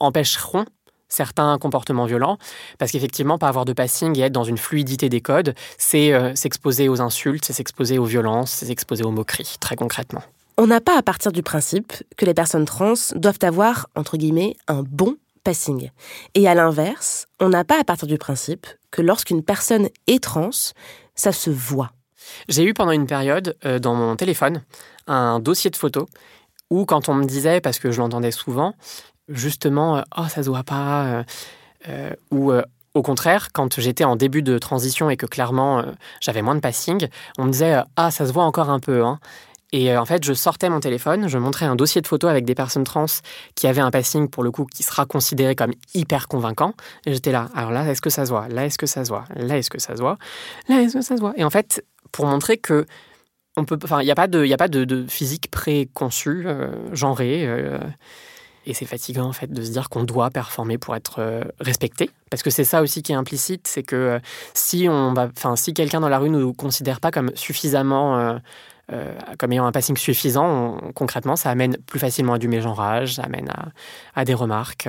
empêcheront 0.00 0.66
certains 1.08 1.56
comportements 1.58 2.04
violents, 2.04 2.36
parce 2.78 2.90
qu'effectivement, 2.90 3.38
pas 3.38 3.48
avoir 3.48 3.64
de 3.64 3.72
passing 3.72 4.18
et 4.18 4.22
être 4.22 4.32
dans 4.32 4.44
une 4.44 4.58
fluidité 4.58 5.08
des 5.08 5.20
codes, 5.20 5.54
c'est 5.78 6.12
euh, 6.12 6.34
s'exposer 6.34 6.88
aux 6.88 7.00
insultes, 7.00 7.44
c'est 7.44 7.52
s'exposer 7.52 7.98
aux 7.98 8.04
violences, 8.04 8.50
c'est 8.50 8.66
s'exposer 8.66 9.04
aux 9.04 9.12
moqueries, 9.12 9.56
très 9.60 9.76
concrètement. 9.76 10.22
On 10.58 10.66
n'a 10.66 10.80
pas 10.80 10.96
à 10.96 11.02
partir 11.02 11.32
du 11.32 11.42
principe 11.42 11.92
que 12.16 12.24
les 12.24 12.32
personnes 12.32 12.64
trans 12.64 12.94
doivent 13.14 13.42
avoir, 13.42 13.88
entre 13.94 14.16
guillemets, 14.16 14.56
un 14.68 14.82
bon 14.82 15.16
passing. 15.44 15.90
Et 16.34 16.48
à 16.48 16.54
l'inverse, 16.54 17.26
on 17.40 17.50
n'a 17.50 17.62
pas 17.62 17.78
à 17.78 17.84
partir 17.84 18.08
du 18.08 18.16
principe 18.16 18.66
que 18.90 19.02
lorsqu'une 19.02 19.42
personne 19.42 19.90
est 20.06 20.22
trans, 20.22 20.48
ça 21.14 21.32
se 21.32 21.50
voit. 21.50 21.90
J'ai 22.48 22.64
eu 22.64 22.72
pendant 22.72 22.92
une 22.92 23.06
période 23.06 23.54
euh, 23.66 23.78
dans 23.78 23.94
mon 23.94 24.16
téléphone 24.16 24.62
un 25.06 25.40
dossier 25.40 25.68
de 25.68 25.76
photos 25.76 26.06
où 26.70 26.86
quand 26.86 27.10
on 27.10 27.14
me 27.14 27.26
disait, 27.26 27.60
parce 27.60 27.78
que 27.78 27.90
je 27.90 28.00
l'entendais 28.00 28.32
souvent, 28.32 28.72
justement, 29.28 29.98
euh, 29.98 30.02
oh 30.16 30.24
ça 30.30 30.42
se 30.42 30.48
voit 30.48 30.64
pas, 30.64 31.22
euh, 31.86 32.10
ou 32.30 32.50
au 32.94 33.02
contraire, 33.02 33.52
quand 33.52 33.78
j'étais 33.78 34.04
en 34.04 34.16
début 34.16 34.42
de 34.42 34.58
transition 34.58 35.10
et 35.10 35.18
que 35.18 35.26
clairement 35.26 35.84
j'avais 36.22 36.40
moins 36.40 36.54
de 36.54 36.60
passing, 36.60 37.08
on 37.36 37.44
me 37.44 37.52
disait 37.52 37.76
ah 37.96 38.10
ça 38.10 38.26
se 38.26 38.32
voit 38.32 38.44
encore 38.44 38.70
un 38.70 38.80
peu. 38.80 39.04
Hein. 39.04 39.20
Et 39.72 39.92
euh, 39.92 40.00
en 40.00 40.04
fait, 40.04 40.24
je 40.24 40.32
sortais 40.32 40.70
mon 40.70 40.80
téléphone, 40.80 41.28
je 41.28 41.38
montrais 41.38 41.66
un 41.66 41.76
dossier 41.76 42.00
de 42.00 42.06
photos 42.06 42.30
avec 42.30 42.44
des 42.44 42.54
personnes 42.54 42.84
trans 42.84 43.06
qui 43.54 43.66
avaient 43.66 43.80
un 43.80 43.90
passing, 43.90 44.28
pour 44.28 44.42
le 44.42 44.50
coup, 44.50 44.64
qui 44.64 44.82
sera 44.82 45.06
considéré 45.06 45.56
comme 45.56 45.72
hyper 45.94 46.28
convaincant. 46.28 46.74
Et 47.04 47.12
j'étais 47.12 47.32
là, 47.32 47.48
alors 47.54 47.72
là, 47.72 47.88
est-ce 47.90 48.00
que 48.00 48.10
ça 48.10 48.26
se 48.26 48.30
voit? 48.30 48.48
Là, 48.48 48.66
est-ce 48.66 48.78
que 48.78 48.86
ça 48.86 49.04
se 49.04 49.10
voit? 49.10 49.24
Là, 49.34 49.58
est-ce 49.58 49.70
que 49.70 49.80
ça 49.80 49.96
se 49.96 50.00
voit? 50.00 50.18
Là, 50.68 50.82
est-ce 50.82 50.94
que 50.94 51.02
ça 51.02 51.16
se 51.16 51.20
voit? 51.20 51.34
Et 51.36 51.44
en 51.44 51.50
fait, 51.50 51.84
pour 52.12 52.26
montrer 52.26 52.58
que 52.58 52.86
il 53.58 54.04
n'y 54.04 54.10
a 54.10 54.14
pas 54.14 54.26
de, 54.26 54.44
il 54.44 54.52
a 54.52 54.58
pas 54.58 54.68
de, 54.68 55.06
physique 55.08 55.50
préconçue, 55.50 56.44
euh, 56.46 56.94
genrée. 56.94 57.46
Euh, 57.46 57.78
et 58.66 58.74
c'est 58.74 58.84
fatigant 58.84 59.24
en 59.24 59.32
fait 59.32 59.50
de 59.50 59.62
se 59.62 59.70
dire 59.70 59.88
qu'on 59.88 60.02
doit 60.02 60.28
performer 60.28 60.76
pour 60.76 60.96
être 60.96 61.44
respecté, 61.60 62.10
parce 62.30 62.42
que 62.42 62.50
c'est 62.50 62.64
ça 62.64 62.82
aussi 62.82 63.00
qui 63.00 63.12
est 63.12 63.14
implicite, 63.14 63.68
c'est 63.68 63.84
que 63.84 64.18
si 64.54 64.88
si 65.54 65.72
quelqu'un 65.72 66.00
dans 66.00 66.08
la 66.08 66.18
rue 66.18 66.30
ne 66.30 66.40
nous 66.40 66.52
considère 66.52 66.98
pas 66.98 67.12
comme 67.12 67.30
suffisamment 67.36 68.40
comme 69.38 69.52
ayant 69.52 69.66
un 69.66 69.72
passing 69.72 69.96
suffisant, 69.96 70.78
concrètement, 70.94 71.36
ça 71.36 71.50
amène 71.50 71.76
plus 71.86 71.98
facilement 71.98 72.34
à 72.34 72.38
du 72.38 72.48
mégenrage, 72.48 73.14
ça 73.14 73.22
amène 73.22 73.52
à, 74.14 74.24
des 74.24 74.34
remarques. 74.34 74.88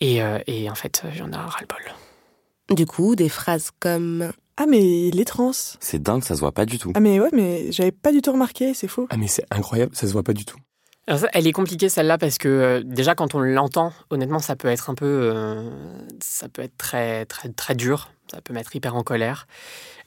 Et, 0.00 0.20
et, 0.46 0.70
en 0.70 0.74
fait, 0.74 1.02
il 1.12 1.18
y 1.18 1.22
en 1.22 1.32
a 1.32 1.38
ras-le-bol. 1.38 2.76
Du 2.76 2.86
coup, 2.86 3.14
des 3.14 3.28
phrases 3.28 3.70
comme 3.78 4.32
ah 4.56 4.66
mais 4.68 5.08
il 5.08 5.20
est 5.20 5.24
trans. 5.24 5.50
C'est 5.52 6.00
dingue, 6.00 6.22
ça 6.22 6.34
se 6.34 6.40
voit 6.40 6.52
pas 6.52 6.64
du 6.64 6.78
tout. 6.78 6.92
Ah 6.94 7.00
mais 7.00 7.18
ouais, 7.18 7.30
mais 7.32 7.72
j'avais 7.72 7.90
pas 7.90 8.12
du 8.12 8.22
tout 8.22 8.32
remarqué, 8.32 8.72
c'est 8.72 8.86
faux. 8.86 9.08
Ah 9.10 9.16
mais 9.16 9.26
c'est 9.26 9.44
incroyable, 9.50 9.94
ça 9.96 10.06
se 10.06 10.12
voit 10.12 10.22
pas 10.22 10.32
du 10.32 10.44
tout. 10.44 10.58
elle 11.06 11.46
est 11.46 11.52
compliquée 11.52 11.88
celle-là 11.88 12.18
parce 12.18 12.38
que 12.38 12.48
euh, 12.48 12.82
déjà 12.84 13.16
quand 13.16 13.34
on 13.34 13.40
l'entend, 13.40 13.92
honnêtement, 14.10 14.38
ça 14.38 14.54
peut 14.54 14.68
être 14.68 14.90
un 14.90 14.94
peu, 14.94 15.06
euh, 15.34 15.70
ça 16.22 16.48
peut 16.48 16.62
être 16.62 16.76
très 16.76 17.26
très 17.26 17.48
très 17.48 17.74
dur. 17.74 18.10
Ça 18.30 18.40
peut 18.40 18.54
mettre 18.54 18.74
hyper 18.74 18.94
en 18.94 19.02
colère. 19.02 19.46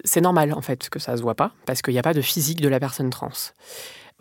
C'est 0.04 0.22
normal 0.22 0.54
en 0.54 0.62
fait 0.62 0.90
que 0.90 1.00
ça 1.00 1.18
se 1.18 1.22
voit 1.22 1.36
pas 1.36 1.52
parce 1.66 1.82
qu'il 1.82 1.94
n'y 1.94 2.00
a 2.00 2.04
pas 2.04 2.14
de 2.14 2.22
physique 2.22 2.62
de 2.62 2.70
la 2.70 2.80
personne 2.80 3.10
trans. 3.10 3.30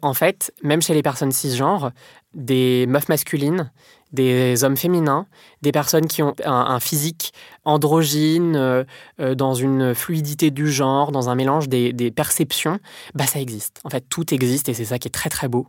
En 0.03 0.12
fait, 0.12 0.53
même 0.62 0.83
chez 0.83 0.93
les 0.93 1.03
personnes 1.03 1.33
cisgenres, 1.33 1.91
des 2.35 2.87
meufs 2.87 3.09
masculines, 3.09 3.70
des 4.12 4.62
hommes 4.62 4.77
féminins, 4.77 5.27
des 5.62 5.72
personnes 5.72 6.07
qui 6.07 6.22
ont 6.22 6.35
un, 6.45 6.79
physique 6.81 7.33
androgyne, 7.64 8.57
euh, 8.57 8.85
euh, 9.20 9.35
dans 9.35 9.55
une 9.55 9.95
fluidité 9.95 10.51
du 10.51 10.70
genre, 10.70 11.12
dans 11.12 11.29
un 11.31 11.35
mélange 11.35 11.68
des, 11.68 12.12
perceptions, 12.14 12.79
bah 13.14 13.27
ça 13.27 13.41
existe. 13.41 13.81
En 13.85 13.91
fait, 13.91 14.05
tout 14.09 14.33
existe 14.35 14.68
et 14.68 14.74
c'est 14.74 14.85
ça 14.85 14.99
qui 14.99 15.09
est 15.09 15.11
très 15.11 15.31
très 15.31 15.49
beau. 15.49 15.66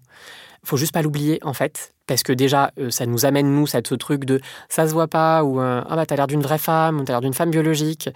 Faut 0.68 0.78
juste 0.78 0.93
pas 0.93 1.01
l'oublier 1.01 1.39
en 1.43 1.53
fait, 1.53 1.93
parce 2.07 2.24
que 2.24 2.34
déjà 2.34 2.72
euh, 2.78 2.91
ça 2.91 3.05
nous 3.05 3.26
amène 3.26 3.53
nous 3.53 3.68
cette 3.68 3.88
ce 3.88 3.95
truc 3.95 4.26
de 4.26 4.41
ça 4.70 4.88
se 4.88 4.93
voit 4.93 5.07
pas 5.07 5.43
ou 5.43 5.59
ah 5.59 5.86
bah 5.89 6.05
t'as 6.05 6.15
l'air 6.15 6.28
d'une 6.28 6.41
vraie 6.41 6.57
femme 6.57 6.99
ou 6.99 7.03
t'as 7.03 7.13
l'air 7.13 7.22
d'une 7.22 7.34
femme 7.34 7.51
biologique. 7.51 8.09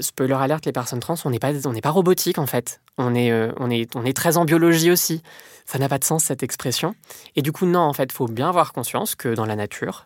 spoiler 0.00 0.34
alerte, 0.34 0.66
les 0.66 0.72
personnes 0.72 1.00
trans, 1.00 1.14
on 1.24 1.30
n'est 1.30 1.38
pas 1.38 1.66
on 1.66 1.72
n'est 1.72 1.80
pas 1.80 1.90
robotique 1.90 2.38
en 2.38 2.46
fait. 2.46 2.80
On 2.98 3.14
est 3.14 3.32
on 3.58 3.70
est 3.70 3.96
on 3.96 4.04
est 4.04 4.16
très 4.16 4.36
en 4.36 4.44
biologie 4.44 4.90
aussi 4.90 5.22
ça 5.64 5.78
n'a 5.78 5.88
pas 5.88 5.98
de 5.98 6.04
sens 6.04 6.24
cette 6.24 6.42
expression. 6.42 6.94
Et 7.36 7.42
du 7.42 7.52
coup, 7.52 7.66
non, 7.66 7.80
en 7.80 7.92
fait, 7.92 8.12
faut 8.12 8.26
bien 8.26 8.48
avoir 8.48 8.72
conscience 8.72 9.14
que 9.14 9.34
dans 9.34 9.46
la 9.46 9.56
nature, 9.56 10.04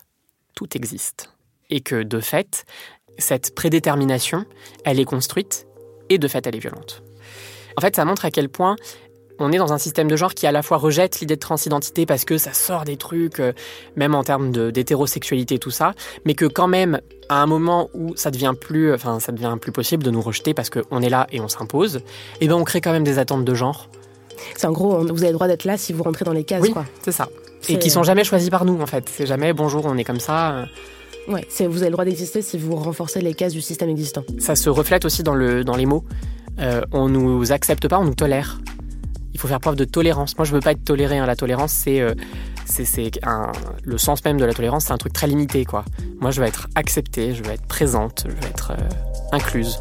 tout 0.55 0.75
existe. 0.75 1.33
Et 1.69 1.81
que 1.81 2.03
de 2.03 2.19
fait, 2.19 2.65
cette 3.17 3.55
prédétermination, 3.55 4.45
elle 4.85 4.99
est 4.99 5.05
construite 5.05 5.67
et 6.09 6.17
de 6.17 6.27
fait, 6.27 6.47
elle 6.47 6.55
est 6.55 6.59
violente. 6.59 7.03
En 7.75 7.81
fait, 7.81 7.95
ça 7.95 8.05
montre 8.05 8.25
à 8.25 8.31
quel 8.31 8.49
point 8.49 8.75
on 9.39 9.51
est 9.51 9.57
dans 9.57 9.73
un 9.73 9.77
système 9.77 10.07
de 10.07 10.15
genre 10.15 10.33
qui 10.33 10.47
à 10.47 10.51
la 10.51 10.61
fois 10.61 10.77
rejette 10.77 11.19
l'idée 11.19 11.35
de 11.35 11.39
transidentité 11.39 12.05
parce 12.05 12.25
que 12.25 12.37
ça 12.37 12.53
sort 12.53 12.83
des 12.83 12.97
trucs, 12.97 13.39
euh, 13.39 13.53
même 13.95 14.15
en 14.15 14.23
termes 14.23 14.51
d'hétérosexualité, 14.71 15.59
tout 15.59 15.71
ça, 15.71 15.93
mais 16.25 16.33
que 16.33 16.45
quand 16.45 16.67
même, 16.67 17.01
à 17.29 17.41
un 17.41 17.45
moment 17.45 17.89
où 17.93 18.15
ça 18.15 18.31
devient 18.31 18.53
plus, 18.59 18.93
enfin, 18.93 19.19
ça 19.19 19.31
devient 19.31 19.55
plus 19.59 19.71
possible 19.71 20.03
de 20.03 20.11
nous 20.11 20.21
rejeter 20.21 20.53
parce 20.53 20.69
qu'on 20.69 21.01
est 21.01 21.09
là 21.09 21.27
et 21.31 21.39
on 21.39 21.47
s'impose, 21.47 21.97
et 21.97 22.01
eh 22.41 22.47
ben 22.47 22.55
on 22.55 22.63
crée 22.63 22.81
quand 22.81 22.91
même 22.91 23.03
des 23.03 23.19
attentes 23.19 23.45
de 23.45 23.53
genre 23.53 23.89
c'est 24.55 24.67
en 24.67 24.71
gros, 24.71 24.99
vous 24.99 25.23
avez 25.23 25.31
le 25.31 25.33
droit 25.33 25.47
d'être 25.47 25.65
là 25.65 25.77
si 25.77 25.93
vous 25.93 26.03
rentrez 26.03 26.25
dans 26.25 26.33
les 26.33 26.43
cases. 26.43 26.61
Oui, 26.61 26.73
c'est 27.01 27.11
ça. 27.11 27.27
Et 27.69 27.79
qui 27.79 27.89
sont 27.89 28.03
jamais 28.03 28.23
choisis 28.23 28.49
par 28.49 28.65
nous, 28.65 28.79
en 28.81 28.85
fait. 28.85 29.09
C'est 29.09 29.25
jamais 29.25 29.53
bonjour, 29.53 29.85
on 29.85 29.97
est 29.97 30.03
comme 30.03 30.19
ça. 30.19 30.65
Ouais, 31.27 31.45
vous 31.67 31.81
avez 31.81 31.87
le 31.87 31.91
droit 31.91 32.05
d'exister 32.05 32.41
si 32.41 32.57
vous 32.57 32.75
renforcez 32.75 33.19
les 33.19 33.33
cases 33.33 33.53
du 33.53 33.61
système 33.61 33.89
existant. 33.89 34.23
Ça 34.39 34.55
se 34.55 34.69
reflète 34.69 35.03
aussi 35.03 35.23
dans, 35.23 35.35
le, 35.35 35.63
dans 35.63 35.75
les 35.75 35.85
mots. 35.85 36.03
Euh, 36.59 36.81
on 36.93 37.09
nous 37.09 37.51
accepte 37.51 37.87
pas, 37.87 37.99
on 37.99 38.05
nous 38.05 38.15
tolère. 38.15 38.59
Il 39.37 39.39
faut 39.39 39.47
faire 39.47 39.59
preuve 39.59 39.75
de 39.75 39.85
tolérance. 39.85 40.35
Moi, 40.39 40.45
je 40.45 40.51
veux 40.51 40.61
pas 40.61 40.71
être 40.71 40.83
toléré. 40.83 41.19
Hein. 41.19 41.27
La 41.27 41.35
tolérance, 41.35 41.71
c'est 41.71 42.01
euh, 42.01 42.15
le 43.83 43.97
sens 43.99 44.25
même 44.25 44.39
de 44.39 44.45
la 44.45 44.53
tolérance, 44.55 44.85
c'est 44.85 44.93
un 44.93 44.97
truc 44.97 45.13
très 45.13 45.27
limité, 45.27 45.63
quoi. 45.63 45.85
Moi, 46.19 46.31
je 46.31 46.41
veux 46.41 46.47
être 46.47 46.67
acceptée, 46.73 47.35
je 47.35 47.43
veux 47.43 47.51
être 47.51 47.67
présente, 47.67 48.23
je 48.25 48.31
veux 48.31 48.49
être 48.49 48.71
euh, 48.71 49.31
incluse. 49.31 49.79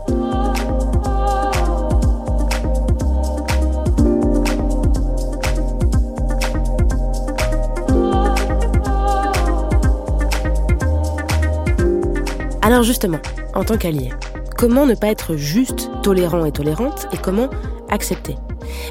Alors 12.61 12.83
justement, 12.83 13.21
en 13.55 13.65
tant 13.65 13.79
qu'allié, 13.79 14.13
comment 14.59 14.85
ne 14.85 14.95
pas 14.95 15.07
être 15.07 15.37
juste 15.37 15.89
tolérant 16.03 16.45
et 16.45 16.53
tolérante 16.53 17.07
et 17.15 17.17
comment 17.17 17.49
accepter 17.91 18.37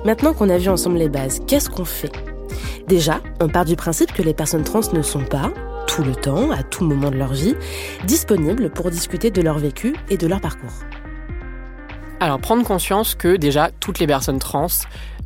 Maintenant 0.06 0.34
qu'on 0.34 0.50
a 0.50 0.58
vu 0.58 0.70
ensemble 0.70 0.98
les 0.98 1.10
bases, 1.10 1.42
qu'est-ce 1.48 1.70
qu'on 1.70 1.86
fait? 1.86 2.12
Déjà, 2.88 3.22
on 3.42 3.50
part 3.50 3.66
du 3.66 3.76
principe 3.76 4.14
que 4.14 4.22
les 4.22 4.34
personnes 4.34 4.64
trans 4.64 4.82
ne 4.94 5.02
sont 5.02 5.24
pas, 5.24 5.52
tout 5.88 6.04
le 6.04 6.16
temps, 6.16 6.52
à 6.52 6.64
tout 6.64 6.84
moment 6.84 7.10
de 7.10 7.18
leur 7.18 7.34
vie, 7.34 7.56
disponibles 8.06 8.70
pour 8.70 8.92
discuter 8.92 9.32
de 9.32 9.42
leur 9.42 9.58
vécu 9.58 9.96
et 10.10 10.18
de 10.18 10.28
leur 10.28 10.42
parcours. 10.42 10.74
Alors, 12.20 12.40
prendre 12.40 12.64
conscience 12.64 13.16
que 13.16 13.36
déjà, 13.36 13.72
toutes 13.80 14.00
les 14.00 14.08
personnes 14.08 14.40
trans 14.40 14.68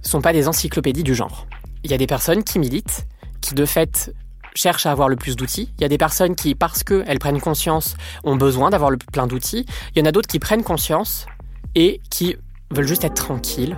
sont 0.01 0.22
pas 0.22 0.34
des 0.34 0.47
encyclopédies 0.47 1.03
du 1.03 1.13
genre. 1.13 1.45
Il 1.84 1.91
y 1.91 1.93
a 1.93 1.97
des 1.97 2.07
personnes 2.07 2.43
qui 2.43 2.59
militent, 2.59 3.05
qui 3.41 3.55
de 3.55 3.65
fait 3.65 4.13
cherchent 4.55 4.86
à 4.86 4.91
avoir 4.91 5.09
le 5.09 5.15
plus 5.15 5.36
d'outils. 5.36 5.72
Il 5.78 5.82
y 5.82 5.86
a 5.86 5.89
des 5.89 5.97
personnes 5.97 6.36
qui, 6.36 6.55
parce 6.55 6.84
qu'elles 6.84 7.20
prennent 7.20 7.39
conscience, 7.39 7.95
ont 8.24 8.36
besoin 8.36 8.70
d'avoir 8.70 8.89
le 8.89 8.97
plein 8.97 9.28
d'outils. 9.28 9.65
Il 9.95 9.99
y 9.99 10.01
en 10.01 10.05
a 10.05 10.11
d'autres 10.11 10.28
qui 10.28 10.39
prennent 10.39 10.63
conscience 10.63 11.26
et 11.76 12.01
qui 12.09 12.36
veulent 12.72 12.88
juste 12.88 13.03
être 13.03 13.15
tranquilles 13.15 13.78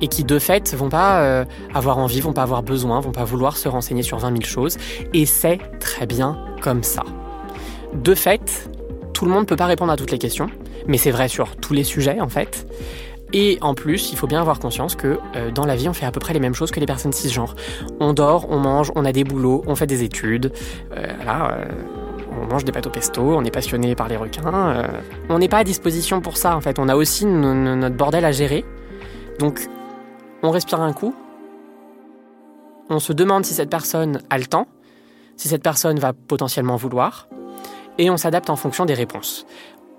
et 0.00 0.08
qui 0.08 0.24
de 0.24 0.38
fait 0.38 0.74
vont 0.74 0.88
pas 0.88 1.20
euh, 1.20 1.44
avoir 1.72 1.98
envie, 1.98 2.20
vont 2.20 2.32
pas 2.32 2.42
avoir 2.42 2.62
besoin, 2.62 3.00
vont 3.00 3.12
pas 3.12 3.24
vouloir 3.24 3.56
se 3.56 3.68
renseigner 3.68 4.02
sur 4.02 4.18
20 4.18 4.30
000 4.30 4.42
choses. 4.42 4.76
Et 5.12 5.26
c'est 5.26 5.58
très 5.78 6.06
bien 6.06 6.38
comme 6.60 6.82
ça. 6.82 7.04
De 7.94 8.14
fait, 8.14 8.68
tout 9.12 9.24
le 9.24 9.30
monde 9.30 9.42
ne 9.42 9.46
peut 9.46 9.56
pas 9.56 9.66
répondre 9.66 9.92
à 9.92 9.96
toutes 9.96 10.10
les 10.10 10.18
questions, 10.18 10.50
mais 10.88 10.98
c'est 10.98 11.10
vrai 11.10 11.28
sur 11.28 11.56
tous 11.56 11.72
les 11.72 11.84
sujets 11.84 12.20
en 12.20 12.28
fait. 12.28 12.66
Et 13.32 13.58
en 13.62 13.74
plus, 13.74 14.12
il 14.12 14.18
faut 14.18 14.28
bien 14.28 14.40
avoir 14.40 14.60
conscience 14.60 14.94
que 14.94 15.18
euh, 15.34 15.50
dans 15.50 15.66
la 15.66 15.74
vie, 15.74 15.88
on 15.88 15.92
fait 15.92 16.06
à 16.06 16.12
peu 16.12 16.20
près 16.20 16.34
les 16.34 16.40
mêmes 16.40 16.54
choses 16.54 16.70
que 16.70 16.78
les 16.78 16.86
personnes 16.86 17.12
cisgenres. 17.12 17.56
On 17.98 18.12
dort, 18.12 18.46
on 18.48 18.58
mange, 18.58 18.92
on 18.94 19.04
a 19.04 19.12
des 19.12 19.24
boulots, 19.24 19.64
on 19.66 19.74
fait 19.74 19.88
des 19.88 20.04
études. 20.04 20.52
Euh, 20.96 21.64
on 22.40 22.46
mange 22.46 22.64
des 22.64 22.72
pâtes 22.72 22.86
au 22.86 22.90
pesto, 22.90 23.22
on 23.22 23.44
est 23.44 23.50
passionné 23.50 23.94
par 23.94 24.08
les 24.08 24.16
requins. 24.16 24.86
on 25.28 25.38
n'est 25.38 25.48
pas 25.48 25.58
à 25.58 25.64
disposition 25.64 26.20
pour 26.20 26.36
ça, 26.36 26.56
en 26.56 26.60
fait. 26.60 26.78
On 26.78 26.88
a 26.88 26.96
aussi 26.96 27.26
notre 27.26 27.96
bordel 27.96 28.24
à 28.24 28.32
gérer. 28.32 28.64
Donc, 29.38 29.68
on 30.42 30.50
respire 30.50 30.80
un 30.80 30.92
coup. 30.92 31.14
On 32.90 32.98
se 32.98 33.12
demande 33.12 33.44
si 33.44 33.54
cette 33.54 33.70
personne 33.70 34.20
a 34.30 34.38
le 34.38 34.44
temps, 34.44 34.66
si 35.36 35.48
cette 35.48 35.62
personne 35.62 35.98
va 35.98 36.12
potentiellement 36.12 36.76
vouloir. 36.76 37.28
Et 37.98 38.10
on 38.10 38.16
s'adapte 38.16 38.50
en 38.50 38.56
fonction 38.56 38.84
des 38.84 38.94
réponses. 38.94 39.46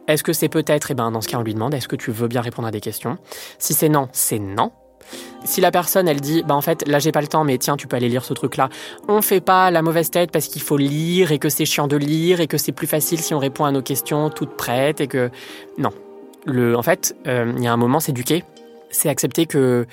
Est-ce 0.08 0.24
que 0.24 0.34
c'est 0.34 0.50
peut-être, 0.50 0.92
eh 0.92 0.94
ben 0.94 1.12
dans 1.12 1.22
ce 1.22 1.28
cas 1.28 1.40
on 1.40 1.42
lui 1.42 1.54
demande, 1.54 1.74
est-ce 1.74 1.88
que 1.88 1.96
tu 1.96 2.12
veux 2.12 2.28
bien 2.28 2.42
répondre 2.42 2.68
à 2.68 2.72
des 2.72 2.82
questions? 2.82 3.18
Si 3.58 3.74
c'est 3.74 3.90
non, 3.90 4.08
c'est 4.12 4.38
non. 4.40 4.72
Si 5.44 5.62
la 5.62 5.72
personne 5.72 6.08
elle 6.08 6.22
dit 6.22 6.44
bah 6.44 6.56
en 6.56 6.62
fait 6.62 6.88
là 6.88 7.00
j'ai 7.00 7.12
pas 7.12 7.22
le 7.22 7.28
temps 7.28 7.44
mais 7.44 7.58
tiens 7.58 7.78
tu 7.78 7.88
peux 7.88 7.96
aller 7.96 8.10
lire 8.10 8.26
ce 8.26 8.34
truc 8.34 8.58
là, 8.58 8.70
on 9.08 9.22
fait 9.22 9.42
pas 9.42 9.72
la 9.72 9.82
mauvaise 9.82 10.10
tête 10.10 10.32
parce 10.32 10.48
qu'il 10.48 10.62
faut 10.62 10.78
lire 10.78 11.32
et 11.32 11.40
que 11.40 11.50
c'est 11.50 11.66
chiant 11.66 11.88
de 11.88 11.98
lire 11.98 12.42
et 12.42 12.48
que 12.48 12.58
c'est 12.58 12.72
plus 12.72 12.88
facile 12.88 13.20
si 13.20 13.34
on 13.34 13.40
répond 13.40 13.66
à 13.66 13.72
nos 13.72 13.82
questions 13.82 14.30
toutes 14.30 14.56
prêtes 14.56 15.02
et 15.02 15.08
que 15.08 15.30
non. 15.78 15.92
Le 16.46 16.78
en 16.78 16.84
fait 16.84 17.16
euh, 17.28 17.54
il 17.58 17.64
y 17.64 17.68
a 17.68 17.74
un 17.74 17.78
moment 17.78 18.00
s'éduquer, 18.00 18.44
c'est 18.90 19.10
accepter 19.10 19.46
que 19.46 19.86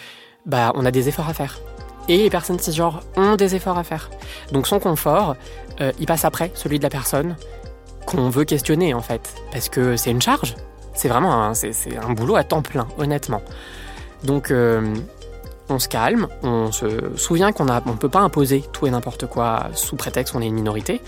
bah 0.46 0.72
on 0.74 0.84
a 0.84 0.90
des 0.90 1.08
efforts 1.08 1.28
à 1.28 1.34
faire. 1.34 1.58
Et 2.08 2.18
les 2.18 2.30
personnes 2.30 2.58
cisgenres 2.58 3.00
ont 3.16 3.36
des 3.36 3.54
efforts 3.54 3.78
à 3.78 3.84
faire. 3.84 4.10
Donc 4.50 4.66
son 4.66 4.80
confort, 4.80 5.36
euh, 5.80 5.92
il 6.00 6.06
passe 6.06 6.24
après 6.24 6.50
celui 6.54 6.78
de 6.78 6.82
la 6.82 6.90
personne 6.90 7.36
qu'on 8.06 8.28
veut 8.28 8.44
questionner 8.44 8.94
en 8.94 9.00
fait, 9.00 9.34
parce 9.52 9.68
que 9.68 9.96
c'est 9.96 10.10
une 10.10 10.22
charge. 10.22 10.54
C'est 10.94 11.08
vraiment 11.08 11.54
c'est, 11.54 11.72
un 11.96 12.12
boulot 12.12 12.36
à 12.36 12.44
temps 12.44 12.62
plein, 12.62 12.86
honnêtement. 12.98 13.40
Donc 14.24 14.50
euh, 14.50 14.94
on 15.68 15.78
se 15.78 15.88
calme, 15.88 16.28
on 16.42 16.70
se 16.70 16.86
souvient 17.16 17.52
qu'on 17.52 17.64
ne 17.64 17.96
peut 17.96 18.08
pas 18.08 18.20
imposer 18.20 18.62
tout 18.72 18.86
et 18.86 18.90
n'importe 18.90 19.26
quoi 19.26 19.68
sous 19.74 19.96
prétexte 19.96 20.32
qu'on 20.32 20.42
est 20.42 20.46
une 20.46 20.54
minorité, 20.54 21.00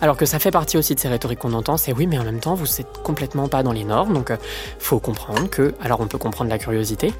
alors 0.00 0.16
que 0.16 0.26
ça 0.26 0.38
fait 0.38 0.50
partie 0.50 0.76
aussi 0.76 0.94
de 0.94 1.00
ces 1.00 1.08
rhétoriques 1.08 1.38
qu'on 1.38 1.52
entend, 1.52 1.76
c'est 1.76 1.92
oui 1.92 2.06
mais 2.06 2.18
en 2.18 2.24
même 2.24 2.40
temps 2.40 2.54
vous 2.54 2.66
n'êtes 2.66 3.02
complètement 3.02 3.48
pas 3.48 3.62
dans 3.62 3.72
les 3.72 3.84
normes, 3.84 4.14
donc 4.14 4.30
euh, 4.30 4.36
faut 4.78 4.98
comprendre 4.98 5.48
que, 5.48 5.74
alors 5.80 6.00
on 6.00 6.06
peut 6.06 6.18
comprendre 6.18 6.50
la 6.50 6.58
curiosité, 6.58 7.12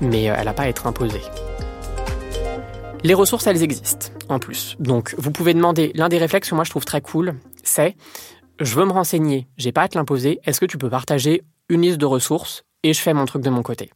mais 0.00 0.30
euh, 0.30 0.34
elle 0.36 0.46
n'a 0.46 0.52
pas 0.52 0.64
à 0.64 0.68
être 0.68 0.86
imposée. 0.86 1.22
Les 3.04 3.14
ressources, 3.14 3.46
elles 3.46 3.62
existent, 3.62 4.08
en 4.28 4.40
plus. 4.40 4.74
Donc, 4.80 5.14
vous 5.16 5.30
pouvez 5.30 5.54
demander, 5.54 5.92
l'un 5.94 6.08
des 6.08 6.18
réflexes 6.18 6.50
que 6.50 6.54
moi 6.56 6.64
je 6.64 6.70
trouve 6.70 6.84
très 6.84 7.00
cool, 7.00 7.34
c'est 7.62 7.94
je 8.58 8.74
veux 8.74 8.86
me 8.86 8.92
renseigner, 8.92 9.46
j'ai 9.58 9.70
pas 9.70 9.82
à 9.82 9.88
te 9.88 9.96
l'imposer, 9.96 10.40
est-ce 10.44 10.60
que 10.60 10.66
tu 10.66 10.78
peux 10.78 10.90
partager 10.90 11.42
une 11.68 11.82
liste 11.82 11.98
de 11.98 12.06
ressources 12.06 12.64
et 12.82 12.94
je 12.94 13.00
fais 13.00 13.12
mon 13.12 13.26
truc 13.26 13.42
de 13.42 13.50
mon 13.50 13.62
côté? 13.62 13.90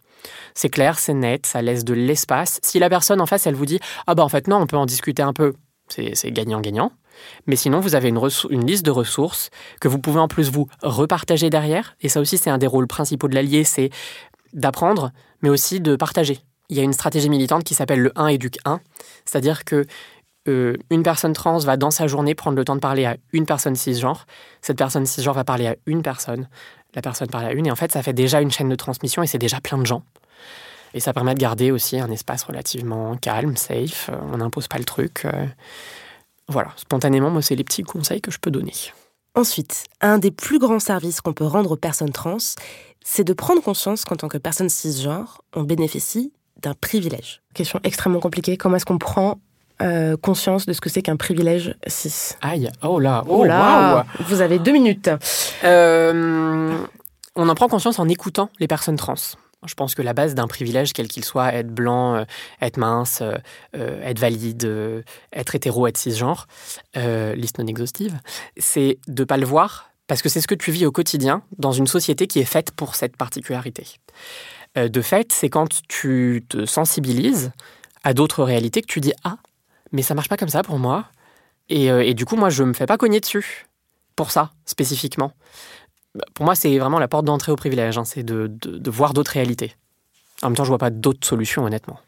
C'est 0.54 0.68
clair, 0.68 0.98
c'est 0.98 1.14
net, 1.14 1.46
ça 1.46 1.62
laisse 1.62 1.84
de 1.84 1.94
l'espace. 1.94 2.60
Si 2.62 2.78
la 2.78 2.88
personne 2.88 3.20
en 3.20 3.26
face, 3.26 3.46
elle 3.46 3.54
vous 3.54 3.66
dit 3.66 3.80
Ah 4.06 4.14
bah 4.14 4.24
en 4.24 4.28
fait 4.28 4.48
non, 4.48 4.56
on 4.56 4.66
peut 4.66 4.76
en 4.76 4.86
discuter 4.86 5.22
un 5.22 5.32
peu, 5.32 5.54
c'est 5.88 6.30
gagnant-gagnant. 6.30 6.92
Mais 7.46 7.56
sinon, 7.56 7.80
vous 7.80 7.94
avez 7.94 8.08
une, 8.08 8.66
liste 8.66 8.84
de 8.84 8.90
ressources 8.90 9.50
que 9.80 9.88
vous 9.88 9.98
pouvez 9.98 10.20
en 10.20 10.28
plus 10.28 10.50
vous 10.50 10.68
repartager 10.82 11.50
derrière. 11.50 11.96
Et 12.00 12.08
ça 12.08 12.20
aussi, 12.20 12.38
c'est 12.38 12.50
un 12.50 12.58
des 12.58 12.66
rôles 12.66 12.86
principaux 12.86 13.28
de 13.28 13.34
l'allié, 13.34 13.64
c'est 13.64 13.90
d'apprendre, 14.52 15.10
mais 15.42 15.48
aussi 15.48 15.80
de 15.80 15.96
partager. 15.96 16.38
Il 16.68 16.76
y 16.76 16.80
a 16.80 16.82
une 16.82 16.92
stratégie 16.92 17.28
militante 17.28 17.64
qui 17.64 17.74
s'appelle 17.74 18.00
le 18.00 18.12
1 18.16 18.28
éduque 18.28 18.58
1, 18.64 18.80
c'est-à-dire 19.24 19.64
que 19.64 19.86
euh, 20.48 20.76
une 20.90 21.02
personne 21.02 21.32
trans 21.32 21.58
va 21.58 21.76
dans 21.76 21.90
sa 21.90 22.06
journée 22.06 22.34
prendre 22.34 22.56
le 22.56 22.64
temps 22.64 22.74
de 22.74 22.80
parler 22.80 23.04
à 23.04 23.16
une 23.32 23.44
personne 23.44 23.74
cisgenre. 23.74 24.26
Cette 24.62 24.78
personne 24.78 25.04
cisgenre 25.04 25.34
va 25.34 25.44
parler 25.44 25.66
à 25.66 25.76
une 25.86 26.02
personne. 26.02 26.48
La 26.94 27.02
personne 27.02 27.28
parle 27.28 27.46
à 27.46 27.52
une. 27.52 27.66
Et 27.66 27.70
en 27.70 27.76
fait, 27.76 27.92
ça 27.92 28.02
fait 28.02 28.12
déjà 28.12 28.40
une 28.40 28.50
chaîne 28.50 28.68
de 28.68 28.74
transmission 28.74 29.22
et 29.22 29.26
c'est 29.26 29.38
déjà 29.38 29.60
plein 29.60 29.78
de 29.78 29.86
gens. 29.86 30.02
Et 30.92 31.00
ça 31.00 31.12
permet 31.12 31.34
de 31.34 31.40
garder 31.40 31.70
aussi 31.70 32.00
un 32.00 32.10
espace 32.10 32.42
relativement 32.42 33.16
calme, 33.16 33.56
safe. 33.56 34.10
On 34.32 34.38
n'impose 34.38 34.66
pas 34.66 34.78
le 34.78 34.84
truc. 34.84 35.26
Voilà, 36.48 36.72
spontanément, 36.76 37.30
moi, 37.30 37.42
c'est 37.42 37.54
les 37.54 37.62
petits 37.62 37.84
conseils 37.84 38.20
que 38.20 38.32
je 38.32 38.38
peux 38.38 38.50
donner. 38.50 38.72
Ensuite, 39.36 39.84
un 40.00 40.18
des 40.18 40.32
plus 40.32 40.58
grands 40.58 40.80
services 40.80 41.20
qu'on 41.20 41.32
peut 41.32 41.46
rendre 41.46 41.70
aux 41.70 41.76
personnes 41.76 42.10
trans, 42.10 42.38
c'est 43.04 43.22
de 43.22 43.32
prendre 43.32 43.62
conscience 43.62 44.04
qu'en 44.04 44.16
tant 44.16 44.26
que 44.26 44.38
personne 44.38 44.68
cisgenre, 44.68 45.42
on 45.54 45.62
bénéficie 45.62 46.32
d'un 46.60 46.74
privilège. 46.74 47.40
Question 47.54 47.78
extrêmement 47.84 48.18
compliquée. 48.18 48.56
Comment 48.56 48.76
est-ce 48.76 48.84
qu'on 48.84 48.98
prend 48.98 49.38
euh, 49.80 50.16
conscience 50.16 50.66
de 50.66 50.72
ce 50.72 50.80
que 50.80 50.90
c'est 50.90 51.02
qu'un 51.02 51.16
privilège 51.16 51.74
cis 51.86 52.34
Aïe, 52.42 52.70
oh 52.82 52.98
là, 52.98 53.24
oh, 53.28 53.44
là, 53.44 54.04
vous 54.26 54.40
avez 54.42 54.58
deux 54.58 54.72
minutes. 54.72 55.10
Euh, 55.64 56.76
on 57.36 57.48
en 57.48 57.54
prend 57.54 57.68
conscience 57.68 57.98
en 57.98 58.08
écoutant 58.08 58.50
les 58.58 58.66
personnes 58.66 58.96
trans. 58.96 59.14
Je 59.66 59.74
pense 59.74 59.94
que 59.94 60.02
la 60.02 60.14
base 60.14 60.34
d'un 60.34 60.46
privilège, 60.48 60.92
quel 60.92 61.08
qu'il 61.08 61.24
soit, 61.24 61.54
être 61.54 61.68
blanc, 61.68 62.14
euh, 62.14 62.24
être 62.62 62.78
mince, 62.78 63.22
euh, 63.22 64.02
être 64.02 64.18
valide, 64.18 65.04
être 65.32 65.54
hétéro, 65.54 65.86
être 65.86 65.98
cisgenre, 65.98 66.46
liste 66.94 67.58
non 67.58 67.66
exhaustive, 67.66 68.18
c'est 68.56 68.98
de 69.06 69.22
ne 69.22 69.26
pas 69.26 69.36
le 69.36 69.46
voir 69.46 69.90
parce 70.06 70.22
que 70.22 70.28
c'est 70.28 70.40
ce 70.40 70.48
que 70.48 70.54
tu 70.54 70.72
vis 70.72 70.86
au 70.86 70.92
quotidien 70.92 71.42
dans 71.58 71.72
une 71.72 71.86
société 71.86 72.26
qui 72.26 72.40
est 72.40 72.44
faite 72.44 72.72
pour 72.72 72.96
cette 72.96 73.16
particularité. 73.16 73.86
de 74.76 75.00
fait, 75.02 75.32
c'est 75.32 75.48
quand 75.48 75.68
tu 75.88 76.44
te 76.48 76.66
sensibilises 76.66 77.52
à 78.02 78.12
d'autres 78.14 78.42
réalités 78.42 78.82
que 78.82 78.86
tu 78.86 79.00
dis 79.00 79.12
Ah, 79.24 79.36
mais 79.92 80.02
ça 80.02 80.14
marche 80.14 80.28
pas 80.28 80.36
comme 80.36 80.48
ça 80.48 80.62
pour 80.62 80.78
moi. 80.78 81.06
Et, 81.68 81.86
et 81.86 82.14
du 82.14 82.24
coup, 82.24 82.36
moi, 82.36 82.50
je 82.50 82.64
me 82.64 82.72
fais 82.72 82.86
pas 82.86 82.96
cogner 82.96 83.20
dessus 83.20 83.66
pour 84.16 84.30
ça, 84.30 84.50
spécifiquement. 84.66 85.32
Bah, 86.14 86.24
pour 86.34 86.44
moi, 86.44 86.54
c'est 86.54 86.78
vraiment 86.78 86.98
la 86.98 87.08
porte 87.08 87.24
d'entrée 87.24 87.52
au 87.52 87.56
privilège, 87.56 87.98
hein, 87.98 88.04
c'est 88.04 88.22
de, 88.22 88.90
voir 88.90 89.14
d'autres 89.14 89.32
réalités. 89.32 89.74
En 90.42 90.48
même 90.48 90.56
temps, 90.56 90.64
je 90.64 90.68
vois 90.68 90.78
pas 90.78 90.90
d'autres 90.90 91.26
solutions, 91.26 91.64
honnêtement. 91.64 91.98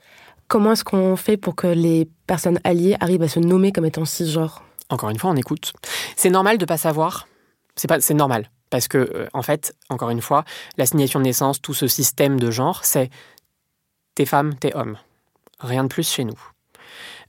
Comment 0.48 0.72
est-ce 0.72 0.84
qu'on 0.84 1.16
fait 1.16 1.36
pour 1.36 1.54
que 1.54 1.66
les 1.66 2.08
personnes 2.26 2.58
alliées 2.64 2.96
arrivent 3.00 3.22
à 3.22 3.28
se 3.28 3.40
nommer 3.40 3.72
comme 3.72 3.84
étant 3.84 4.04
cisgenres? 4.04 4.62
Encore 4.90 5.10
une 5.10 5.18
fois, 5.18 5.30
on 5.30 5.36
écoute. 5.36 5.72
C'est 6.16 6.30
normal 6.30 6.58
de 6.58 6.64
pas 6.64 6.76
savoir. 6.76 7.28
C'est 7.76 7.88
pas, 7.88 8.00
c'est 8.00 8.14
normal 8.14 8.50
parce 8.68 8.88
que 8.88 8.98
euh, 8.98 9.28
en 9.32 9.42
fait, 9.42 9.74
encore 9.88 10.10
une 10.10 10.20
fois, 10.20 10.44
l'assignation 10.76 11.20
de 11.20 11.24
naissance, 11.24 11.62
tout 11.62 11.74
ce 11.74 11.86
système 11.86 12.38
de 12.38 12.50
genre, 12.50 12.84
c'est 12.84 13.10
t'es 14.14 14.26
femme, 14.26 14.54
t'es 14.58 14.74
homme. 14.74 14.98
Rien 15.60 15.84
de 15.84 15.88
plus 15.88 16.08
chez 16.08 16.24
nous. 16.24 16.38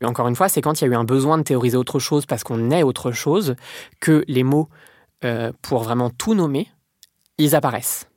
Mais 0.02 0.08
encore 0.08 0.28
une 0.28 0.36
fois, 0.36 0.50
c'est 0.50 0.62
quand 0.62 0.82
il 0.82 0.86
y 0.86 0.88
a 0.88 0.92
eu 0.92 0.96
un 0.96 1.04
besoin 1.04 1.38
de 1.38 1.44
théoriser 1.44 1.78
autre 1.78 2.00
chose 2.00 2.26
parce 2.26 2.44
qu'on 2.44 2.72
est 2.72 2.84
autre 2.84 3.12
chose 3.12 3.56
que 4.00 4.24
les 4.28 4.44
mots 4.44 4.70
euh, 5.24 5.52
pour 5.62 5.84
vraiment 5.84 6.10
tout 6.10 6.34
nommer, 6.34 6.70
ils 7.38 7.56
apparaissent. 7.56 8.08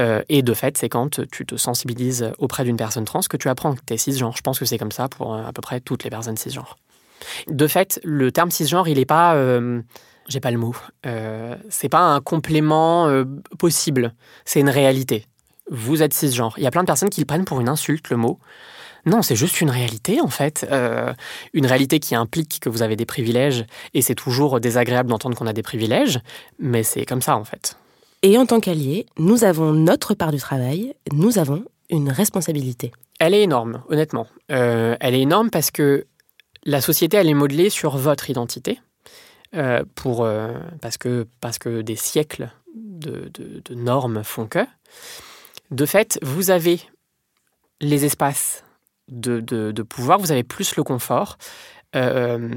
Euh, 0.00 0.22
et 0.28 0.42
de 0.42 0.54
fait, 0.54 0.76
c'est 0.76 0.88
quand 0.88 1.20
tu 1.30 1.46
te 1.46 1.56
sensibilises 1.56 2.32
auprès 2.38 2.64
d'une 2.64 2.76
personne 2.76 3.04
trans 3.04 3.20
que 3.28 3.36
tu 3.36 3.48
apprends 3.48 3.74
que 3.74 3.80
tu 3.86 3.94
es 3.94 3.96
cisgenre. 3.96 4.36
Je 4.36 4.42
pense 4.42 4.58
que 4.58 4.64
c'est 4.64 4.78
comme 4.78 4.92
ça 4.92 5.08
pour 5.08 5.34
euh, 5.34 5.44
à 5.44 5.52
peu 5.52 5.62
près 5.62 5.80
toutes 5.80 6.04
les 6.04 6.10
personnes 6.10 6.36
cisgenres. 6.36 6.76
De 7.48 7.66
fait, 7.66 8.00
le 8.04 8.32
terme 8.32 8.50
cisgenre, 8.50 8.88
il 8.88 8.98
n'est 8.98 9.04
pas. 9.04 9.36
J'ai 10.26 10.40
pas 10.40 10.50
le 10.50 10.58
mot. 10.58 10.74
c'est 11.68 11.88
pas 11.88 12.00
un 12.00 12.20
complément 12.20 13.24
possible. 13.58 14.14
C'est 14.44 14.60
une 14.60 14.68
réalité. 14.68 15.26
Vous 15.70 16.02
êtes 16.02 16.12
cisgenre. 16.12 16.54
Il 16.58 16.64
y 16.64 16.66
a 16.66 16.70
plein 16.70 16.82
de 16.82 16.86
personnes 16.86 17.08
qui 17.08 17.20
le 17.20 17.26
prennent 17.26 17.44
pour 17.44 17.60
une 17.60 17.68
insulte, 17.68 18.10
le 18.10 18.16
mot. 18.16 18.38
Non, 19.06 19.22
c'est 19.22 19.36
juste 19.36 19.60
une 19.60 19.70
réalité 19.70 20.20
en 20.20 20.28
fait. 20.28 20.66
Euh, 20.70 21.12
une 21.52 21.66
réalité 21.66 22.00
qui 22.00 22.14
implique 22.14 22.60
que 22.60 22.68
vous 22.68 22.82
avez 22.82 22.96
des 22.96 23.06
privilèges 23.06 23.66
et 23.92 24.02
c'est 24.02 24.14
toujours 24.14 24.60
désagréable 24.60 25.10
d'entendre 25.10 25.36
qu'on 25.36 25.46
a 25.46 25.52
des 25.52 25.62
privilèges, 25.62 26.20
mais 26.58 26.82
c'est 26.82 27.04
comme 27.04 27.22
ça 27.22 27.36
en 27.36 27.44
fait. 27.44 27.76
Et 28.22 28.38
en 28.38 28.46
tant 28.46 28.60
qu'alliés, 28.60 29.06
nous 29.18 29.44
avons 29.44 29.72
notre 29.72 30.14
part 30.14 30.32
du 30.32 30.38
travail, 30.38 30.94
nous 31.12 31.38
avons 31.38 31.64
une 31.90 32.10
responsabilité. 32.10 32.92
Elle 33.20 33.34
est 33.34 33.42
énorme, 33.42 33.82
honnêtement. 33.88 34.26
Euh, 34.50 34.96
elle 35.00 35.14
est 35.14 35.20
énorme 35.20 35.50
parce 35.50 35.70
que 35.70 36.06
la 36.64 36.80
société, 36.80 37.18
elle 37.18 37.28
est 37.28 37.34
modelée 37.34 37.68
sur 37.68 37.96
votre 37.96 38.30
identité. 38.30 38.80
Euh, 39.54 39.84
pour, 39.94 40.26
parce, 40.80 40.98
que, 40.98 41.28
parce 41.40 41.58
que 41.58 41.82
des 41.82 41.94
siècles 41.94 42.50
de, 42.74 43.30
de 43.32 43.74
normes 43.74 44.24
font 44.24 44.46
que. 44.46 44.66
De 45.70 45.86
fait, 45.86 46.18
vous 46.22 46.50
avez 46.50 46.80
les 47.80 48.04
espaces 48.04 48.64
de, 49.08 49.82
pouvoir, 49.82 50.18
vous 50.18 50.32
avez 50.32 50.44
plus 50.44 50.76
le 50.76 50.82
confort. 50.82 51.36
Euh, 51.94 52.50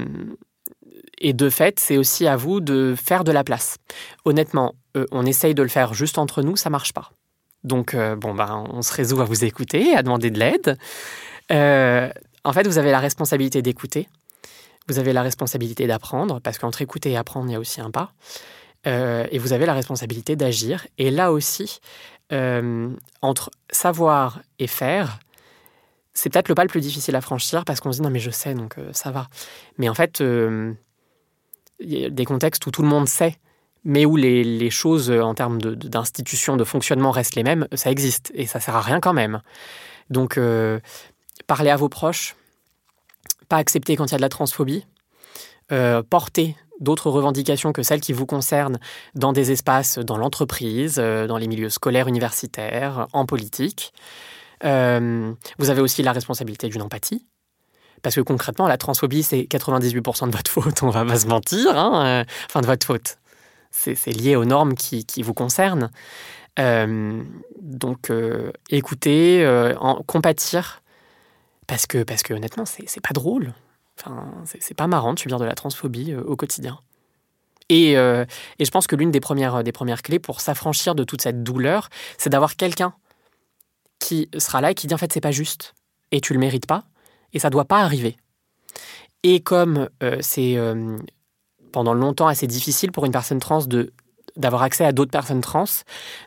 et 1.18 1.32
de 1.32 1.50
fait, 1.50 1.80
c'est 1.80 1.96
aussi 1.96 2.26
à 2.26 2.36
vous 2.36 2.60
de 2.60 2.94
faire 2.96 3.24
de 3.24 3.32
la 3.32 3.44
place. 3.44 3.76
Honnêtement, 4.24 4.74
euh, 4.96 5.06
on 5.10 5.26
essaye 5.26 5.54
de 5.54 5.62
le 5.62 5.68
faire 5.68 5.94
juste 5.94 6.18
entre 6.18 6.42
nous, 6.42 6.56
ça 6.56 6.70
marche 6.70 6.92
pas. 6.92 7.10
Donc, 7.64 7.94
euh, 7.94 8.16
bon, 8.16 8.34
ben, 8.34 8.64
on 8.70 8.82
se 8.82 8.92
résout 8.92 9.20
à 9.20 9.24
vous 9.24 9.44
écouter, 9.44 9.94
à 9.96 10.02
demander 10.02 10.30
de 10.30 10.38
l'aide. 10.38 10.78
en 12.44 12.52
fait, 12.52 12.66
vous 12.66 12.78
avez 12.78 12.90
la 12.90 13.00
responsabilité 13.00 13.62
d'écouter. 13.62 14.08
Vous 14.88 14.98
avez 14.98 15.12
la 15.12 15.22
responsabilité 15.22 15.86
d'apprendre, 15.86 16.40
parce 16.40 16.58
qu'entre 16.58 16.80
écouter 16.80 17.10
et 17.10 17.16
apprendre, 17.16 17.48
il 17.48 17.52
y 17.52 17.56
a 17.56 17.60
aussi 17.60 17.80
un 17.80 17.90
pas. 17.90 18.12
et 18.86 19.38
vous 19.38 19.52
avez 19.52 19.66
la 19.66 19.74
responsabilité 19.74 20.34
d'agir. 20.34 20.86
Et 20.96 21.10
là 21.10 21.30
aussi, 21.32 21.80
entre 22.30 23.50
savoir 23.70 24.40
et 24.58 24.66
faire, 24.66 25.18
c'est 26.18 26.30
peut-être 26.30 26.48
le 26.48 26.56
pas 26.56 26.64
le 26.64 26.68
plus 26.68 26.80
difficile 26.80 27.14
à 27.14 27.20
franchir 27.20 27.64
parce 27.64 27.78
qu'on 27.78 27.92
se 27.92 27.98
dit 27.98 28.02
non 28.02 28.10
mais 28.10 28.18
je 28.18 28.30
sais 28.30 28.52
donc 28.52 28.76
euh, 28.78 28.90
ça 28.92 29.12
va. 29.12 29.28
Mais 29.78 29.88
en 29.88 29.94
fait, 29.94 30.20
euh, 30.20 30.72
il 31.78 31.96
y 31.96 32.04
a 32.04 32.10
des 32.10 32.24
contextes 32.24 32.66
où 32.66 32.72
tout 32.72 32.82
le 32.82 32.88
monde 32.88 33.06
sait, 33.06 33.36
mais 33.84 34.04
où 34.04 34.16
les, 34.16 34.68
choses 34.70 35.12
euh, 35.12 35.20
en 35.20 35.34
termes 35.34 35.58
d'institutions, 35.58 36.56
de, 36.56 36.64
fonctionnement 36.64 37.12
restent 37.12 37.36
les 37.36 37.44
mêmes, 37.44 37.68
ça 37.72 37.92
existe 37.92 38.32
et 38.34 38.46
ça 38.46 38.58
sert 38.58 38.74
à 38.74 38.80
rien 38.80 38.98
quand 38.98 39.12
même. 39.12 39.42
Donc 40.10 40.40
parler 41.46 41.70
à 41.70 41.76
vos 41.76 41.88
proches, 41.88 42.34
pas 43.48 43.58
accepter 43.58 43.94
quand 43.94 44.06
il 44.06 44.12
y 44.12 44.14
a 44.14 44.16
de 44.16 44.22
la 44.22 44.28
transphobie, 44.28 44.86
porter 46.10 46.56
d'autres 46.80 47.10
revendications 47.10 47.72
que 47.72 47.82
celles 47.82 48.00
qui 48.00 48.14
vous 48.14 48.26
concernent 48.26 48.78
dans 49.14 49.32
des 49.32 49.52
espaces, 49.52 49.98
dans 49.98 50.16
l'entreprise, 50.16 50.96
dans 50.96 51.36
les 51.36 51.46
milieux 51.46 51.68
scolaires, 51.68 52.08
universitaires, 52.08 53.06
en 53.12 53.26
politique. 53.26 53.92
Euh, 54.64 55.32
vous 55.58 55.70
avez 55.70 55.80
aussi 55.80 56.02
la 56.02 56.12
responsabilité 56.12 56.68
d'une 56.68 56.82
empathie. 56.82 57.26
Parce 58.02 58.14
que 58.14 58.20
concrètement, 58.20 58.68
la 58.68 58.78
transphobie, 58.78 59.22
c'est 59.22 59.42
98% 59.42 60.30
de 60.30 60.36
votre 60.36 60.50
faute, 60.50 60.82
on 60.82 60.90
va 60.90 61.04
pas 61.04 61.18
se 61.18 61.26
mentir. 61.26 61.76
Hein, 61.76 62.06
euh, 62.06 62.24
enfin, 62.46 62.60
de 62.60 62.66
votre 62.66 62.86
faute. 62.86 63.18
C'est 63.70 64.06
lié 64.06 64.34
aux 64.34 64.44
normes 64.44 64.74
qui, 64.74 65.22
vous 65.22 65.34
concernent. 65.34 65.90
Euh, 66.58 67.22
donc, 67.60 68.10
écoutez, 68.70 69.46
en, 69.78 70.02
compatir, 70.02 70.82
parce 71.66 71.86
que, 71.86 72.02
parce 72.02 72.22
que 72.22 72.34
honnêtement, 72.34 72.64
c'est 72.64 73.00
pas 73.00 73.12
drôle. 73.12 73.52
Enfin, 74.00 74.32
c'est 74.44 74.76
pas 74.76 74.86
marrant 74.86 75.12
de 75.12 75.18
subir 75.18 75.38
de 75.38 75.44
la 75.44 75.54
transphobie 75.54 76.14
au 76.14 76.34
quotidien. 76.34 76.80
Et, 77.68 77.92
et, 77.92 78.64
je 78.64 78.70
pense 78.70 78.88
que 78.88 78.96
l'une 78.96 79.12
des 79.12 79.20
premières, 79.20 79.62
des 79.62 79.72
premières 79.72 80.02
clés 80.02 80.18
pour 80.18 80.40
s'affranchir 80.40 80.96
de 80.96 81.04
toute 81.04 81.20
cette 81.20 81.44
douleur, 81.44 81.90
c'est 82.16 82.30
d'avoir 82.30 82.56
quelqu'un 82.56 82.94
qui 83.98 84.28
sera 84.38 84.60
là 84.60 84.70
et 84.70 84.74
qui 84.74 84.86
dit 84.86 84.94
en 84.94 84.98
fait 84.98 85.12
c'est 85.12 85.20
pas 85.20 85.30
juste 85.30 85.74
et 86.10 86.20
tu 86.20 86.32
le 86.32 86.38
mérites 86.38 86.66
pas 86.66 86.84
et 87.32 87.38
ça 87.38 87.50
doit 87.50 87.64
pas 87.64 87.80
arriver. 87.80 88.16
Et 89.22 89.40
comme 89.40 89.88
euh, 90.02 90.18
c'est 90.20 90.56
euh, 90.56 90.96
pendant 91.72 91.94
longtemps 91.94 92.28
assez 92.28 92.46
difficile 92.46 92.92
pour 92.92 93.04
une 93.04 93.12
personne 93.12 93.40
trans 93.40 93.64
de 93.64 93.92
d'avoir 94.36 94.62
accès 94.62 94.84
à 94.84 94.92
d'autres 94.92 95.10
personnes 95.10 95.40
trans, 95.40 95.64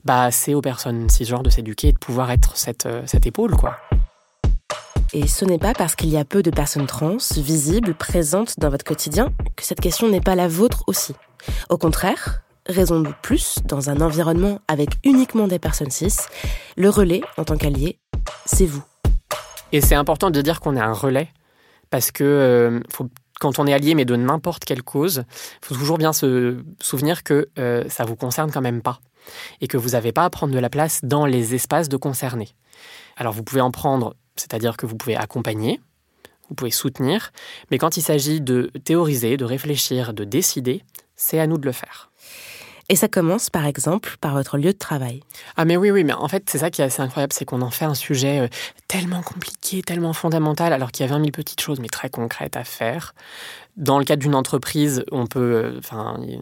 bah 0.04 0.32
c'est 0.32 0.54
aux 0.54 0.62
personnes 0.62 1.10
cisgenres 1.10 1.44
de 1.44 1.50
s'éduquer 1.50 1.90
et 1.90 1.94
de 1.94 1.98
pouvoir 1.98 2.30
être 2.32 2.58
cette, 2.58 2.86
euh, 2.86 3.04
cette 3.06 3.26
épaule 3.26 3.56
quoi. 3.56 3.78
Et 5.14 5.28
ce 5.28 5.46
n'est 5.46 5.58
pas 5.58 5.74
parce 5.74 5.96
qu'il 5.96 6.10
y 6.10 6.18
a 6.18 6.26
peu 6.26 6.42
de 6.42 6.52
personnes 6.52 6.88
trans 6.88 7.18
visibles, 7.38 7.94
présentes 7.94 8.60
dans 8.60 8.70
votre 8.70 8.86
quotidien, 8.86 9.34
que 9.58 9.64
cette 9.64 9.82
question 9.82 10.10
n'est 10.10 10.22
pas 10.22 10.36
la 10.36 10.48
vôtre 10.48 10.84
aussi. 10.88 11.16
Au 11.70 11.78
contraire, 11.78 12.44
raison 12.68 13.02
de 13.02 13.10
plus 13.22 13.56
dans 13.66 13.90
un 13.90 14.02
environnement 14.02 14.60
avec 14.68 14.90
uniquement 15.04 15.48
des 15.48 15.60
personnes 15.60 15.92
cis, 15.92 16.16
le 16.78 16.90
relais 16.90 17.22
en 17.38 17.44
tant 17.44 17.58
qu'allié, 17.58 18.00
c'est 18.46 18.66
vous. 18.66 18.84
Et 19.72 19.82
c'est 19.82 19.96
important 19.96 20.30
de 20.32 20.42
dire 20.42 20.60
qu'on 20.60 20.76
est 20.76 20.82
un 20.82 20.94
relais 20.94 21.30
parce 21.90 22.12
que 22.12 22.24
euh, 22.24 22.80
quand 23.40 23.60
on 23.60 23.68
est 23.68 23.74
allié, 23.74 23.96
mais 23.96 24.06
de 24.06 24.16
n'importe 24.16 24.66
quelle 24.66 24.84
cause, 24.84 25.24
il 25.62 25.66
faut 25.66 25.76
toujours 25.76 25.98
bien 25.98 26.14
se 26.14 26.64
souvenir 26.80 27.24
que 27.24 27.50
euh, 27.58 27.84
ça 27.90 28.06
vous 28.06 28.16
concerne 28.16 28.52
quand 28.52 28.62
même 28.62 28.82
pas 28.82 29.00
et 29.62 29.68
que 29.68 29.78
vous 29.78 29.90
n'avez 29.90 30.12
pas 30.12 30.26
à 30.26 30.30
prendre 30.30 30.54
de 30.54 30.60
la 30.60 30.70
place 30.70 31.02
dans 31.04 31.26
les 31.26 31.56
espaces 31.56 31.90
de 31.90 31.98
concernés. 31.98 32.50
Alors 33.18 33.34
vous 33.34 33.44
pouvez 33.44 33.62
en 33.62 33.72
prendre, 33.72 34.16
c'est-à-dire 34.36 34.78
que 34.78 34.86
vous 34.86 34.96
pouvez 34.96 35.16
accompagner, 35.16 35.80
vous 36.50 36.56
pouvez 36.56 36.72
soutenir, 36.72 37.32
mais 37.72 37.78
quand 37.78 37.98
il 37.98 38.02
s'agit 38.02 38.42
de 38.42 38.72
théoriser, 38.84 39.38
de 39.38 39.46
réfléchir, 39.46 40.14
de 40.14 40.24
décider, 40.24 40.84
c'est 41.16 41.40
à 41.40 41.48
nous 41.48 41.58
de 41.58 41.66
le 41.66 41.72
faire. 41.72 42.11
Et 42.92 42.98
ça 42.98 43.08
commence 43.08 43.50
par 43.50 43.66
exemple 43.66 44.18
par 44.20 44.34
votre 44.34 44.58
lieu 44.58 44.74
de 44.74 44.78
travail. 44.78 45.22
Ah 45.56 45.64
mais 45.64 45.78
oui, 45.78 45.92
oui, 45.92 46.04
mais 46.04 46.12
en 46.12 46.28
fait 46.28 46.50
c'est 46.50 46.58
ça 46.58 46.70
qui 46.70 46.82
est 46.82 46.84
assez 46.84 47.02
incroyable, 47.02 47.32
c'est 47.32 47.46
qu'on 47.46 47.62
en 47.62 47.72
fait 47.72 47.86
un 47.86 47.94
sujet 47.94 48.42
euh, 48.42 48.48
tellement 48.90 49.22
compliqué, 49.22 49.82
tellement 49.82 50.12
fondamental, 50.12 50.74
alors 50.74 50.92
qu'il 50.92 51.06
y 51.06 51.10
a 51.10 51.12
20 51.12 51.20
000 51.20 51.32
petites 51.32 51.62
choses 51.62 51.80
mais 51.80 51.88
très 51.88 52.10
concrètes 52.10 52.58
à 52.58 52.66
faire. 52.66 53.16
Dans 53.78 53.98
le 53.98 54.04
cadre 54.04 54.22
d'une 54.22 54.36
entreprise, 54.36 55.06
on 55.10 55.26
peut, 55.26 55.80
euh, 55.90 56.38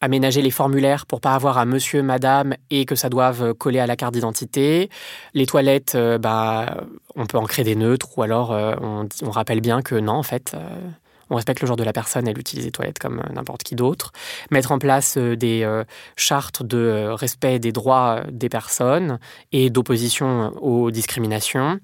aménager 0.00 0.42
les 0.42 0.50
formulaires 0.50 1.06
pour 1.06 1.20
pas 1.20 1.34
avoir 1.34 1.58
à 1.58 1.64
monsieur, 1.64 2.02
madame 2.02 2.54
et 2.70 2.84
que 2.84 2.94
ça 2.94 3.08
doive 3.08 3.54
coller 3.54 3.78
à 3.78 3.86
la 3.86 3.96
carte 3.96 4.14
d'identité. 4.14 4.90
Les 5.34 5.46
toilettes, 5.46 5.94
euh, 5.94 6.18
bah, 6.18 6.84
on 7.14 7.26
peut 7.26 7.38
en 7.38 7.44
créer 7.44 7.64
des 7.64 7.76
neutres 7.76 8.18
ou 8.18 8.22
alors 8.22 8.52
euh, 8.52 8.74
on, 8.80 9.30
rappelle 9.30 9.60
bien 9.60 9.82
que 9.82 9.94
non, 9.94 10.14
en 10.14 10.22
fait, 10.22 10.52
euh, 10.54 10.58
on 11.30 11.36
respecte 11.36 11.60
le 11.60 11.66
genre 11.66 11.76
de 11.76 11.84
la 11.84 11.92
personne, 11.92 12.28
elle 12.28 12.38
utilise 12.38 12.64
les 12.64 12.70
toilettes 12.70 12.98
comme 12.98 13.22
n'importe 13.32 13.62
qui 13.62 13.74
d'autre. 13.74 14.12
Mettre 14.50 14.72
en 14.72 14.78
place 14.78 15.18
des 15.18 15.82
chartes 16.16 16.62
de 16.62 17.08
respect 17.10 17.58
des 17.58 17.72
droits 17.72 18.22
des 18.30 18.48
personnes 18.48 19.18
et 19.52 19.70
d'opposition 19.70 20.52
aux 20.60 20.90
discriminations. 20.90 21.78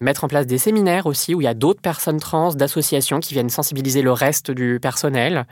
Mettre 0.00 0.24
en 0.24 0.28
place 0.28 0.46
des 0.46 0.58
séminaires 0.58 1.06
aussi 1.06 1.34
où 1.34 1.40
il 1.40 1.44
y 1.44 1.48
a 1.48 1.54
d'autres 1.54 1.80
personnes 1.80 2.20
trans, 2.20 2.52
d'associations 2.54 3.20
qui 3.20 3.34
viennent 3.34 3.50
sensibiliser 3.50 4.02
le 4.02 4.12
reste 4.12 4.50
du 4.50 4.78
personnel. 4.80 5.46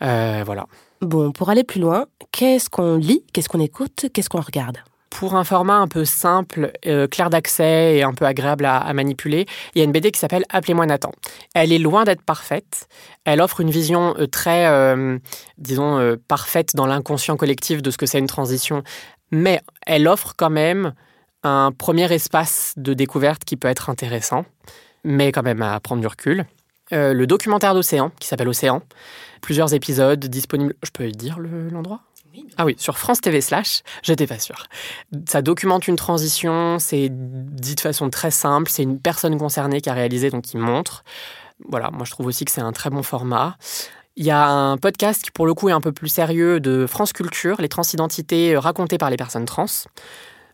voilà. 0.00 0.66
Bon, 1.00 1.30
pour 1.32 1.50
aller 1.50 1.64
plus 1.64 1.80
loin, 1.80 2.06
qu'est-ce 2.32 2.70
qu'on 2.70 2.96
lit, 2.96 3.24
qu'est-ce 3.32 3.48
qu'on 3.48 3.60
écoute, 3.60 4.06
qu'est-ce 4.12 4.28
qu'on 4.28 4.40
regarde? 4.40 4.78
Pour 5.16 5.34
un 5.34 5.44
format 5.44 5.76
un 5.76 5.88
peu 5.88 6.04
simple, 6.04 6.72
euh, 6.84 7.06
clair 7.06 7.30
d'accès 7.30 7.96
et 7.96 8.02
un 8.02 8.12
peu 8.12 8.26
agréable 8.26 8.66
à, 8.66 8.92
manipuler, 8.92 9.46
il 9.74 9.78
y 9.78 9.80
a 9.80 9.84
une 9.84 9.92
BD 9.92 10.10
qui 10.10 10.20
s'appelle 10.20 10.44
Appelez-moi 10.50 10.84
Nathan. 10.84 11.10
Elle 11.54 11.72
est 11.72 11.78
loin 11.78 12.04
d'être 12.04 12.20
parfaite. 12.20 12.86
Elle 13.24 13.40
offre 13.40 13.62
une 13.62 13.70
vision 13.70 14.14
euh, 14.18 14.26
très, 14.26 14.66
euh, 14.66 15.18
disons, 15.56 16.18
parfaite 16.28 16.76
dans 16.76 16.84
l'inconscient 16.84 17.38
collectif 17.38 17.80
de 17.80 17.90
ce 17.90 17.96
que 17.96 18.04
c'est 18.04 18.18
une 18.18 18.26
transition. 18.26 18.82
Mais 19.30 19.62
elle 19.86 20.06
offre 20.06 20.34
quand 20.36 20.50
même 20.50 20.92
un 21.42 21.72
premier 21.72 22.12
espace 22.12 22.74
de 22.76 22.92
découverte 22.92 23.42
qui 23.46 23.56
peut 23.56 23.68
être 23.68 23.88
intéressant, 23.88 24.44
mais 25.02 25.32
quand 25.32 25.42
même 25.42 25.62
à 25.62 25.80
prendre 25.80 26.02
du 26.02 26.06
recul. 26.06 26.44
le 26.90 27.24
documentaire 27.24 27.72
d'Océan, 27.72 28.12
qui 28.20 28.28
s'appelle 28.28 28.48
Océan, 28.48 28.82
plusieurs 29.40 29.72
épisodes 29.72 30.26
disponibles. 30.26 30.74
Je 30.82 30.90
peux 30.90 31.10
dire 31.10 31.38
l'endroit? 31.38 32.02
Ah 32.56 32.64
oui, 32.64 32.74
sur 32.78 32.98
France 32.98 33.20
TV 33.20 33.40
slash, 33.40 33.82
j'étais 34.02 34.26
pas 34.26 34.38
sûre. 34.38 34.66
Ça 35.28 35.42
documente 35.42 35.88
une 35.88 35.96
transition, 35.96 36.78
c'est 36.78 37.08
dit 37.10 37.74
de 37.74 37.80
façon 37.80 38.10
très 38.10 38.30
simple, 38.30 38.70
c'est 38.70 38.82
une 38.82 39.00
personne 39.00 39.38
concernée 39.38 39.80
qui 39.80 39.90
a 39.90 39.94
réalisé, 39.94 40.30
donc 40.30 40.44
qui 40.44 40.56
montre. 40.56 41.04
Voilà, 41.68 41.90
moi 41.90 42.04
je 42.04 42.10
trouve 42.10 42.26
aussi 42.26 42.44
que 42.44 42.50
c'est 42.50 42.60
un 42.60 42.72
très 42.72 42.90
bon 42.90 43.02
format. 43.02 43.56
Il 44.16 44.24
y 44.24 44.30
a 44.30 44.48
un 44.48 44.78
podcast 44.78 45.22
qui 45.22 45.30
pour 45.30 45.46
le 45.46 45.54
coup 45.54 45.68
est 45.68 45.72
un 45.72 45.80
peu 45.80 45.92
plus 45.92 46.08
sérieux 46.08 46.58
de 46.60 46.86
France 46.86 47.12
Culture, 47.12 47.60
les 47.60 47.68
transidentités 47.68 48.56
racontées 48.56 48.98
par 48.98 49.10
les 49.10 49.16
personnes 49.16 49.44
trans. 49.44 49.66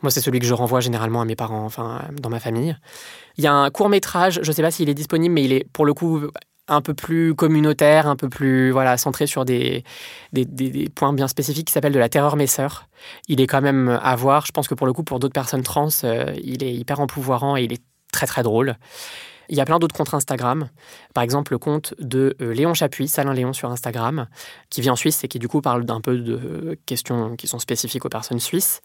Moi, 0.02 0.10
c'est 0.10 0.20
celui 0.20 0.40
que 0.40 0.46
je 0.46 0.54
renvoie 0.54 0.80
généralement 0.80 1.20
à 1.20 1.24
mes 1.24 1.36
parents, 1.36 1.64
enfin, 1.64 2.02
dans 2.20 2.28
ma 2.28 2.40
famille. 2.40 2.76
Il 3.36 3.44
y 3.44 3.46
a 3.46 3.52
un 3.52 3.70
court 3.70 3.88
métrage, 3.88 4.40
je 4.42 4.48
ne 4.48 4.52
sais 4.52 4.62
pas 4.62 4.72
s'il 4.72 4.88
est 4.88 4.94
disponible, 4.94 5.32
mais 5.32 5.44
il 5.44 5.52
est 5.52 5.64
pour 5.72 5.86
le 5.86 5.94
coup 5.94 6.22
un 6.68 6.80
peu 6.80 6.94
plus 6.94 7.34
communautaire, 7.34 8.06
un 8.06 8.16
peu 8.16 8.28
plus 8.28 8.70
voilà 8.70 8.96
centré 8.96 9.26
sur 9.26 9.44
des, 9.44 9.84
des, 10.32 10.88
points 10.88 11.12
bien 11.12 11.28
spécifiques 11.28 11.66
qui 11.66 11.72
s'appelle 11.72 11.92
de 11.92 11.98
la 11.98 12.08
terreur 12.08 12.36
mes 12.36 12.46
sœurs. 12.46 12.88
Il 13.28 13.40
est 13.40 13.46
quand 13.46 13.60
même 13.60 14.00
à 14.02 14.16
voir. 14.16 14.46
Je 14.46 14.52
pense 14.52 14.68
que 14.68 14.74
pour 14.74 14.86
le 14.86 14.92
coup, 14.92 15.02
pour 15.02 15.18
d'autres 15.18 15.34
personnes 15.34 15.62
trans, 15.62 15.88
euh, 16.04 16.32
il 16.42 16.62
est 16.62 16.72
hyper 16.72 17.00
empouvoirant 17.00 17.56
et 17.56 17.64
il 17.64 17.72
est 17.72 17.82
très 18.12 18.26
très 18.26 18.42
drôle. 18.42 18.76
Il 19.48 19.56
y 19.56 19.60
a 19.60 19.64
plein 19.64 19.78
d'autres 19.78 19.94
comptes 19.94 20.14
Instagram. 20.14 20.68
Par 21.14 21.24
exemple, 21.24 21.52
le 21.52 21.58
compte 21.58 21.94
de 21.98 22.36
euh, 22.40 22.52
Léon 22.52 22.74
Chapuis, 22.74 23.08
Salin 23.08 23.32
Léon 23.32 23.52
sur 23.52 23.70
Instagram, 23.70 24.26
qui 24.70 24.80
vit 24.80 24.90
en 24.90 24.96
Suisse 24.96 25.24
et 25.24 25.28
qui 25.28 25.38
du 25.38 25.48
coup 25.48 25.60
parle 25.60 25.84
d'un 25.84 26.00
peu 26.00 26.16
de 26.18 26.78
questions 26.86 27.36
qui 27.36 27.48
sont 27.48 27.58
spécifiques 27.58 28.04
aux 28.04 28.08
personnes 28.08 28.40
suisses. 28.40 28.80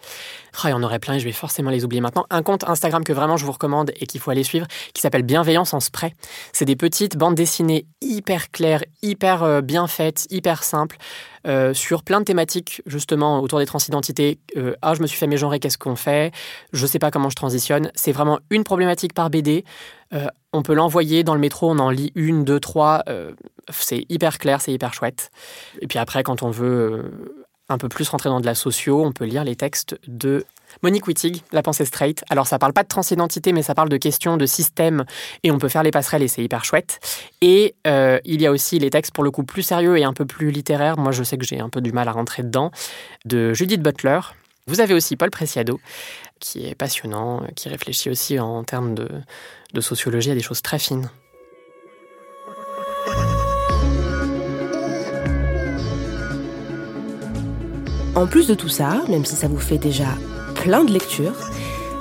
Ah, 0.61 0.69
il 0.69 0.71
y 0.71 0.73
en 0.73 0.83
aurait 0.83 0.99
plein 0.99 1.15
et 1.15 1.19
je 1.19 1.25
vais 1.25 1.31
forcément 1.31 1.69
les 1.69 1.85
oublier 1.85 2.01
maintenant. 2.01 2.25
Un 2.29 2.43
compte 2.43 2.63
Instagram 2.67 3.03
que 3.03 3.13
vraiment 3.13 3.37
je 3.37 3.45
vous 3.45 3.51
recommande 3.51 3.91
et 3.99 4.05
qu'il 4.07 4.19
faut 4.19 4.31
aller 4.31 4.43
suivre, 4.43 4.67
qui 4.93 5.01
s'appelle 5.01 5.23
Bienveillance 5.23 5.73
en 5.73 5.79
spray. 5.79 6.13
C'est 6.53 6.65
des 6.65 6.75
petites 6.75 7.17
bandes 7.17 7.35
dessinées 7.35 7.85
hyper 8.01 8.51
claires, 8.51 8.83
hyper 9.01 9.43
euh, 9.43 9.61
bien 9.61 9.87
faites, 9.87 10.27
hyper 10.29 10.63
simples. 10.63 10.97
Euh, 11.47 11.73
sur 11.73 12.03
plein 12.03 12.19
de 12.19 12.25
thématiques 12.25 12.81
justement 12.85 13.39
autour 13.39 13.59
des 13.59 13.65
transidentités. 13.65 14.39
ah, 14.81 14.93
je 14.93 15.01
me 15.01 15.07
suis 15.07 15.17
fait 15.17 15.27
mégenrer, 15.27 15.59
qu'est-ce 15.59 15.77
qu'on 15.77 15.95
fait? 15.95 16.33
Je 16.73 16.85
sais 16.85 16.99
pas 16.99 17.11
comment 17.11 17.29
je 17.29 17.35
transitionne. 17.35 17.91
C'est 17.95 18.11
vraiment 18.11 18.39
une 18.49 18.63
problématique 18.63 19.13
par 19.13 19.29
BD. 19.29 19.63
Euh, 20.13 20.27
on 20.53 20.63
peut 20.63 20.73
l'envoyer 20.73 21.23
dans 21.23 21.33
le 21.33 21.39
métro, 21.39 21.69
on 21.69 21.79
en 21.79 21.89
lit 21.89 22.11
une, 22.15 22.43
deux, 22.43 22.59
trois. 22.59 23.03
Euh, 23.09 23.33
c'est 23.69 24.05
hyper 24.09 24.37
clair, 24.37 24.61
c'est 24.61 24.71
hyper 24.71 24.93
chouette. 24.93 25.31
Et 25.81 25.87
puis 25.87 25.99
après, 25.99 26.23
quand 26.23 26.43
on 26.43 26.49
veut 26.49 26.65
euh, 26.65 27.45
un 27.69 27.77
peu 27.77 27.89
plus 27.89 28.07
rentrer 28.09 28.29
dans 28.29 28.39
de 28.39 28.45
la 28.45 28.55
socio, 28.55 29.03
on 29.03 29.11
peut 29.11 29.25
lire 29.25 29.43
les 29.43 29.55
textes 29.55 29.99
de 30.07 30.45
Monique 30.83 31.07
Wittig, 31.07 31.43
La 31.51 31.63
pensée 31.63 31.85
straight. 31.85 32.23
Alors 32.29 32.47
ça 32.47 32.59
parle 32.59 32.73
pas 32.73 32.83
de 32.83 32.87
transidentité, 32.87 33.53
mais 33.53 33.61
ça 33.61 33.75
parle 33.75 33.89
de 33.89 33.97
questions 33.97 34.37
de 34.37 34.45
système 34.45 35.05
et 35.43 35.51
on 35.51 35.57
peut 35.57 35.69
faire 35.69 35.83
les 35.83 35.91
passerelles 35.91 36.23
et 36.23 36.27
c'est 36.27 36.43
hyper 36.43 36.65
chouette. 36.65 36.99
Et 37.41 37.75
il 37.85 38.41
y 38.41 38.45
a 38.45 38.51
aussi 38.51 38.79
les 38.79 38.89
textes 38.89 39.13
pour 39.13 39.23
le 39.23 39.31
coup 39.31 39.43
plus 39.43 39.63
sérieux 39.63 39.97
et 39.97 40.03
un 40.03 40.13
peu 40.13 40.25
plus 40.25 40.51
littéraires. 40.51 40.97
Moi 40.97 41.11
je 41.11 41.23
sais 41.23 41.37
que 41.37 41.45
j'ai 41.45 41.59
un 41.59 41.69
peu 41.69 41.81
du 41.81 41.91
mal 41.91 42.07
à 42.07 42.11
rentrer 42.11 42.43
dedans. 42.43 42.71
De 43.25 43.53
Judith 43.53 43.81
Butler. 43.81 44.19
Vous 44.67 44.81
avez 44.81 44.93
aussi 44.93 45.15
Paul 45.15 45.29
Preciado 45.29 45.79
qui 46.39 46.67
est 46.67 46.75
passionnant, 46.75 47.41
qui 47.55 47.69
réfléchit 47.69 48.09
aussi 48.09 48.39
en 48.39 48.63
termes 48.63 48.93
de 48.93 49.81
sociologie 49.81 50.31
à 50.31 50.35
des 50.35 50.41
choses 50.41 50.61
très 50.61 50.79
fines. 50.79 51.09
En 58.17 58.25
plus 58.25 58.47
de 58.47 58.55
tout 58.55 58.67
ça, 58.67 59.03
même 59.09 59.25
si 59.25 59.35
ça 59.35 59.47
vous 59.47 59.59
fait 59.59 59.77
déjà 59.77 60.07
plein 60.55 60.83
de 60.83 60.91
lectures, 60.91 61.35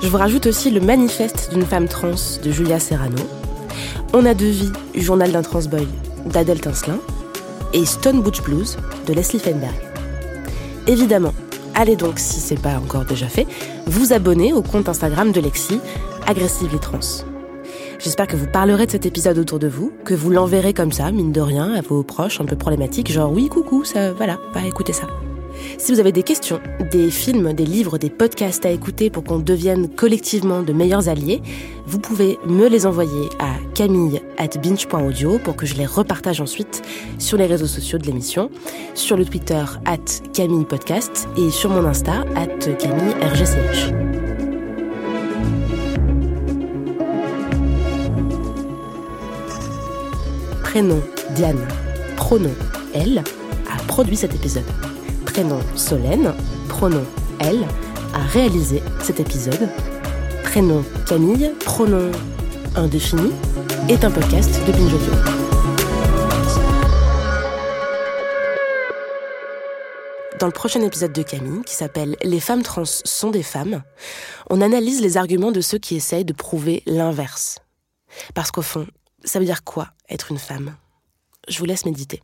je 0.01 0.07
vous 0.07 0.17
rajoute 0.17 0.47
aussi 0.47 0.71
le 0.71 0.81
manifeste 0.81 1.51
d'une 1.53 1.63
femme 1.63 1.87
trans 1.87 2.15
de 2.43 2.49
Julia 2.49 2.79
Serrano, 2.79 3.21
On 4.13 4.25
a 4.25 4.33
deux 4.33 4.49
vies, 4.49 4.71
journal 4.95 5.31
d'un 5.31 5.43
transboy 5.43 5.87
d'Adèle 6.25 6.59
Tincelin, 6.59 6.97
et 7.73 7.85
Stone 7.85 8.23
Butch 8.23 8.41
Blues 8.41 8.77
de 9.05 9.13
Leslie 9.13 9.37
Feinberg. 9.37 9.75
Évidemment, 10.87 11.35
allez 11.75 11.95
donc, 11.95 12.17
si 12.17 12.39
c'est 12.39 12.59
pas 12.59 12.77
encore 12.77 13.05
déjà 13.05 13.27
fait, 13.27 13.45
vous 13.85 14.11
abonner 14.11 14.53
au 14.53 14.63
compte 14.63 14.89
Instagram 14.89 15.31
de 15.31 15.39
Lexi, 15.39 15.79
Aggressively 16.25 16.79
Trans. 16.79 17.25
J'espère 17.99 18.25
que 18.25 18.35
vous 18.35 18.47
parlerez 18.47 18.87
de 18.87 18.91
cet 18.91 19.05
épisode 19.05 19.37
autour 19.37 19.59
de 19.59 19.67
vous, 19.67 19.93
que 20.03 20.15
vous 20.15 20.31
l'enverrez 20.31 20.73
comme 20.73 20.91
ça, 20.91 21.11
mine 21.11 21.31
de 21.31 21.41
rien, 21.41 21.75
à 21.75 21.81
vos 21.81 22.01
proches 22.01 22.41
un 22.41 22.45
peu 22.45 22.55
problématiques, 22.55 23.11
genre 23.11 23.31
oui, 23.31 23.49
coucou, 23.49 23.83
ça, 23.83 24.13
voilà, 24.13 24.39
va 24.55 24.65
écouter 24.65 24.93
ça. 24.93 25.05
Si 25.77 25.91
vous 25.91 25.99
avez 25.99 26.11
des 26.11 26.23
questions, 26.23 26.59
des 26.91 27.09
films, 27.09 27.53
des 27.53 27.65
livres, 27.65 27.97
des 27.97 28.09
podcasts 28.09 28.65
à 28.65 28.71
écouter 28.71 29.09
pour 29.09 29.23
qu'on 29.23 29.39
devienne 29.39 29.89
collectivement 29.89 30.61
de 30.63 30.73
meilleurs 30.73 31.09
alliés, 31.09 31.41
vous 31.85 31.99
pouvez 31.99 32.37
me 32.45 32.67
les 32.67 32.85
envoyer 32.85 33.29
à 33.39 33.55
camille 33.73 34.21
at 34.37 34.59
binge.audio 34.61 35.39
pour 35.39 35.55
que 35.55 35.65
je 35.65 35.75
les 35.75 35.85
repartage 35.85 36.41
ensuite 36.41 36.81
sur 37.19 37.37
les 37.37 37.45
réseaux 37.45 37.67
sociaux 37.67 37.97
de 37.97 38.05
l'émission, 38.05 38.49
sur 38.93 39.17
le 39.17 39.25
Twitter 39.25 39.63
at 39.85 39.97
Camille 40.33 40.65
Podcast 40.65 41.27
et 41.37 41.49
sur 41.49 41.69
mon 41.69 41.85
Insta 41.85 42.25
at 42.35 42.57
Camille 42.77 43.13
RGCH. 43.21 43.93
Prénom 50.63 51.01
Diane, 51.35 51.67
pronom 52.17 52.51
elle, 52.93 53.19
a 53.19 53.83
produit 53.87 54.15
cet 54.15 54.35
épisode 54.35 54.65
prénom 55.37 55.59
Solène, 55.75 56.33
pronom 56.67 57.05
elle, 57.39 57.67
a 58.15 58.25
réalisé 58.25 58.81
cet 59.03 59.19
épisode. 59.19 59.69
Prénom 60.41 60.83
Camille, 61.05 61.51
pronom 61.59 62.11
indéfini, 62.75 63.31
est 63.87 64.03
un 64.03 64.09
podcast 64.09 64.49
de 64.65 64.71
Binge 64.71 64.93
Dans 70.39 70.47
le 70.47 70.51
prochain 70.51 70.81
épisode 70.81 71.13
de 71.13 71.21
Camille, 71.21 71.61
qui 71.67 71.75
s'appelle 71.75 72.15
Les 72.23 72.39
femmes 72.39 72.63
trans 72.63 72.85
sont 72.85 73.29
des 73.29 73.43
femmes, 73.43 73.83
on 74.49 74.59
analyse 74.59 75.01
les 75.01 75.17
arguments 75.17 75.51
de 75.51 75.61
ceux 75.61 75.77
qui 75.77 75.95
essayent 75.95 76.25
de 76.25 76.33
prouver 76.33 76.81
l'inverse. 76.87 77.59
Parce 78.33 78.49
qu'au 78.49 78.63
fond, 78.63 78.87
ça 79.23 79.37
veut 79.37 79.45
dire 79.45 79.63
quoi 79.63 79.89
être 80.09 80.31
une 80.31 80.39
femme? 80.39 80.75
Je 81.47 81.59
vous 81.59 81.65
laisse 81.65 81.85
méditer. 81.85 82.23